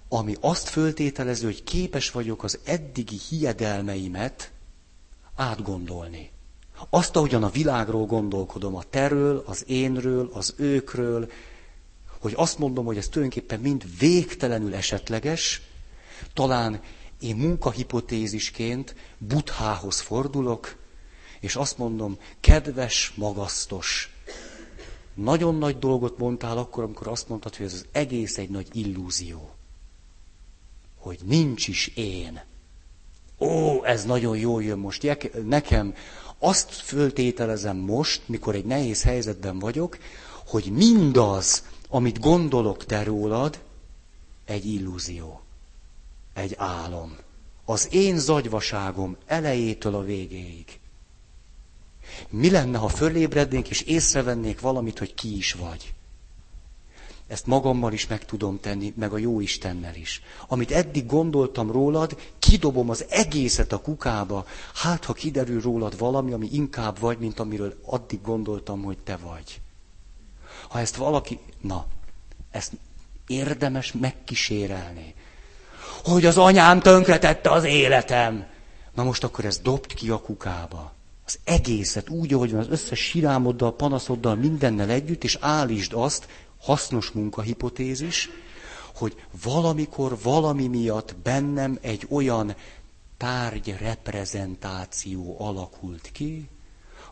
ami 0.09 0.37
azt 0.41 0.69
föltételező, 0.69 1.45
hogy 1.45 1.65
képes 1.65 2.11
vagyok 2.11 2.43
az 2.43 2.59
eddigi 2.65 3.17
hiedelmeimet 3.29 4.53
átgondolni. 5.37 6.31
Azt, 6.91 7.17
ahogyan 7.17 7.43
a 7.43 7.49
világról 7.51 8.07
gondolkodom, 8.07 8.75
a 8.77 8.83
terről, 8.91 9.43
az 9.47 9.65
énről, 9.67 10.31
az 10.33 10.55
őkről, 10.57 11.31
hogy 12.21 12.33
azt 12.37 12.59
mondom, 12.59 12.85
hogy 12.85 12.97
ez 12.97 13.09
tulajdonképpen 13.09 13.61
mind 13.61 13.85
végtelenül 13.99 14.75
esetleges, 14.75 15.63
talán 16.33 16.81
én 17.21 17.37
munkahipotézisként 17.37 18.95
Buthához 19.19 20.01
fordulok, 20.01 20.77
és 21.45 21.57
azt 21.57 21.79
mondom, 21.79 22.19
kedves, 22.41 23.13
magasztos, 23.17 24.13
nagyon 25.15 25.55
nagy 25.55 25.79
dolgot 25.79 26.19
mondtál 26.19 26.59
akkor, 26.59 26.85
amikor 26.85 27.09
azt 27.09 27.29
mondtad, 27.29 27.57
hogy 27.57 27.67
ez 27.67 27.73
az 27.73 27.87
egész 27.93 28.39
egy 28.39 28.51
nagy 28.51 28.69
illúzió 28.73 29.55
hogy 31.05 31.19
nincs 31.25 31.69
is 31.69 31.87
én. 31.95 32.43
Ó, 33.39 33.85
ez 33.85 34.05
nagyon 34.05 34.37
jól 34.37 34.63
jön 34.63 34.79
most. 34.79 35.19
Nekem 35.47 35.95
azt 36.39 36.71
föltételezem 36.71 37.77
most, 37.77 38.23
mikor 38.27 38.55
egy 38.55 38.65
nehéz 38.65 39.03
helyzetben 39.03 39.59
vagyok, 39.59 39.99
hogy 40.47 40.65
mindaz, 40.73 41.65
amit 41.89 42.21
gondolok 42.21 42.85
te 42.85 43.03
rólad, 43.03 43.63
egy 44.45 44.67
illúzió, 44.67 45.41
egy 46.35 46.55
álom. 46.57 47.17
Az 47.65 47.89
én 47.91 48.19
zagyvaságom 48.19 49.17
elejétől 49.27 49.95
a 49.95 50.03
végéig. 50.03 50.81
Mi 52.29 52.51
lenne, 52.51 52.79
ha 52.79 52.89
fölébrednék 52.89 53.69
és 53.69 53.81
észrevennék 53.81 54.61
valamit, 54.61 54.99
hogy 54.99 55.15
ki 55.15 55.37
is 55.37 55.53
vagy? 55.53 55.95
Ezt 57.27 57.47
magammal 57.47 57.93
is 57.93 58.07
meg 58.07 58.25
tudom 58.25 58.61
tenni, 58.61 58.93
meg 58.97 59.13
a 59.13 59.19
jó 59.19 59.41
Istennel 59.41 59.95
is. 59.95 60.23
Amit 60.47 60.71
eddig 60.71 61.07
gondoltam 61.07 61.73
rólad, 61.73 62.17
kidobom 62.39 62.91
az 62.91 63.05
egészet 63.09 63.73
a 63.73 63.81
kukába, 63.81 64.47
hát 64.75 65.05
ha 65.05 65.13
kiderül 65.13 65.61
rólad 65.61 65.99
valami, 65.99 66.33
ami 66.33 66.49
inkább 66.53 66.99
vagy, 66.99 67.19
mint 67.19 67.41
amiről 67.41 67.81
addig 67.85 68.21
gondoltam, 68.23 68.83
hogy 68.83 68.99
te 68.99 69.17
vagy. 69.17 69.61
Ha 70.69 70.79
ezt 70.79 70.97
valaki, 70.97 71.39
na, 71.61 71.87
ezt 72.51 72.73
érdemes 73.27 73.93
megkísérelni. 73.93 75.15
Hogy 76.05 76.27
az 76.27 76.39
anyám 76.39 76.81
tönkretette 76.81 77.51
az 77.51 77.65
életem. 77.65 78.47
Na 78.95 79.03
most 79.03 79.25
akkor 79.25 79.45
ezt 79.45 79.63
dobd 79.63 79.95
ki 79.95 80.11
a 80.11 80.21
kukába. 80.21 80.94
Az 81.27 81.39
egészet 81.45 82.09
úgy, 82.09 82.33
ahogy 82.33 82.51
van, 82.51 82.61
az 82.61 82.69
összes 82.69 82.99
sirámoddal, 82.99 83.77
panaszoddal, 83.77 84.35
mindennel 84.35 84.91
együtt, 84.91 85.25
és 85.25 85.39
állítsd 85.41 85.93
azt, 85.93 86.29
hasznos 86.61 87.11
munkahipotézis, 87.11 88.31
hogy 88.95 89.27
valamikor 89.43 90.19
valami 90.23 90.67
miatt 90.67 91.17
bennem 91.17 91.79
egy 91.81 92.07
olyan 92.11 92.55
tárgy 93.17 93.77
reprezentáció 93.79 95.37
alakult 95.41 96.11
ki, 96.13 96.49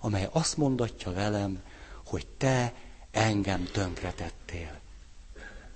amely 0.01 0.29
azt 0.33 0.57
mondatja 0.57 1.13
velem, 1.13 1.63
hogy 2.07 2.27
te 2.27 2.75
engem 3.11 3.65
tönkretettél. 3.73 4.81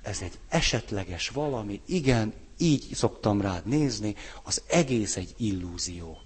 Ez 0.02 0.20
egy 0.22 0.38
esetleges 0.48 1.28
valami, 1.28 1.80
igen, 1.86 2.32
így 2.58 2.88
szoktam 2.94 3.40
rád 3.40 3.66
nézni, 3.66 4.14
az 4.42 4.62
egész 4.66 5.16
egy 5.16 5.34
illúzió. 5.36 6.25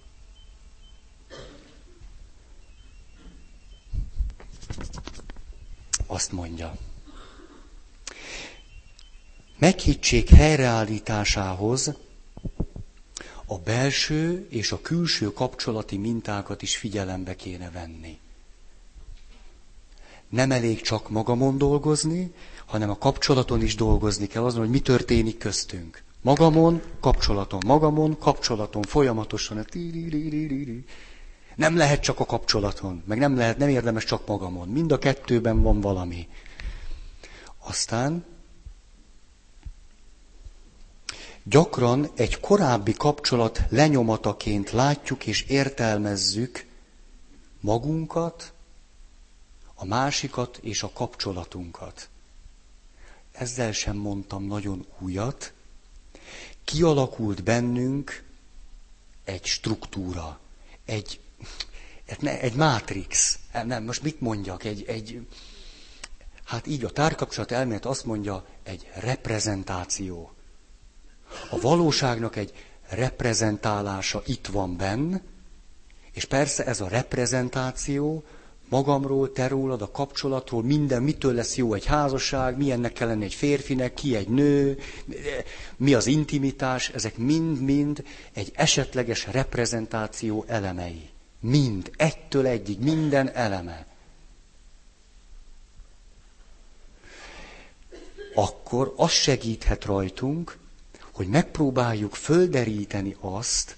Azt 6.07 6.33
mondja 6.33 6.77
meghittség 9.61 10.29
helyreállításához 10.29 11.95
a 13.47 13.59
belső 13.59 14.47
és 14.51 14.73
a 14.73 14.81
külső 14.81 15.33
kapcsolati 15.33 15.97
mintákat 15.97 16.63
is 16.63 16.77
figyelembe 16.77 17.37
kéne 17.37 17.71
venni. 17.71 18.19
Nem 20.29 20.51
elég 20.51 20.81
csak 20.81 21.09
magamon 21.09 21.59
dolgozni, 21.59 22.33
hanem 22.67 22.91
a 22.91 22.99
kapcsolaton 22.99 23.63
is 23.63 23.75
dolgozni 23.75 24.27
kell 24.27 24.45
azon, 24.45 24.61
hogy 24.61 24.71
mi 24.71 24.81
történik 24.81 25.39
köztünk. 25.39 26.03
Magamon, 26.21 26.83
kapcsolaton, 27.01 27.61
magamon, 27.67 28.19
kapcsolaton, 28.19 28.83
folyamatosan. 28.83 29.67
Nem 31.61 31.77
lehet 31.77 32.03
csak 32.03 32.21
a 32.21 32.25
kapcsolaton, 32.25 33.03
meg 33.07 33.19
nem 33.19 33.37
lehet, 33.37 33.59
nem 33.59 33.69
érdemes 33.69 34.05
csak 34.05 34.27
magamon. 34.27 34.69
Mind 34.69 34.93
a 34.93 34.99
kettőben 34.99 35.63
van 35.63 35.81
valami. 35.81 36.29
Aztán 37.59 38.25
gyakran 41.43 42.11
egy 42.15 42.41
korábbi 42.41 42.93
kapcsolat 42.93 43.61
lenyomataként 43.69 44.71
látjuk 44.71 45.27
és 45.27 45.43
értelmezzük 45.43 46.67
magunkat, 47.61 48.53
a 49.75 49.85
másikat 49.85 50.59
és 50.63 50.83
a 50.83 50.91
kapcsolatunkat. 50.93 52.09
Ezzel 53.33 53.73
sem 53.73 53.97
mondtam 53.97 54.45
nagyon 54.45 54.87
újat. 54.99 55.53
Kialakult 56.65 57.43
bennünk 57.43 58.25
egy 59.25 59.45
struktúra, 59.45 60.39
egy, 60.85 61.21
egy 62.23 62.55
mátrix. 62.55 63.39
Nem, 63.65 63.85
most 63.85 64.03
mit 64.03 64.21
mondjak? 64.21 64.65
Egy, 64.65 64.85
egy, 64.87 65.27
hát 66.45 66.67
így 66.67 66.85
a 66.85 66.91
tárkapcsolat 66.91 67.51
elmélet 67.53 67.87
azt 67.87 68.05
mondja, 68.05 68.45
egy 68.63 68.89
reprezentáció. 68.95 70.33
A 71.51 71.61
valóságnak 71.61 72.37
egy 72.37 72.53
reprezentálása 72.89 74.23
itt 74.27 74.47
van 74.47 74.77
benn, 74.77 75.17
és 76.13 76.25
persze 76.25 76.65
ez 76.65 76.81
a 76.81 76.89
reprezentáció 76.89 78.25
magamról, 78.69 79.33
te 79.33 79.49
rólad, 79.49 79.83
a 79.83 79.91
kapcsolatról, 79.91 80.63
minden, 80.63 81.03
mitől 81.03 81.35
lesz 81.35 81.57
jó 81.57 81.75
egy 81.75 81.85
házasság, 81.85 82.57
milyennek 82.57 82.93
kell 82.93 83.09
lenni 83.09 83.25
egy 83.25 83.35
férfinek, 83.35 83.95
ki 83.95 84.17
egy 84.17 84.29
nő, 84.29 84.79
mi 85.77 85.95
az 85.95 86.07
intimitás, 86.07 86.89
ezek 86.89 87.17
mind-mind 87.17 88.05
egy 88.33 88.51
esetleges 88.55 89.27
reprezentáció 89.27 90.45
elemei. 90.49 91.09
Mind, 91.41 91.91
egytől 91.97 92.47
egyig, 92.47 92.79
minden 92.79 93.29
eleme. 93.35 93.87
Akkor 98.35 98.93
az 98.97 99.11
segíthet 99.11 99.85
rajtunk, 99.85 100.59
hogy 101.13 101.27
megpróbáljuk 101.29 102.15
földeríteni 102.15 103.17
azt, 103.21 103.77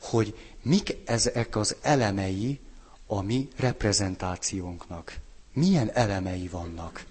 hogy 0.00 0.38
mik 0.62 0.96
ezek 1.04 1.56
az 1.56 1.76
elemei 1.82 2.60
a 3.06 3.22
mi 3.22 3.48
reprezentációnknak. 3.56 5.18
Milyen 5.52 5.90
elemei 5.94 6.48
vannak, 6.48 7.04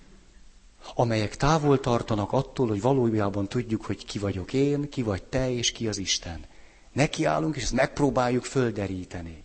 amelyek 0.96 1.36
távol 1.38 1.80
tartanak 1.80 2.32
attól, 2.32 2.68
hogy 2.68 2.82
valójában 2.82 3.48
tudjuk, 3.48 3.86
hogy 3.86 4.06
ki 4.06 4.20
vagyok 4.20 4.54
én, 4.54 4.90
ki 4.90 5.02
vagy 5.02 5.24
te, 5.24 5.52
és 5.52 5.72
ki 5.72 5.88
az 5.88 5.98
Isten. 5.98 6.46
Nekiállunk, 6.92 7.56
és 7.56 7.64
ezt 7.64 7.72
megpróbáljuk 7.74 8.44
földeríteni. 8.46 9.44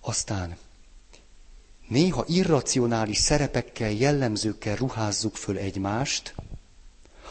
Aztán 0.00 0.56
Néha 1.90 2.24
irracionális 2.26 3.18
szerepekkel, 3.18 3.90
jellemzőkkel 3.90 4.76
ruházzuk 4.76 5.36
föl 5.36 5.56
egymást, 5.56 6.34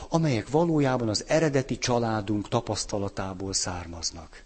amelyek 0.09 0.49
valójában 0.49 1.09
az 1.09 1.23
eredeti 1.27 1.77
családunk 1.77 2.47
tapasztalatából 2.47 3.53
származnak. 3.53 4.43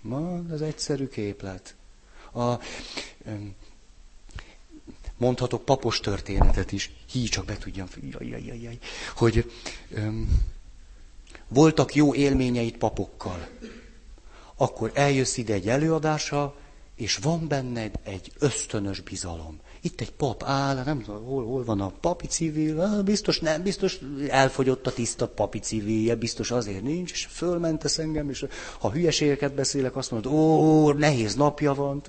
Ma 0.00 0.40
ez 0.50 0.60
egyszerű 0.60 1.08
képlet. 1.08 1.74
A, 2.32 2.54
mondhatok 5.16 5.64
papos 5.64 6.00
történetet 6.00 6.72
is, 6.72 6.90
hí, 7.10 7.22
csak 7.24 7.44
be 7.44 7.56
tudjam, 7.56 7.88
jaj, 8.10 8.28
jaj, 8.28 8.58
jaj, 8.60 8.78
hogy 9.16 9.52
öm, 9.90 10.42
voltak 11.48 11.94
jó 11.94 12.14
élményeit 12.14 12.76
papokkal. 12.76 13.48
Akkor 14.60 14.90
eljössz 14.94 15.36
ide 15.36 15.52
egy 15.52 15.68
előadásra, 15.68 16.54
és 16.96 17.16
van 17.16 17.48
benned 17.48 17.94
egy 18.04 18.32
ösztönös 18.38 19.00
bizalom. 19.00 19.60
Itt 19.80 20.00
egy 20.00 20.12
pap 20.12 20.42
áll, 20.46 20.82
nem 20.84 21.02
tudom, 21.02 21.24
hol, 21.24 21.44
hol 21.44 21.64
van 21.64 21.80
a 21.80 21.92
papi 22.00 22.26
civil, 22.26 23.02
biztos 23.02 23.40
nem, 23.40 23.62
biztos 23.62 23.98
elfogyott 24.28 24.86
a 24.86 24.92
tiszta 24.92 25.28
papi 25.28 25.58
civilje, 25.58 26.14
biztos 26.14 26.50
azért 26.50 26.82
nincs, 26.82 27.12
és 27.12 27.28
fölmentesz 27.30 27.98
engem, 27.98 28.30
és 28.30 28.44
ha 28.78 28.90
hülyeségeket 28.90 29.54
beszélek, 29.54 29.96
azt 29.96 30.10
mondod, 30.10 30.32
ó, 30.32 30.92
nehéz 30.92 31.34
napja 31.34 31.74
van. 31.74 32.02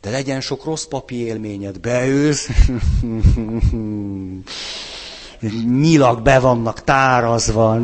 De 0.00 0.10
legyen 0.10 0.40
sok 0.40 0.64
rossz 0.64 0.84
papi 0.84 1.14
élményed, 1.14 1.80
beülsz, 1.80 2.48
nyilak 5.80 6.22
be 6.22 6.38
vannak 6.38 6.84
tárazva, 6.84 7.80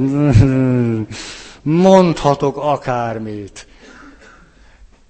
mondhatok 1.65 2.57
akármit. 2.57 3.67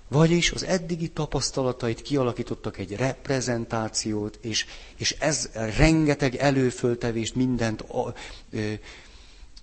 Vagyis 0.08 0.50
az 0.50 0.62
eddigi 0.64 1.08
tapasztalatait 1.08 2.02
kialakítottak 2.02 2.78
egy 2.78 2.96
reprezentációt, 2.96 4.38
és, 4.42 4.66
és 4.96 5.16
ez 5.18 5.50
rengeteg 5.76 6.34
előföltevést, 6.34 7.34
mindent 7.34 7.80
a, 7.80 8.14
ö, 8.50 8.72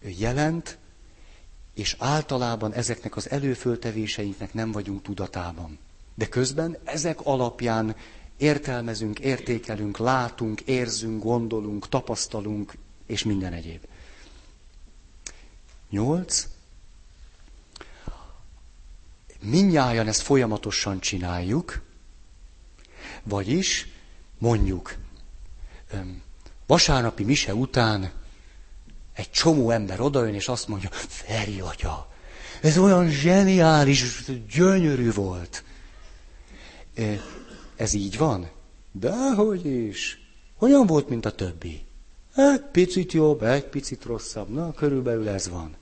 jelent, 0.01 0.77
és 1.73 1.95
általában 1.99 2.73
ezeknek 2.73 3.15
az 3.15 3.29
előföltevéseinknek 3.29 4.53
nem 4.53 4.71
vagyunk 4.71 5.01
tudatában. 5.01 5.79
De 6.15 6.27
közben 6.27 6.77
ezek 6.83 7.19
alapján 7.23 7.95
értelmezünk, 8.37 9.19
értékelünk, 9.19 9.97
látunk, 9.97 10.61
érzünk, 10.61 11.23
gondolunk, 11.23 11.89
tapasztalunk, 11.89 12.73
és 13.05 13.23
minden 13.23 13.53
egyéb. 13.53 13.81
Nyolc. 15.89 16.47
Mindnyájan 19.41 20.07
ezt 20.07 20.21
folyamatosan 20.21 20.99
csináljuk, 20.99 21.81
vagyis 23.23 23.87
mondjuk 24.37 24.95
vasárnapi 26.65 27.23
mise 27.23 27.53
után 27.53 28.11
egy 29.13 29.31
csomó 29.31 29.69
ember 29.69 30.01
odajön, 30.01 30.33
és 30.33 30.47
azt 30.47 30.67
mondja, 30.67 30.89
Feri 30.91 31.59
atya, 31.59 32.07
ez 32.61 32.77
olyan 32.77 33.09
zseniális, 33.09 34.23
gyönyörű 34.53 35.11
volt. 35.11 35.63
Ez 37.75 37.93
így 37.93 38.17
van? 38.17 38.49
Dehogy 38.91 39.65
is. 39.65 40.19
Olyan 40.59 40.85
volt, 40.85 41.09
mint 41.09 41.25
a 41.25 41.31
többi. 41.31 41.85
Egy 42.35 42.63
picit 42.71 43.11
jobb, 43.11 43.43
egy 43.43 43.65
picit 43.65 44.03
rosszabb. 44.03 44.49
Na, 44.49 44.73
körülbelül 44.73 45.29
ez 45.29 45.49
van. 45.49 45.75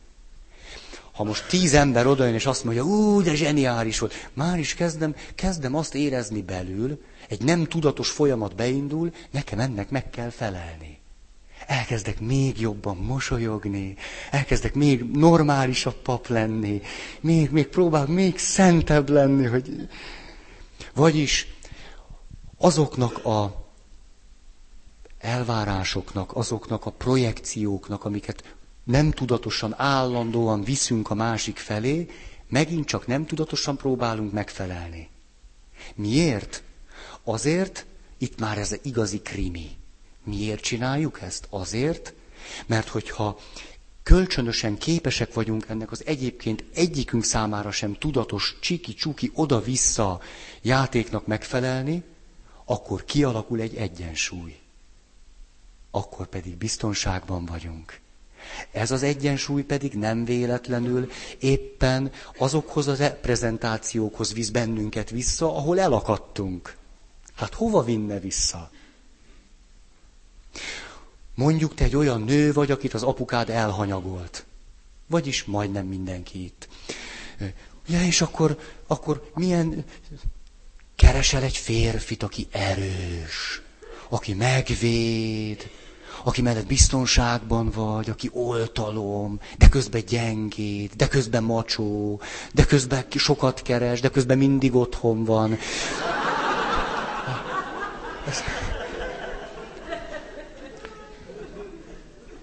Ha 1.19 1.25
most 1.25 1.47
tíz 1.47 1.73
ember 1.73 2.07
odajön, 2.07 2.33
és 2.33 2.45
azt 2.45 2.63
mondja, 2.63 2.83
ú, 2.83 3.21
de 3.21 3.35
zseniális 3.35 3.99
volt, 3.99 4.29
már 4.33 4.59
is 4.59 4.73
kezdem, 4.73 5.15
kezdem 5.35 5.75
azt 5.75 5.95
érezni 5.95 6.41
belül, 6.41 7.01
egy 7.29 7.41
nem 7.41 7.65
tudatos 7.65 8.09
folyamat 8.09 8.55
beindul, 8.55 9.11
nekem 9.31 9.59
ennek 9.59 9.89
meg 9.89 10.09
kell 10.09 10.29
felelni. 10.29 10.99
Elkezdek 11.67 12.19
még 12.19 12.59
jobban 12.59 12.97
mosolyogni, 12.97 13.95
elkezdek 14.31 14.73
még 14.73 15.03
normálisabb 15.03 15.95
pap 15.95 16.27
lenni, 16.27 16.81
még, 17.21 17.51
még 17.51 17.67
próbálok 17.67 18.07
még 18.07 18.37
szentebb 18.37 19.09
lenni, 19.09 19.45
hogy... 19.45 19.87
Vagyis 20.93 21.47
azoknak 22.57 23.25
a 23.25 23.65
elvárásoknak, 25.17 26.35
azoknak 26.35 26.85
a 26.85 26.91
projekcióknak, 26.91 28.05
amiket 28.05 28.43
nem 28.89 29.11
tudatosan, 29.11 29.73
állandóan 29.77 30.63
viszünk 30.63 31.09
a 31.09 31.13
másik 31.13 31.57
felé, 31.57 32.07
megint 32.47 32.85
csak 32.85 33.07
nem 33.07 33.25
tudatosan 33.25 33.77
próbálunk 33.77 34.31
megfelelni. 34.31 35.09
Miért? 35.95 36.63
Azért, 37.23 37.85
itt 38.17 38.39
már 38.39 38.57
ez 38.57 38.71
egy 38.71 38.85
igazi 38.85 39.21
krimi. 39.21 39.69
Miért 40.23 40.61
csináljuk 40.61 41.21
ezt? 41.21 41.47
Azért, 41.49 42.13
mert 42.65 42.87
hogyha 42.87 43.39
kölcsönösen 44.03 44.77
képesek 44.77 45.33
vagyunk 45.33 45.65
ennek 45.67 45.91
az 45.91 46.05
egyébként 46.05 46.63
egyikünk 46.73 47.23
számára 47.23 47.71
sem 47.71 47.93
tudatos 47.93 48.57
csiki-csuki 48.61 49.31
oda-vissza 49.33 50.21
játéknak 50.61 51.27
megfelelni, 51.27 52.03
akkor 52.65 53.05
kialakul 53.05 53.59
egy 53.61 53.75
egyensúly. 53.75 54.59
Akkor 55.91 56.27
pedig 56.27 56.57
biztonságban 56.57 57.45
vagyunk. 57.45 57.99
Ez 58.71 58.91
az 58.91 59.03
egyensúly 59.03 59.63
pedig 59.63 59.93
nem 59.93 60.25
véletlenül 60.25 61.11
éppen 61.39 62.11
azokhoz 62.37 62.87
a 62.87 62.95
reprezentációkhoz 62.95 64.33
visz 64.33 64.49
bennünket 64.49 65.09
vissza, 65.09 65.55
ahol 65.55 65.79
elakadtunk. 65.79 66.75
Hát 67.35 67.53
hova 67.53 67.83
vinne 67.83 68.19
vissza? 68.19 68.71
Mondjuk 71.35 71.75
te 71.75 71.83
egy 71.83 71.95
olyan 71.95 72.21
nő 72.21 72.53
vagy, 72.53 72.71
akit 72.71 72.93
az 72.93 73.03
apukád 73.03 73.49
elhanyagolt. 73.49 74.45
Vagyis 75.07 75.43
majdnem 75.43 75.85
mindenki 75.85 76.43
itt. 76.43 76.67
Ja, 77.87 78.05
és 78.05 78.21
akkor, 78.21 78.59
akkor 78.87 79.31
milyen... 79.35 79.85
Keresel 80.95 81.43
egy 81.43 81.57
férfit, 81.57 82.23
aki 82.23 82.47
erős, 82.51 83.61
aki 84.09 84.33
megvéd, 84.33 85.69
aki 86.23 86.41
mellett 86.41 86.67
biztonságban 86.67 87.69
vagy, 87.69 88.09
aki 88.09 88.29
oltalom, 88.33 89.39
de 89.57 89.69
közben 89.69 90.03
gyengéd, 90.07 90.91
de 90.95 91.07
közben 91.07 91.43
macsó, 91.43 92.21
de 92.53 92.65
közben 92.65 93.05
sokat 93.15 93.61
keres, 93.61 93.99
de 93.99 94.09
közben 94.09 94.37
mindig 94.37 94.75
otthon 94.75 95.23
van. 95.23 95.57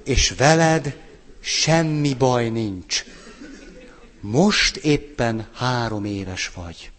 És 0.04 0.34
veled 0.36 0.96
semmi 1.40 2.14
baj 2.14 2.48
nincs. 2.48 3.04
Most 4.20 4.76
éppen 4.76 5.46
három 5.54 6.04
éves 6.04 6.50
vagy. 6.54 6.90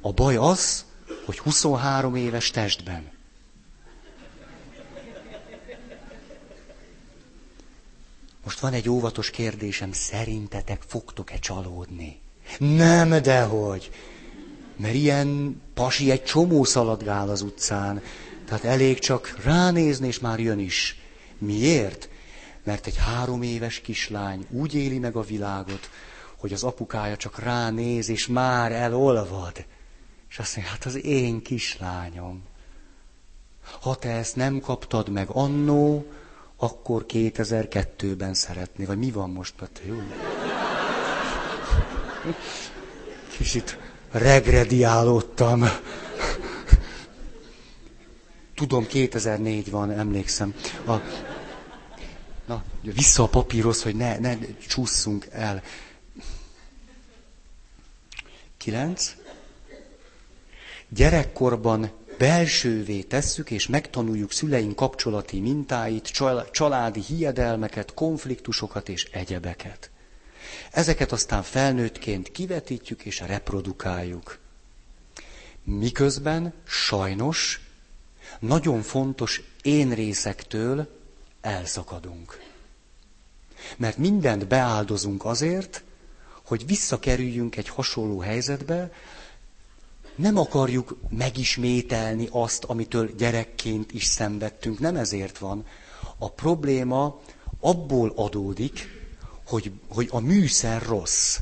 A 0.00 0.12
baj 0.12 0.36
az, 0.36 0.84
hogy 1.24 1.38
23 1.38 2.14
éves 2.14 2.50
testben. 2.50 3.11
Most 8.44 8.60
van 8.60 8.72
egy 8.72 8.88
óvatos 8.88 9.30
kérdésem, 9.30 9.92
szerintetek 9.92 10.82
fogtok-e 10.86 11.38
csalódni? 11.38 12.20
Nem, 12.58 13.22
dehogy. 13.22 13.90
Mert 14.76 14.94
ilyen 14.94 15.60
pasi 15.74 16.10
egy 16.10 16.24
csomó 16.24 16.64
szaladgál 16.64 17.28
az 17.28 17.42
utcán. 17.42 18.02
Tehát 18.44 18.64
elég 18.64 18.98
csak 18.98 19.38
ránézni, 19.44 20.06
és 20.06 20.18
már 20.18 20.40
jön 20.40 20.58
is. 20.58 20.96
Miért? 21.38 22.08
Mert 22.64 22.86
egy 22.86 22.96
három 22.96 23.42
éves 23.42 23.80
kislány 23.80 24.46
úgy 24.50 24.74
éli 24.74 24.98
meg 24.98 25.16
a 25.16 25.22
világot, 25.22 25.90
hogy 26.36 26.52
az 26.52 26.62
apukája 26.62 27.16
csak 27.16 27.38
ránéz, 27.38 28.08
és 28.08 28.26
már 28.26 28.72
elolvad. 28.72 29.64
És 30.30 30.38
azt 30.38 30.56
mondja, 30.56 30.72
hát 30.74 30.84
az 30.84 31.04
én 31.04 31.42
kislányom. 31.42 32.42
Ha 33.80 33.94
te 33.94 34.10
ezt 34.10 34.36
nem 34.36 34.60
kaptad 34.60 35.08
meg 35.08 35.28
annó, 35.28 36.06
akkor 36.62 37.04
2002-ben 37.08 38.34
szeretné, 38.34 38.84
vagy 38.84 38.98
mi 38.98 39.10
van 39.10 39.30
most, 39.30 39.54
Peti, 39.54 39.86
jó? 39.86 40.02
Kicsit 43.36 43.78
regrediálódtam. 44.10 45.64
Tudom, 48.54 48.86
2004 48.86 49.70
van, 49.70 49.90
emlékszem. 49.90 50.54
A, 50.86 50.92
na, 52.46 52.64
vissza 52.80 53.22
a 53.22 53.28
papírhoz, 53.28 53.82
hogy 53.82 53.96
ne, 53.96 54.18
ne 54.18 54.36
csúszunk 54.68 55.26
el. 55.30 55.62
Kilenc. 58.56 59.14
Gyerekkorban 60.88 61.90
belsővé 62.22 63.02
tesszük, 63.02 63.50
és 63.50 63.66
megtanuljuk 63.66 64.32
szüleink 64.32 64.76
kapcsolati 64.76 65.40
mintáit, 65.40 66.10
családi 66.50 67.00
hiedelmeket, 67.00 67.94
konfliktusokat 67.94 68.88
és 68.88 69.04
egyebeket. 69.04 69.90
Ezeket 70.70 71.12
aztán 71.12 71.42
felnőttként 71.42 72.32
kivetítjük 72.32 73.04
és 73.04 73.20
reprodukáljuk. 73.20 74.38
Miközben 75.64 76.52
sajnos 76.64 77.60
nagyon 78.38 78.82
fontos 78.82 79.42
én 79.62 79.94
részektől 79.94 80.88
elszakadunk. 81.40 82.40
Mert 83.76 83.96
mindent 83.96 84.46
beáldozunk 84.48 85.24
azért, 85.24 85.82
hogy 86.42 86.66
visszakerüljünk 86.66 87.56
egy 87.56 87.68
hasonló 87.68 88.18
helyzetbe, 88.20 88.90
nem 90.14 90.38
akarjuk 90.38 90.96
megismételni 91.08 92.28
azt, 92.30 92.64
amitől 92.64 93.14
gyerekként 93.16 93.92
is 93.92 94.04
szenvedtünk, 94.04 94.78
nem 94.78 94.96
ezért 94.96 95.38
van. 95.38 95.64
A 96.18 96.30
probléma 96.30 97.20
abból 97.60 98.12
adódik, 98.16 98.88
hogy, 99.46 99.72
hogy 99.88 100.08
a 100.10 100.20
műszer 100.20 100.82
rossz. 100.82 101.38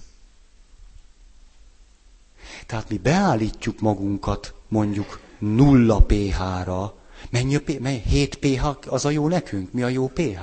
Tehát 2.66 2.88
mi 2.88 2.98
beállítjuk 2.98 3.80
magunkat 3.80 4.54
mondjuk 4.68 5.20
nulla 5.38 6.00
pH-ra. 6.00 6.94
Mennyi 7.30 7.54
a 7.54 7.60
pH? 7.60 7.86
7 7.86 8.36
pH 8.36 8.64
az 8.86 9.04
a 9.04 9.10
jó 9.10 9.28
nekünk? 9.28 9.72
Mi 9.72 9.82
a 9.82 9.88
jó 9.88 10.08
pH? 10.08 10.40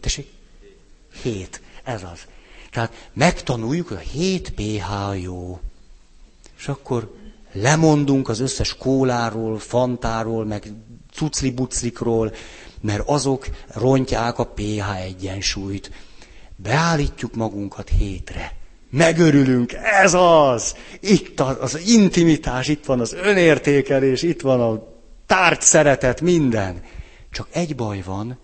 Tessék? 0.00 0.32
7. 1.22 1.60
Ez 1.84 2.02
az. 2.02 2.26
Tehát 2.70 3.10
megtanuljuk, 3.12 3.88
hogy 3.88 3.96
a 3.96 4.00
7 4.00 4.50
pH 4.50 5.20
jó. 5.22 5.60
És 6.56 6.68
akkor 6.68 7.14
lemondunk 7.54 8.28
az 8.28 8.40
összes 8.40 8.76
kóláról, 8.76 9.58
fantáról, 9.58 10.44
meg 10.44 10.72
cucli-buclikról, 11.12 12.32
mert 12.80 13.08
azok 13.08 13.48
rontják 13.74 14.38
a 14.38 14.44
pH 14.46 15.00
egyensúlyt. 15.04 15.90
Beállítjuk 16.56 17.34
magunkat 17.34 17.88
hétre. 17.88 18.52
Megörülünk, 18.90 19.72
ez 20.02 20.14
az! 20.14 20.74
Itt 21.00 21.40
az, 21.40 21.80
intimitás, 21.86 22.68
itt 22.68 22.84
van 22.84 23.00
az 23.00 23.12
önértékelés, 23.12 24.22
itt 24.22 24.40
van 24.40 24.60
a 24.60 24.82
tárt 25.26 25.62
szeretet, 25.62 26.20
minden. 26.20 26.82
Csak 27.30 27.48
egy 27.52 27.76
baj 27.76 28.02
van, 28.02 28.38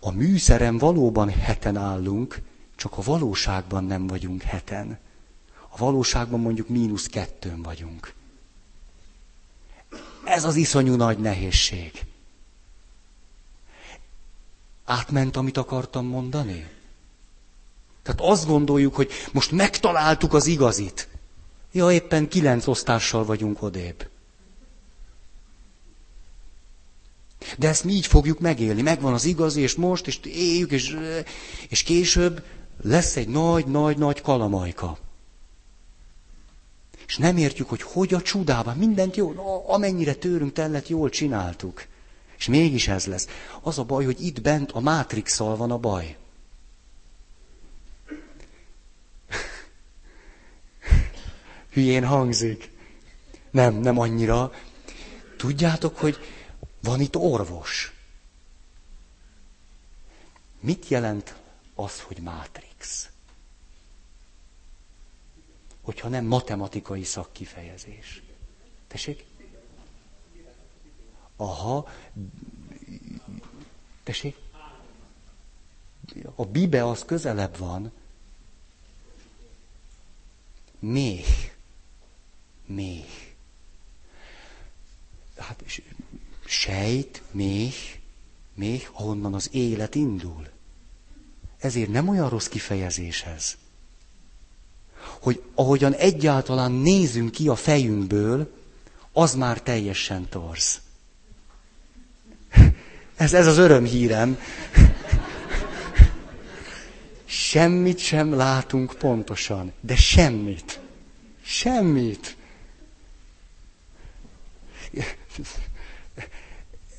a 0.00 0.12
műszerem 0.12 0.78
valóban 0.78 1.28
heten 1.28 1.76
állunk, 1.76 2.40
csak 2.76 2.98
a 2.98 3.02
valóságban 3.02 3.84
nem 3.84 4.06
vagyunk 4.06 4.42
heten. 4.42 4.98
Valóságban 5.78 6.40
mondjuk 6.40 6.68
mínusz 6.68 7.06
kettőn 7.06 7.62
vagyunk. 7.62 8.14
Ez 10.24 10.44
az 10.44 10.56
iszonyú 10.56 10.94
nagy 10.94 11.18
nehézség. 11.18 12.04
Átment, 14.84 15.36
amit 15.36 15.56
akartam 15.56 16.06
mondani? 16.06 16.66
Tehát 18.02 18.20
azt 18.20 18.46
gondoljuk, 18.46 18.94
hogy 18.94 19.10
most 19.32 19.50
megtaláltuk 19.50 20.34
az 20.34 20.46
igazit. 20.46 21.08
Ja, 21.72 21.92
éppen 21.92 22.28
kilenc 22.28 22.66
osztással 22.66 23.24
vagyunk 23.24 23.62
odébb. 23.62 24.08
De 27.58 27.68
ezt 27.68 27.84
mi 27.84 27.92
így 27.92 28.06
fogjuk 28.06 28.38
megélni. 28.40 28.82
Megvan 28.82 29.12
az 29.12 29.24
igazi, 29.24 29.60
és 29.60 29.74
most, 29.74 30.06
és 30.06 30.20
éljük, 30.24 30.70
és, 30.70 30.96
és 31.68 31.82
később 31.82 32.44
lesz 32.82 33.16
egy 33.16 33.28
nagy-nagy-nagy 33.28 34.20
kalamajka. 34.20 34.98
És 37.08 37.16
nem 37.16 37.36
értjük, 37.36 37.68
hogy 37.68 37.82
hogy 37.82 38.14
a 38.14 38.22
csodában 38.22 38.76
mindent 38.76 39.16
jól, 39.16 39.64
amennyire 39.66 40.14
tőlünk 40.14 40.52
tellett, 40.52 40.88
jól 40.88 41.10
csináltuk. 41.10 41.86
És 42.38 42.46
mégis 42.46 42.88
ez 42.88 43.06
lesz. 43.06 43.28
Az 43.60 43.78
a 43.78 43.84
baj, 43.84 44.04
hogy 44.04 44.20
itt 44.20 44.40
bent 44.40 44.72
a 44.72 44.80
matrix 44.80 45.36
van 45.38 45.70
a 45.70 45.78
baj. 45.78 46.16
Hülyén 51.72 52.04
hangzik. 52.04 52.70
Nem, 53.50 53.74
nem 53.74 53.98
annyira. 53.98 54.52
Tudjátok, 55.36 55.98
hogy 55.98 56.18
van 56.82 57.00
itt 57.00 57.16
orvos. 57.16 57.92
Mit 60.60 60.88
jelent 60.88 61.36
az, 61.74 62.00
hogy 62.00 62.18
mátrix? 62.18 62.67
Hogyha 65.88 66.08
nem 66.08 66.24
matematikai 66.24 67.04
szakkifejezés. 67.04 68.22
Tessék? 68.86 69.24
Aha. 71.36 71.88
Tessék? 74.02 74.36
A 76.34 76.44
bibe 76.44 76.86
az 76.86 77.04
közelebb 77.04 77.56
van. 77.56 77.92
Méh. 80.78 81.26
Méh. 82.66 83.34
Hát 85.36 85.64
sejt, 86.44 87.22
méh, 87.30 87.74
méh, 88.54 88.88
ahonnan 88.92 89.34
az 89.34 89.48
élet 89.52 89.94
indul. 89.94 90.48
Ezért 91.58 91.90
nem 91.90 92.08
olyan 92.08 92.28
rossz 92.28 92.46
kifejezés 92.46 93.22
ez. 93.22 93.56
Hogy 95.20 95.42
ahogyan 95.54 95.94
egyáltalán 95.94 96.72
nézünk 96.72 97.30
ki 97.30 97.48
a 97.48 97.54
fejünkből, 97.54 98.52
az 99.12 99.34
már 99.34 99.62
teljesen 99.62 100.28
torz. 100.28 100.80
Ez, 103.16 103.32
ez 103.34 103.46
az 103.46 103.58
örömhírem. 103.58 104.38
Semmit 107.24 107.98
sem 107.98 108.34
látunk 108.34 108.94
pontosan, 108.98 109.72
de 109.80 109.96
semmit. 109.96 110.80
Semmit. 111.42 112.36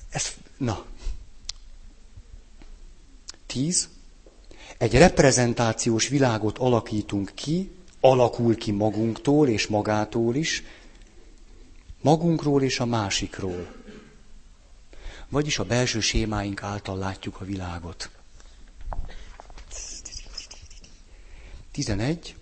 Ez, 0.09 0.34
na. 0.57 0.86
Tíz. 3.45 3.89
Egy 4.78 4.93
reprezentációs 4.93 6.07
világot 6.07 6.57
alakítunk 6.57 7.32
ki, 7.36 7.72
alakul 8.00 8.56
ki 8.56 8.72
magunktól 8.72 9.47
és 9.47 9.68
magától 9.68 10.36
is, 10.36 10.64
magunkról 12.02 12.64
és 12.64 12.80
a 12.80 12.86
másikról. 12.86 13.74
Vagyis 15.30 15.60
a 15.60 15.64
belső 15.64 16.00
sémáink 16.00 16.64
által 16.64 16.97
látjuk 16.97 17.41
a 17.41 17.45
világot. 17.45 18.10
11. 21.72 22.36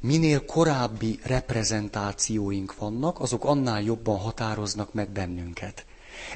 Minél 0.00 0.44
korábbi 0.44 1.18
reprezentációink 1.22 2.78
vannak, 2.78 3.20
azok 3.20 3.44
annál 3.44 3.82
jobban 3.82 4.18
határoznak 4.18 4.92
meg 4.92 5.08
bennünket. 5.08 5.84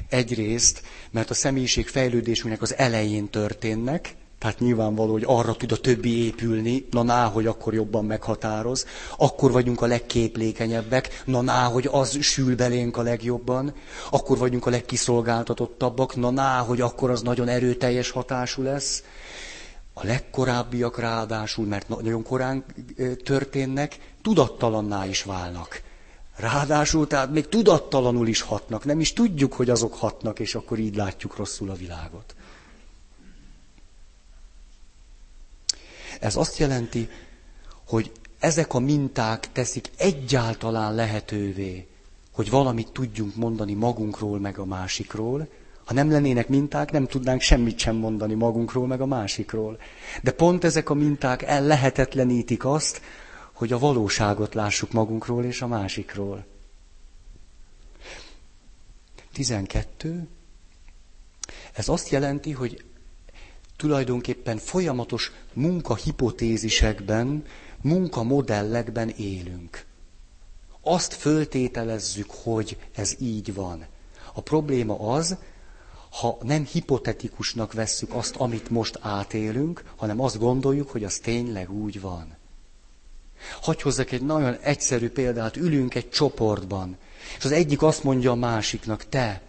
Egyrészt, 0.09 0.81
mert 1.11 1.29
a 1.29 1.33
személyiség 1.33 1.87
fejlődésünknek 1.87 2.61
az 2.61 2.75
elején 2.75 3.29
történnek, 3.29 4.15
tehát 4.39 4.59
nyilvánvaló, 4.59 5.11
hogy 5.11 5.23
arra 5.25 5.55
tud 5.55 5.71
a 5.71 5.77
többi 5.77 6.25
épülni, 6.25 6.87
na 6.91 7.03
ná, 7.03 7.25
hogy 7.25 7.45
akkor 7.45 7.73
jobban 7.73 8.05
meghatároz. 8.05 8.85
Akkor 9.17 9.51
vagyunk 9.51 9.81
a 9.81 9.85
legképlékenyebbek, 9.85 11.21
na 11.25 11.41
ná, 11.41 11.65
hogy 11.65 11.89
az 11.91 12.17
sül 12.21 12.55
belénk 12.55 12.97
a 12.97 13.01
legjobban. 13.01 13.73
Akkor 14.11 14.37
vagyunk 14.37 14.65
a 14.65 14.69
legkiszolgáltatottabbak, 14.69 16.15
na 16.15 16.29
ná, 16.29 16.59
hogy 16.59 16.81
akkor 16.81 17.09
az 17.09 17.21
nagyon 17.21 17.47
erőteljes 17.47 18.11
hatású 18.11 18.61
lesz. 18.61 19.03
A 19.93 20.05
legkorábbiak 20.05 20.99
ráadásul, 20.99 21.65
mert 21.65 21.89
nagyon 21.89 22.23
korán 22.23 22.65
történnek, 23.23 23.97
tudattalanná 24.21 25.05
is 25.05 25.23
válnak. 25.23 25.81
Ráadásul, 26.35 27.07
tehát 27.07 27.31
még 27.31 27.47
tudattalanul 27.47 28.27
is 28.27 28.41
hatnak, 28.41 28.85
nem 28.85 28.99
is 28.99 29.13
tudjuk, 29.13 29.53
hogy 29.53 29.69
azok 29.69 29.93
hatnak, 29.93 30.39
és 30.39 30.55
akkor 30.55 30.79
így 30.79 30.95
látjuk 30.95 31.35
rosszul 31.35 31.69
a 31.69 31.73
világot. 31.73 32.35
Ez 36.19 36.35
azt 36.35 36.57
jelenti, 36.57 37.09
hogy 37.87 38.11
ezek 38.39 38.73
a 38.73 38.79
minták 38.79 39.51
teszik 39.51 39.89
egyáltalán 39.97 40.95
lehetővé, 40.95 41.87
hogy 42.31 42.49
valamit 42.49 42.91
tudjunk 42.91 43.35
mondani 43.35 43.73
magunkról, 43.73 44.39
meg 44.39 44.57
a 44.57 44.65
másikról. 44.65 45.47
Ha 45.85 45.93
nem 45.93 46.11
lennének 46.11 46.47
minták, 46.47 46.91
nem 46.91 47.07
tudnánk 47.07 47.41
semmit 47.41 47.79
sem 47.79 47.95
mondani 47.95 48.33
magunkról, 48.33 48.87
meg 48.87 49.01
a 49.01 49.05
másikról. 49.05 49.79
De 50.21 50.31
pont 50.31 50.63
ezek 50.63 50.89
a 50.89 50.93
minták 50.93 51.41
ellehetetlenítik 51.41 52.65
azt, 52.65 53.01
hogy 53.53 53.71
a 53.71 53.79
valóságot 53.79 54.53
lássuk 54.53 54.91
magunkról 54.91 55.43
és 55.43 55.61
a 55.61 55.67
másikról. 55.67 56.45
12. 59.33 60.27
Ez 61.73 61.89
azt 61.89 62.09
jelenti, 62.09 62.51
hogy 62.51 62.83
tulajdonképpen 63.79 64.57
folyamatos 64.57 65.31
munkahipotézisekben, 65.53 67.45
munkamodellekben 67.81 69.09
élünk. 69.09 69.85
Azt 70.81 71.13
föltételezzük, 71.13 72.31
hogy 72.31 72.77
ez 72.95 73.15
így 73.19 73.53
van. 73.53 73.85
A 74.33 74.41
probléma 74.41 74.99
az, 74.99 75.35
ha 76.09 76.37
nem 76.41 76.65
hipotetikusnak 76.65 77.73
vesszük 77.73 78.13
azt, 78.13 78.35
amit 78.35 78.69
most 78.69 78.99
átélünk, 79.01 79.83
hanem 79.95 80.21
azt 80.21 80.39
gondoljuk, 80.39 80.89
hogy 80.89 81.03
az 81.03 81.17
tényleg 81.17 81.71
úgy 81.71 82.01
van. 82.01 82.37
Hagy 83.61 83.81
hozzak 83.81 84.11
egy 84.11 84.21
nagyon 84.25 84.57
egyszerű 84.61 85.09
példát, 85.09 85.55
ülünk 85.55 85.95
egy 85.95 86.09
csoportban, 86.09 86.97
És 87.37 87.45
az 87.45 87.51
egyik 87.51 87.81
azt 87.81 88.03
mondja 88.03 88.31
a 88.31 88.35
másiknak, 88.35 89.09
te, 89.09 89.41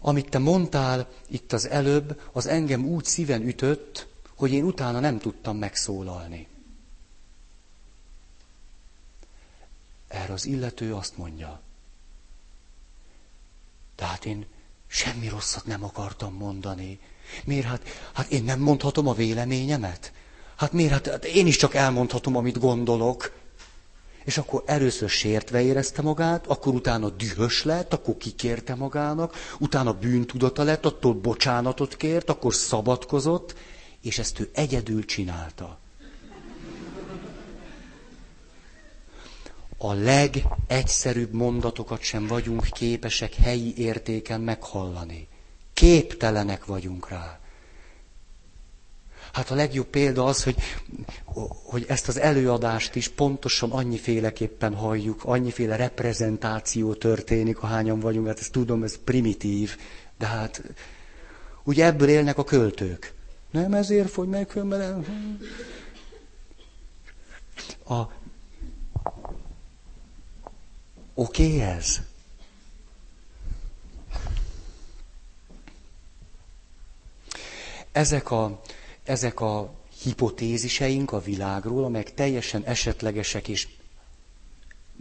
amit 0.00 0.28
te 0.28 0.38
mondtál 0.38 1.08
itt 1.28 1.52
az 1.52 1.68
előbb, 1.68 2.20
az 2.32 2.46
engem 2.46 2.84
úgy 2.84 3.04
szíven 3.04 3.42
ütött, 3.42 4.06
hogy 4.36 4.52
én 4.52 4.64
utána 4.64 5.00
nem 5.00 5.18
tudtam 5.18 5.56
megszólalni. 5.56 6.48
Erre 10.08 10.32
az 10.32 10.46
illető 10.46 10.94
azt 10.94 11.16
mondja, 11.16 11.60
tehát 13.94 14.24
én 14.24 14.46
semmi 14.86 15.28
rosszat 15.28 15.66
nem 15.66 15.84
akartam 15.84 16.34
mondani. 16.34 17.00
Miért? 17.44 17.66
Hát, 17.66 17.82
hát 18.12 18.30
én 18.30 18.44
nem 18.44 18.60
mondhatom 18.60 19.06
a 19.06 19.14
véleményemet? 19.14 20.12
Hát 20.56 20.72
miért? 20.72 20.92
Hát, 20.92 21.06
hát 21.06 21.24
én 21.24 21.46
is 21.46 21.56
csak 21.56 21.74
elmondhatom, 21.74 22.36
amit 22.36 22.58
gondolok. 22.58 23.39
És 24.24 24.38
akkor 24.38 24.62
először 24.66 25.08
sértve 25.08 25.60
érezte 25.62 26.02
magát, 26.02 26.46
akkor 26.46 26.74
utána 26.74 27.08
dühös 27.08 27.64
lett, 27.64 27.92
akkor 27.92 28.16
kikérte 28.16 28.74
magának, 28.74 29.34
utána 29.58 29.92
bűntudata 29.92 30.62
lett, 30.62 30.84
attól 30.86 31.14
bocsánatot 31.14 31.96
kért, 31.96 32.30
akkor 32.30 32.54
szabadkozott, 32.54 33.54
és 34.02 34.18
ezt 34.18 34.40
ő 34.40 34.50
egyedül 34.54 35.04
csinálta. 35.04 35.78
A 39.78 39.92
legegyszerűbb 39.92 41.32
mondatokat 41.32 42.02
sem 42.02 42.26
vagyunk 42.26 42.62
képesek 42.70 43.34
helyi 43.34 43.74
értéken 43.76 44.40
meghallani. 44.40 45.28
Képtelenek 45.74 46.64
vagyunk 46.64 47.08
rá. 47.08 47.39
Hát 49.32 49.50
a 49.50 49.54
legjobb 49.54 49.86
példa 49.86 50.24
az, 50.24 50.42
hogy, 50.42 50.56
hogy 51.64 51.84
ezt 51.88 52.08
az 52.08 52.18
előadást 52.18 52.94
is 52.94 53.08
pontosan 53.08 53.70
annyiféleképpen 53.70 54.74
halljuk, 54.74 55.24
annyiféle 55.24 55.76
reprezentáció 55.76 56.94
történik, 56.94 57.62
ahányan 57.62 58.00
vagyunk, 58.00 58.26
hát 58.26 58.38
ezt 58.38 58.52
tudom, 58.52 58.82
ez 58.82 58.98
primitív, 59.04 59.76
de 60.18 60.26
hát 60.26 60.62
ugye 61.64 61.84
ebből 61.84 62.08
élnek 62.08 62.38
a 62.38 62.44
költők. 62.44 63.12
Nem 63.50 63.74
ezért 63.74 64.10
fogy 64.10 64.28
meg, 64.28 64.64
mert 64.64 65.06
a... 67.84 68.00
Oké 71.14 71.46
okay 71.46 71.60
ez? 71.60 72.00
Ezek 77.92 78.30
a, 78.30 78.60
ezek 79.10 79.40
a 79.40 79.70
hipotéziseink 80.02 81.12
a 81.12 81.20
világról, 81.20 81.84
amelyek 81.84 82.14
teljesen 82.14 82.62
esetlegesek 82.64 83.48
és 83.48 83.68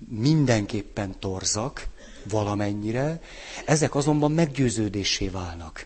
mindenképpen 0.07 1.19
torzak 1.19 1.87
valamennyire, 2.29 3.21
ezek 3.65 3.95
azonban 3.95 4.31
meggyőződésé 4.31 5.27
válnak. 5.27 5.85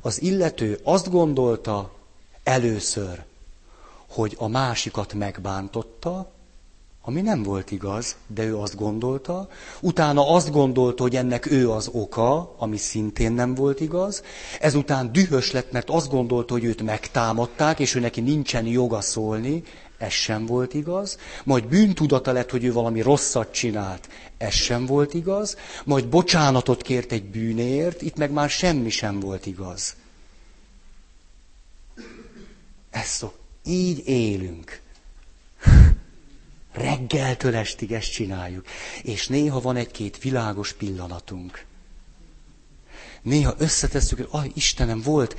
Az 0.00 0.22
illető 0.22 0.80
azt 0.82 1.10
gondolta 1.10 1.94
először, 2.42 3.24
hogy 4.08 4.34
a 4.38 4.46
másikat 4.48 5.12
megbántotta, 5.14 6.32
ami 7.08 7.20
nem 7.20 7.42
volt 7.42 7.70
igaz, 7.70 8.16
de 8.26 8.44
ő 8.44 8.56
azt 8.56 8.76
gondolta. 8.76 9.48
Utána 9.80 10.30
azt 10.30 10.50
gondolta, 10.50 11.02
hogy 11.02 11.16
ennek 11.16 11.50
ő 11.50 11.70
az 11.70 11.88
oka, 11.92 12.54
ami 12.58 12.76
szintén 12.76 13.32
nem 13.32 13.54
volt 13.54 13.80
igaz. 13.80 14.22
Ezután 14.60 15.12
dühös 15.12 15.52
lett, 15.52 15.72
mert 15.72 15.90
azt 15.90 16.10
gondolta, 16.10 16.52
hogy 16.52 16.64
őt 16.64 16.82
megtámadták, 16.82 17.78
és 17.78 17.94
ő 17.94 18.00
neki 18.00 18.20
nincsen 18.20 18.66
joga 18.66 19.00
szólni. 19.00 19.62
Ez 19.98 20.12
sem 20.12 20.46
volt 20.46 20.74
igaz. 20.74 21.18
Majd 21.44 21.66
bűntudata 21.66 22.32
lett, 22.32 22.50
hogy 22.50 22.64
ő 22.64 22.72
valami 22.72 23.00
rosszat 23.00 23.52
csinált. 23.52 24.08
Ez 24.38 24.52
sem 24.54 24.86
volt 24.86 25.14
igaz. 25.14 25.56
Majd 25.84 26.08
bocsánatot 26.08 26.82
kért 26.82 27.12
egy 27.12 27.24
bűnért, 27.24 28.02
itt 28.02 28.16
meg 28.16 28.30
már 28.30 28.50
semmi 28.50 28.90
sem 28.90 29.20
volt 29.20 29.46
igaz. 29.46 29.94
Ez 32.90 33.06
szó. 33.06 33.32
Így 33.64 34.08
élünk. 34.08 34.86
Reggeltől 36.78 37.56
estig 37.56 37.92
ezt 37.92 38.12
csináljuk. 38.12 38.66
És 39.02 39.26
néha 39.26 39.60
van 39.60 39.76
egy-két 39.76 40.18
világos 40.18 40.72
pillanatunk. 40.72 41.64
Néha 43.22 43.54
összetesszük, 43.58 44.18
hogy 44.18 44.28
ah, 44.30 44.56
Istenem, 44.56 45.00
volt 45.00 45.36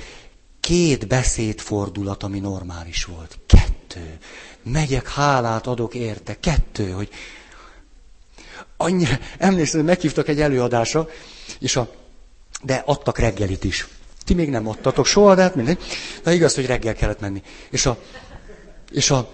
két 0.60 1.06
beszédfordulat, 1.06 2.22
ami 2.22 2.38
normális 2.38 3.04
volt. 3.04 3.38
Kettő. 3.46 4.18
Megyek, 4.62 5.08
hálát 5.08 5.66
adok 5.66 5.94
érte. 5.94 6.40
Kettő, 6.40 6.90
hogy 6.90 7.08
annyira, 8.76 9.18
emlékszem, 9.38 9.84
meghívtak 9.84 10.28
egy 10.28 10.40
előadásra, 10.40 11.08
és 11.58 11.76
a, 11.76 11.94
de 12.62 12.82
adtak 12.86 13.18
reggelit 13.18 13.64
is. 13.64 13.88
Ti 14.24 14.34
még 14.34 14.50
nem 14.50 14.68
adtatok 14.68 15.06
soha, 15.06 15.34
de 15.34 15.42
hát 15.42 15.54
mindegy. 15.54 15.78
De 16.22 16.32
igaz, 16.32 16.54
hogy 16.54 16.66
reggel 16.66 16.94
kellett 16.94 17.20
menni. 17.20 17.42
És 17.70 17.86
a, 17.86 17.98
és 18.92 19.10
a 19.10 19.32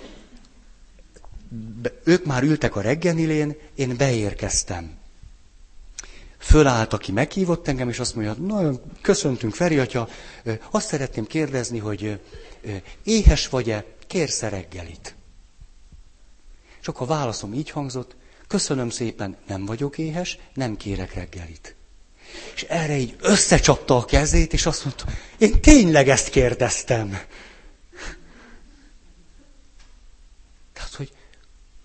ők 2.05 2.25
már 2.25 2.43
ültek 2.43 2.77
a 2.77 2.81
reggelilén, 2.81 3.57
én 3.75 3.97
beérkeztem. 3.97 4.97
Fölállt, 6.39 6.93
aki 6.93 7.13
meghívott 7.13 7.69
engem, 7.69 7.89
és 7.89 7.99
azt 7.99 8.15
mondja, 8.15 8.33
nagyon 8.33 8.81
köszöntünk, 9.01 9.55
Feri 9.55 9.79
atya, 9.79 10.09
azt 10.71 10.87
szeretném 10.87 11.27
kérdezni, 11.27 11.79
hogy 11.79 12.21
éhes 13.05 13.49
vagy-e, 13.49 13.85
kérsz 14.07 14.43
-e 14.43 14.49
reggelit? 14.49 15.15
És 16.81 16.89
akkor 16.89 17.03
a 17.11 17.15
válaszom 17.15 17.55
így 17.55 17.71
hangzott, 17.71 18.17
köszönöm 18.47 18.91
szépen, 18.91 19.37
nem 19.47 19.65
vagyok 19.65 19.99
éhes, 19.99 20.39
nem 20.55 20.77
kérek 20.77 21.15
reggelit. 21.15 21.75
És 22.55 22.63
erre 22.63 22.97
így 22.97 23.17
összecsapta 23.21 23.97
a 23.97 24.05
kezét, 24.05 24.53
és 24.53 24.67
azt 24.67 24.85
mondta, 24.85 25.05
én 25.39 25.61
tényleg 25.61 26.09
ezt 26.09 26.29
kérdeztem. 26.29 27.09
Tehát, 30.73 30.95
hogy 30.97 31.13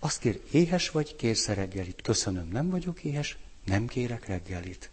azt 0.04 0.20
kér, 0.20 0.40
éhes 0.52 0.90
vagy, 0.90 1.16
kérsz 1.16 1.48
reggelit? 1.48 2.02
Köszönöm, 2.04 2.48
nem 2.52 2.70
vagyok 2.70 3.04
éhes, 3.04 3.38
nem 3.66 3.88
kérek 3.88 4.28
reggelit. 4.28 4.90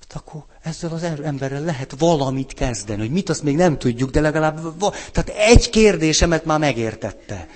Hát 0.00 0.22
akkor 0.22 0.44
ezzel 0.62 0.92
az 0.92 1.02
emberrel 1.02 1.62
lehet 1.62 1.94
valamit 1.98 2.52
kezdeni, 2.52 3.00
hogy 3.00 3.10
mit 3.10 3.28
azt 3.28 3.42
még 3.42 3.56
nem 3.56 3.78
tudjuk, 3.78 4.10
de 4.10 4.20
legalább, 4.20 4.78
tehát 5.12 5.28
egy 5.28 5.70
kérdésemet 5.70 6.44
már 6.44 6.58
megértette. 6.58 7.48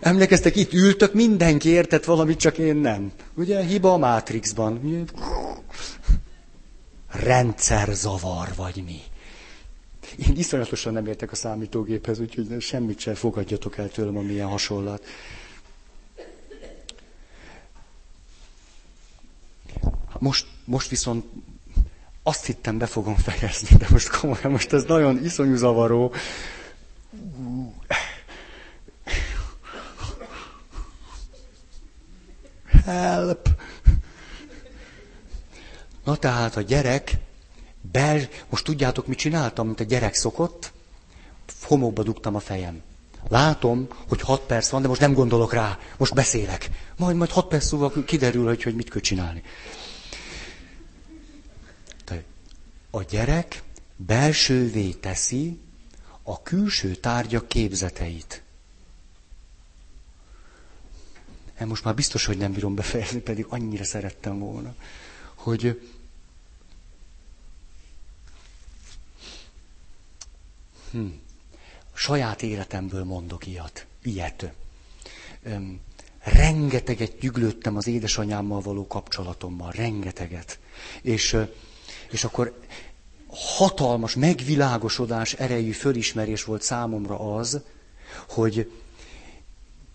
Emlékeztek, 0.00 0.56
itt 0.56 0.72
ültök, 0.72 1.14
mindenki 1.14 1.68
értett 1.68 2.04
valamit, 2.04 2.38
csak 2.38 2.58
én 2.58 2.76
nem. 2.76 3.12
Ugye, 3.34 3.64
hiba 3.64 3.92
a 3.92 3.96
Matrixban. 3.96 5.04
Rendszerzavar 7.10 8.48
vagy 8.56 8.82
mi. 8.86 9.00
Én 10.28 10.36
iszonyatosan 10.36 10.92
nem 10.92 11.06
értek 11.06 11.32
a 11.32 11.34
számítógéphez, 11.34 12.18
úgyhogy 12.20 12.60
semmit 12.60 12.98
sem 12.98 13.14
fogadjatok 13.14 13.76
el 13.78 13.88
tőlem, 13.90 14.16
ami 14.16 14.32
ilyen 14.32 14.48
hasonlat. 14.48 15.04
Most, 20.18 20.46
most 20.64 20.88
viszont 20.88 21.24
azt 22.22 22.44
hittem, 22.46 22.78
be 22.78 22.86
fogom 22.86 23.14
fejezni, 23.16 23.76
de 23.76 23.86
most 23.90 24.08
komolyan, 24.08 24.50
most 24.50 24.72
ez 24.72 24.84
nagyon 24.84 25.24
iszonyú 25.24 25.54
zavaró. 25.56 26.12
Help! 32.84 33.48
Na 36.04 36.16
tehát 36.16 36.56
a 36.56 36.60
gyerek 36.60 37.14
Bel, 37.92 38.28
most 38.48 38.64
tudjátok, 38.64 39.06
mit 39.06 39.18
csináltam, 39.18 39.66
mint 39.66 39.80
a 39.80 39.84
gyerek 39.84 40.14
szokott? 40.14 40.72
Homokba 41.62 42.02
dugtam 42.02 42.34
a 42.34 42.40
fejem. 42.40 42.82
Látom, 43.28 43.88
hogy 44.08 44.20
hat 44.20 44.40
perc 44.46 44.68
van, 44.68 44.82
de 44.82 44.88
most 44.88 45.00
nem 45.00 45.12
gondolok 45.12 45.52
rá. 45.52 45.78
Most 45.96 46.14
beszélek. 46.14 46.70
Majd, 46.96 47.16
majd 47.16 47.30
hat 47.30 47.48
perc 47.48 47.64
szóval 47.64 48.04
kiderül, 48.04 48.46
hogy, 48.46 48.62
hogy 48.62 48.74
mit 48.74 48.90
kell 48.90 49.00
csinálni. 49.00 49.42
A 52.90 53.02
gyerek 53.02 53.62
belsővé 53.96 54.90
teszi 54.90 55.60
a 56.22 56.42
külső 56.42 56.94
tárgyak 56.94 57.48
képzeteit. 57.48 58.42
Hát 61.54 61.68
most 61.68 61.84
már 61.84 61.94
biztos, 61.94 62.24
hogy 62.24 62.36
nem 62.36 62.52
bírom 62.52 62.74
befejezni, 62.74 63.20
pedig 63.20 63.46
annyira 63.48 63.84
szerettem 63.84 64.38
volna, 64.38 64.74
hogy 65.34 65.80
Hm. 70.90 71.06
Saját 71.92 72.42
életemből 72.42 73.04
mondok 73.04 73.46
ilyet. 73.46 73.86
ilyet. 74.02 74.52
Öm, 75.42 75.80
rengeteget 76.22 77.18
gyüglődtem 77.18 77.76
az 77.76 77.86
édesanyámmal 77.86 78.60
való 78.60 78.86
kapcsolatommal, 78.86 79.70
rengeteget. 79.70 80.58
És, 81.02 81.36
és 82.10 82.24
akkor 82.24 82.60
hatalmas 83.28 84.14
megvilágosodás 84.14 85.32
erejű 85.32 85.70
fölismerés 85.70 86.44
volt 86.44 86.62
számomra 86.62 87.36
az, 87.36 87.60
hogy 88.28 88.70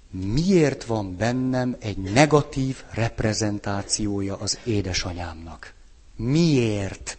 miért 0.09 0.83
van 0.83 1.17
bennem 1.17 1.75
egy 1.79 1.97
negatív 1.97 2.83
reprezentációja 2.89 4.37
az 4.37 4.59
édesanyámnak. 4.63 5.73
Miért? 6.15 7.17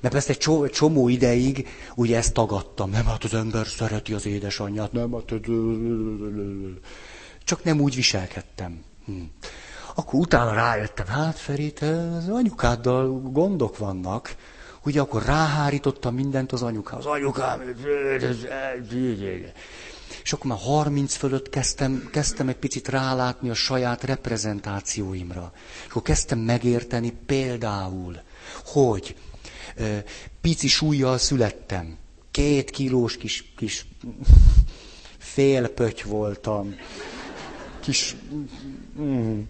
Mert 0.00 0.14
persze 0.14 0.30
egy 0.30 0.70
csomó 0.70 1.08
ideig 1.08 1.68
ugye 1.94 2.16
ezt 2.16 2.32
tagadtam. 2.32 2.90
Nem, 2.90 3.06
hát 3.06 3.24
az 3.24 3.34
ember 3.34 3.66
szereti 3.66 4.12
az 4.12 4.26
édesanyját, 4.26 4.92
nem, 4.92 5.12
hát... 5.12 5.40
Csak 7.44 7.64
nem 7.64 7.80
úgy 7.80 7.94
viselkedtem. 7.94 8.84
Hm. 9.04 9.12
Akkor 9.94 10.20
utána 10.20 10.52
rájöttem, 10.52 11.06
hát 11.06 11.38
Feri, 11.38 11.72
te 11.72 12.12
az 12.16 12.28
anyukáddal 12.28 13.20
gondok 13.20 13.78
vannak. 13.78 14.36
Ugye 14.84 15.00
akkor 15.00 15.22
ráhárítottam 15.24 16.14
mindent 16.14 16.52
az 16.52 16.62
anyukám. 16.62 16.98
Az 16.98 17.06
anyukám... 17.06 17.62
És 20.22 20.32
akkor 20.32 20.46
már 20.46 20.58
30 20.58 21.14
fölött 21.14 21.48
kezdtem, 21.48 22.08
kezdtem 22.12 22.48
egy 22.48 22.56
picit 22.56 22.88
rálátni 22.88 23.50
a 23.50 23.54
saját 23.54 24.04
reprezentációimra. 24.04 25.52
És 25.84 25.90
akkor 25.90 26.02
kezdtem 26.02 26.38
megérteni 26.38 27.12
például, 27.26 28.20
hogy 28.64 29.16
pici 30.40 30.68
súlyjal 30.68 31.18
születtem. 31.18 31.96
Két 32.30 32.70
kilós 32.70 33.16
kis, 33.16 33.52
kis 33.56 33.86
félpöty 35.18 36.02
voltam. 36.08 36.74
Kis... 37.80 38.16
Mm, 39.00 39.40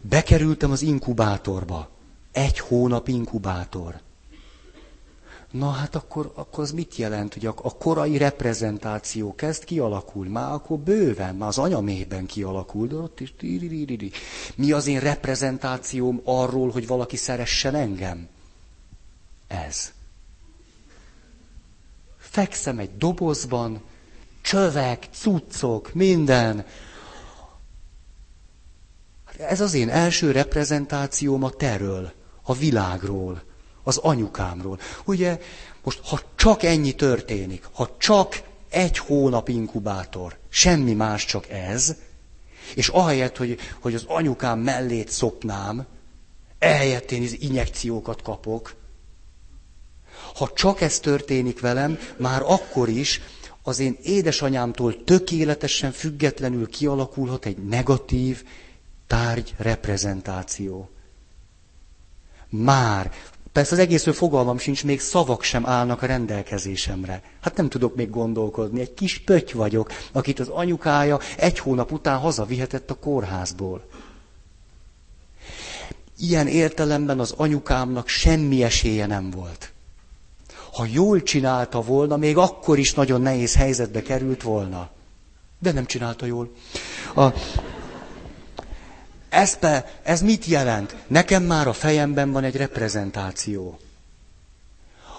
bekerültem 0.00 0.70
az 0.70 0.82
inkubátorba. 0.82 1.90
Egy 2.32 2.58
hónap 2.58 3.08
inkubátor. 3.08 4.00
Na 5.50 5.70
hát 5.70 5.94
akkor, 5.94 6.32
akkor 6.34 6.64
az 6.64 6.70
mit 6.72 6.96
jelent, 6.96 7.32
hogy 7.34 7.46
a, 7.46 7.54
a 7.62 7.76
korai 7.76 8.16
reprezentáció 8.16 9.34
kezd 9.34 9.64
kialakul? 9.64 10.26
Már 10.28 10.52
akkor 10.52 10.78
bőven, 10.78 11.34
már 11.34 11.48
az 11.48 11.58
anyamében 11.58 12.26
kialakul, 12.26 12.86
de 12.86 12.94
ott 12.94 13.20
is... 13.20 13.34
Mi 14.54 14.72
az 14.72 14.86
én 14.86 15.00
reprezentációm 15.00 16.20
arról, 16.24 16.70
hogy 16.70 16.86
valaki 16.86 17.16
szeressen 17.16 17.74
engem? 17.74 18.28
Ez. 19.52 19.92
Fekszem 22.18 22.78
egy 22.78 22.96
dobozban, 22.96 23.82
csövek, 24.42 25.06
cuccok, 25.12 25.94
minden. 25.94 26.66
Ez 29.38 29.60
az 29.60 29.74
én 29.74 29.88
első 29.88 30.30
reprezentációm 30.30 31.42
a 31.42 31.50
terről, 31.50 32.12
a 32.42 32.54
világról 32.54 33.42
az 33.82 33.96
anyukámról. 33.96 34.78
Ugye, 35.04 35.40
most 35.82 36.00
ha 36.04 36.20
csak 36.34 36.62
ennyi 36.62 36.94
történik, 36.94 37.68
ha 37.72 37.96
csak 37.98 38.42
egy 38.68 38.98
hónap 38.98 39.48
inkubátor, 39.48 40.38
semmi 40.48 40.92
más, 40.92 41.24
csak 41.24 41.48
ez, 41.48 41.96
és 42.74 42.88
ahelyett, 42.88 43.36
hogy, 43.36 43.58
hogy 43.80 43.94
az 43.94 44.04
anyukám 44.06 44.58
mellét 44.58 45.08
szopnám, 45.08 45.86
ehelyett 46.58 47.10
én 47.10 47.28
injekciókat 47.38 48.22
kapok, 48.22 48.74
ha 50.34 50.50
csak 50.54 50.80
ez 50.80 50.98
történik 51.00 51.60
velem, 51.60 51.98
már 52.16 52.42
akkor 52.46 52.88
is 52.88 53.20
az 53.62 53.78
én 53.78 53.96
édesanyámtól 54.02 55.04
tökéletesen 55.04 55.92
függetlenül 55.92 56.68
kialakulhat 56.68 57.46
egy 57.46 57.56
negatív 57.56 58.44
tárgy 59.06 59.54
reprezentáció. 59.56 60.90
Már 62.48 63.12
Persze 63.52 63.72
az 63.72 63.78
egészről 63.78 64.14
fogalmam 64.14 64.58
sincs, 64.58 64.84
még 64.84 65.00
szavak 65.00 65.42
sem 65.42 65.66
állnak 65.66 66.02
a 66.02 66.06
rendelkezésemre. 66.06 67.22
Hát 67.40 67.56
nem 67.56 67.68
tudok 67.68 67.94
még 67.94 68.10
gondolkodni, 68.10 68.80
egy 68.80 68.94
kis 68.94 69.18
pöty 69.18 69.52
vagyok, 69.52 69.92
akit 70.12 70.40
az 70.40 70.48
anyukája 70.48 71.18
egy 71.36 71.58
hónap 71.58 71.92
után 71.92 72.18
hazavihetett 72.18 72.90
a 72.90 72.94
kórházból. 72.94 73.84
Ilyen 76.18 76.46
értelemben 76.46 77.20
az 77.20 77.34
anyukámnak 77.36 78.08
semmi 78.08 78.62
esélye 78.62 79.06
nem 79.06 79.30
volt. 79.30 79.72
Ha 80.72 80.86
jól 80.90 81.22
csinálta 81.22 81.82
volna, 81.82 82.16
még 82.16 82.36
akkor 82.36 82.78
is 82.78 82.94
nagyon 82.94 83.20
nehéz 83.20 83.54
helyzetbe 83.54 84.02
került 84.02 84.42
volna. 84.42 84.90
De 85.58 85.72
nem 85.72 85.86
csinálta 85.86 86.26
jól. 86.26 86.50
A, 87.14 87.26
ez, 89.28 89.56
be, 89.60 90.00
ez 90.02 90.22
mit 90.22 90.44
jelent? 90.44 90.96
Nekem 91.06 91.42
már 91.42 91.66
a 91.66 91.72
fejemben 91.72 92.32
van 92.32 92.44
egy 92.44 92.56
reprezentáció. 92.56 93.78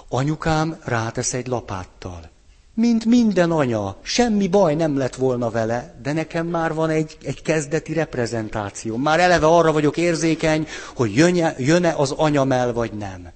Anyukám 0.08 0.80
rátesz 0.84 1.34
egy 1.34 1.48
lapáttal. 1.48 2.32
Mint 2.74 3.06
minden 3.06 3.52
anya, 3.52 3.98
semmi 4.02 4.48
baj 4.48 4.76
nem 4.76 4.98
lett 4.98 5.16
volna 5.16 5.50
vele, 5.50 5.96
de 6.02 6.14
nekem 6.14 6.48
már 6.48 6.74
van 6.74 6.90
egy, 6.90 7.18
egy 7.24 7.42
kezdeti 7.42 7.94
reprezentáció. 7.94 8.98
Már 8.98 9.20
eleve 9.20 9.46
arra 9.46 9.72
vagyok 9.72 9.98
érzékeny, 9.98 10.68
hogy 10.96 11.16
jönne, 11.16 11.56
jönne 11.58 11.92
az 11.92 12.12
anyamel, 12.12 12.74
vagy 12.74 12.92
nem. 12.92 13.32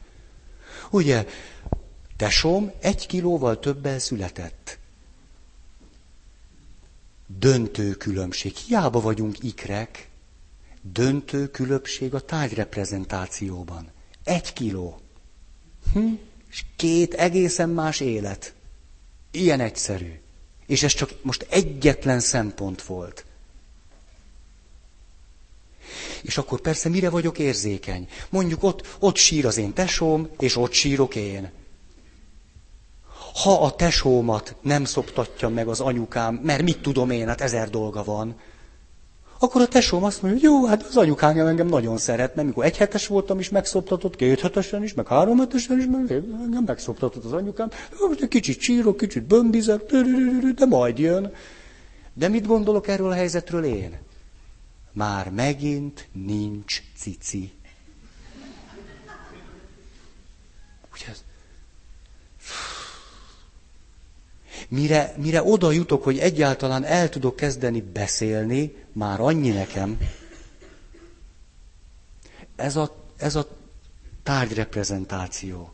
Ugye, 0.89 1.25
tesóm 2.17 2.71
egy 2.79 3.07
kilóval 3.07 3.59
többel 3.59 3.99
született. 3.99 4.77
Döntő 7.27 7.91
különbség. 7.91 8.55
Hiába 8.55 9.01
vagyunk 9.01 9.43
ikrek, 9.43 10.09
döntő 10.81 11.47
különbség 11.47 12.13
a 12.13 12.19
tárgyreprezentációban. 12.19 13.91
Egy 14.23 14.53
kiló. 14.53 14.99
Hm? 15.93 16.13
És 16.49 16.65
két 16.75 17.13
egészen 17.13 17.69
más 17.69 17.99
élet. 17.99 18.53
Ilyen 19.31 19.59
egyszerű. 19.59 20.19
És 20.65 20.83
ez 20.83 20.93
csak 20.93 21.13
most 21.21 21.47
egyetlen 21.49 22.19
szempont 22.19 22.81
volt. 22.81 23.25
És 26.21 26.37
akkor 26.37 26.61
persze 26.61 26.89
mire 26.89 27.09
vagyok 27.09 27.39
érzékeny? 27.39 28.07
Mondjuk 28.29 28.63
ott, 28.63 28.95
ott 28.99 29.15
sír 29.15 29.45
az 29.45 29.57
én 29.57 29.73
tesóm, 29.73 30.29
és 30.39 30.55
ott 30.55 30.71
sírok 30.71 31.15
én. 31.15 31.51
Ha 33.43 33.63
a 33.63 33.75
tesómat 33.75 34.55
nem 34.61 34.85
szoptatja 34.85 35.49
meg 35.49 35.67
az 35.67 35.79
anyukám, 35.79 36.35
mert 36.35 36.61
mit 36.61 36.81
tudom 36.81 37.09
én, 37.09 37.27
hát 37.27 37.41
ezer 37.41 37.69
dolga 37.69 38.03
van, 38.03 38.35
akkor 39.39 39.61
a 39.61 39.67
tesóm 39.67 40.03
azt 40.03 40.21
mondja, 40.21 40.39
hogy 40.39 40.49
jó, 40.49 40.67
hát 40.67 40.83
az 40.83 40.97
anyukám 40.97 41.37
engem 41.37 41.67
nagyon 41.67 41.97
szeret, 41.97 42.35
mert 42.35 42.47
mikor 42.47 42.65
egy 42.65 42.77
hetes 42.77 43.07
voltam 43.07 43.39
is 43.39 43.49
megszoptatott, 43.49 44.15
két 44.15 44.39
hetesen 44.39 44.83
is, 44.83 44.93
meg 44.93 45.07
három 45.07 45.37
hetesen 45.37 45.77
is, 45.77 45.85
meg 45.85 46.11
engem 46.11 46.63
megszoptatott 46.65 47.23
az 47.23 47.33
anyukám. 47.33 47.69
Most 48.07 48.27
kicsit 48.27 48.59
csírok, 48.59 48.97
kicsit 48.97 49.23
bömbizek, 49.23 49.91
de 50.55 50.65
majd 50.65 50.99
jön. 50.99 51.33
De 52.13 52.27
mit 52.27 52.47
gondolok 52.47 52.87
erről 52.87 53.09
a 53.09 53.13
helyzetről 53.13 53.63
én? 53.63 53.97
Már 54.91 55.29
megint 55.29 56.07
nincs 56.11 56.81
cici. 56.97 57.51
Ugye 60.93 61.05
ez 61.09 61.23
Mire, 64.67 65.13
mire 65.17 65.43
oda 65.43 65.71
jutok, 65.71 66.03
hogy 66.03 66.19
egyáltalán 66.19 66.83
el 66.83 67.09
tudok 67.09 67.35
kezdeni 67.35 67.81
beszélni, 67.81 68.75
már 68.91 69.19
annyi 69.19 69.49
nekem. 69.49 69.97
Ez 72.55 72.75
a, 72.75 72.95
ez 73.17 73.35
a 73.35 73.47
tárgyreprezentáció. 74.23 75.73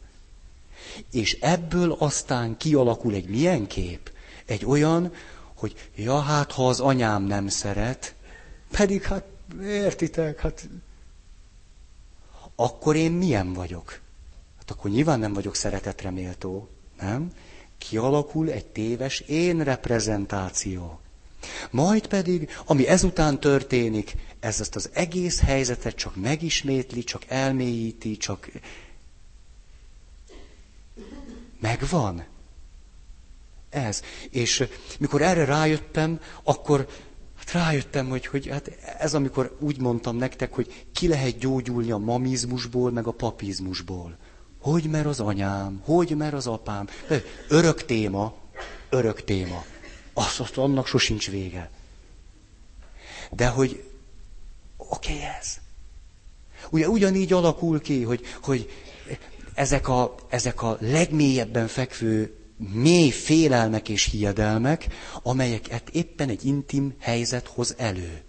És 1.12 1.38
ebből 1.42 1.92
aztán 1.92 2.58
kialakul 2.58 3.14
egy 3.14 3.30
milyen 3.30 3.68
kép? 3.68 4.12
Egy 4.46 4.66
olyan, 4.66 5.14
hogy 5.56 5.90
ja, 5.96 6.20
hát 6.20 6.52
ha 6.52 6.68
az 6.68 6.80
anyám 6.80 7.24
nem 7.24 7.48
szeret, 7.48 8.16
pedig 8.72 9.04
hát 9.04 9.24
értitek, 9.62 10.40
hát 10.40 10.70
akkor 12.56 12.96
én 12.96 13.12
milyen 13.12 13.54
vagyok? 13.54 14.00
Hát 14.58 14.72
akkor 14.72 14.92
nyilván 14.92 15.20
nem 15.20 15.34
vagyok 15.34 15.56
szeretetre 15.56 16.10
méltó, 16.10 16.70
nem? 17.00 17.32
Kialakul 17.90 18.50
egy 18.50 18.66
téves 18.66 19.20
én 19.20 19.64
reprezentáció. 19.64 21.00
Majd 21.72 22.08
pedig, 22.08 22.50
ami 22.66 22.88
ezután 22.88 23.40
történik, 23.40 24.16
ez 24.40 24.60
ezt 24.60 24.76
az 24.76 24.90
egész 24.94 25.40
helyzetet 25.40 25.96
csak 25.96 26.16
megismétli, 26.16 27.04
csak 27.04 27.24
elmélyíti, 27.28 28.18
csak 28.18 28.50
megvan. 31.60 32.26
Ez. 33.70 34.02
És 34.30 34.64
mikor 35.00 35.22
erre 35.22 35.46
rájöttem, 35.46 36.20
akkor 36.44 36.88
hát 37.38 37.52
rájöttem, 37.52 38.10
hogy, 38.10 38.26
hogy 38.26 38.48
hát 38.48 38.68
ez 39.00 39.14
amikor 39.14 39.58
úgy 39.60 39.80
mondtam 39.80 40.16
nektek, 40.16 40.54
hogy 40.54 40.86
ki 40.94 41.08
lehet 41.08 41.38
gyógyulni 41.38 41.92
a 41.92 41.98
mamizmusból, 41.98 42.92
meg 42.92 43.08
a 43.08 43.12
papizmusból. 43.12 44.18
Hogy 44.64 44.84
mer 44.84 45.08
az 45.08 45.20
anyám, 45.20 45.82
hogy 45.86 46.10
mer 46.10 46.34
az 46.34 46.48
apám. 46.48 46.88
Örök 47.48 47.86
téma, 47.86 48.34
örök 48.90 49.24
téma. 49.24 49.66
Azt, 50.14 50.40
azt 50.40 50.58
annak 50.58 50.88
sosincs 50.88 51.30
vége. 51.30 51.70
De 53.32 53.48
hogy 53.48 53.84
oké 54.78 55.14
okay, 55.14 55.26
ez. 55.40 55.58
Ugye 56.70 56.90
ugyanígy 56.90 57.34
alakul 57.34 57.82
ki, 57.82 58.04
hogy, 58.04 58.22
hogy 58.44 58.70
ezek, 59.54 59.88
a, 59.88 60.16
ezek 60.30 60.62
a 60.62 60.78
legmélyebben 60.80 61.68
fekvő 61.68 62.36
mély 62.72 63.10
félelmek 63.10 63.90
és 63.90 64.04
hiedelmek, 64.04 64.88
amelyeket 65.24 65.90
éppen 65.90 66.30
egy 66.30 66.46
intim 66.46 66.94
helyzet 67.00 67.48
hoz 67.48 67.76
elő. 67.78 68.22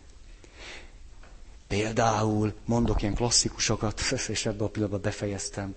Például, 1.69 2.55
mondok 2.65 3.03
ilyen 3.03 3.15
klasszikusokat, 3.15 4.01
és 4.29 4.47
ebbe 4.47 4.65
a 4.65 4.69
pillanatban 4.69 5.01
befejeztem. 5.03 5.75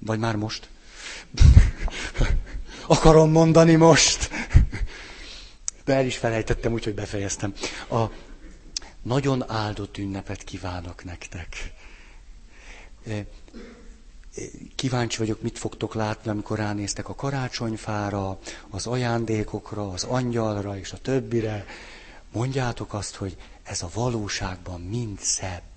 Vagy 0.00 0.18
már 0.18 0.36
most? 0.36 0.68
Akarom 2.86 3.30
mondani 3.30 3.74
most. 3.74 4.30
De 5.84 5.94
el 5.94 6.04
is 6.04 6.16
felejtettem, 6.16 6.72
úgyhogy 6.72 6.94
befejeztem. 6.94 7.54
A 7.90 8.04
nagyon 9.02 9.50
áldott 9.50 9.98
ünnepet 9.98 10.42
kívánok 10.42 11.04
nektek. 11.04 11.72
Kíváncsi 14.74 15.18
vagyok, 15.18 15.42
mit 15.42 15.58
fogtok 15.58 15.94
látni, 15.94 16.30
amikor 16.30 16.58
ránéztek 16.58 17.08
a 17.08 17.14
karácsonyfára, 17.14 18.38
az 18.70 18.86
ajándékokra, 18.86 19.90
az 19.90 20.04
angyalra 20.04 20.78
és 20.78 20.92
a 20.92 20.98
többire. 20.98 21.64
Mondjátok 22.32 22.94
azt, 22.94 23.14
hogy 23.14 23.36
ez 23.62 23.82
a 23.82 23.90
valóságban 23.94 24.80
mind 24.80 25.20
szebb. 25.20 25.69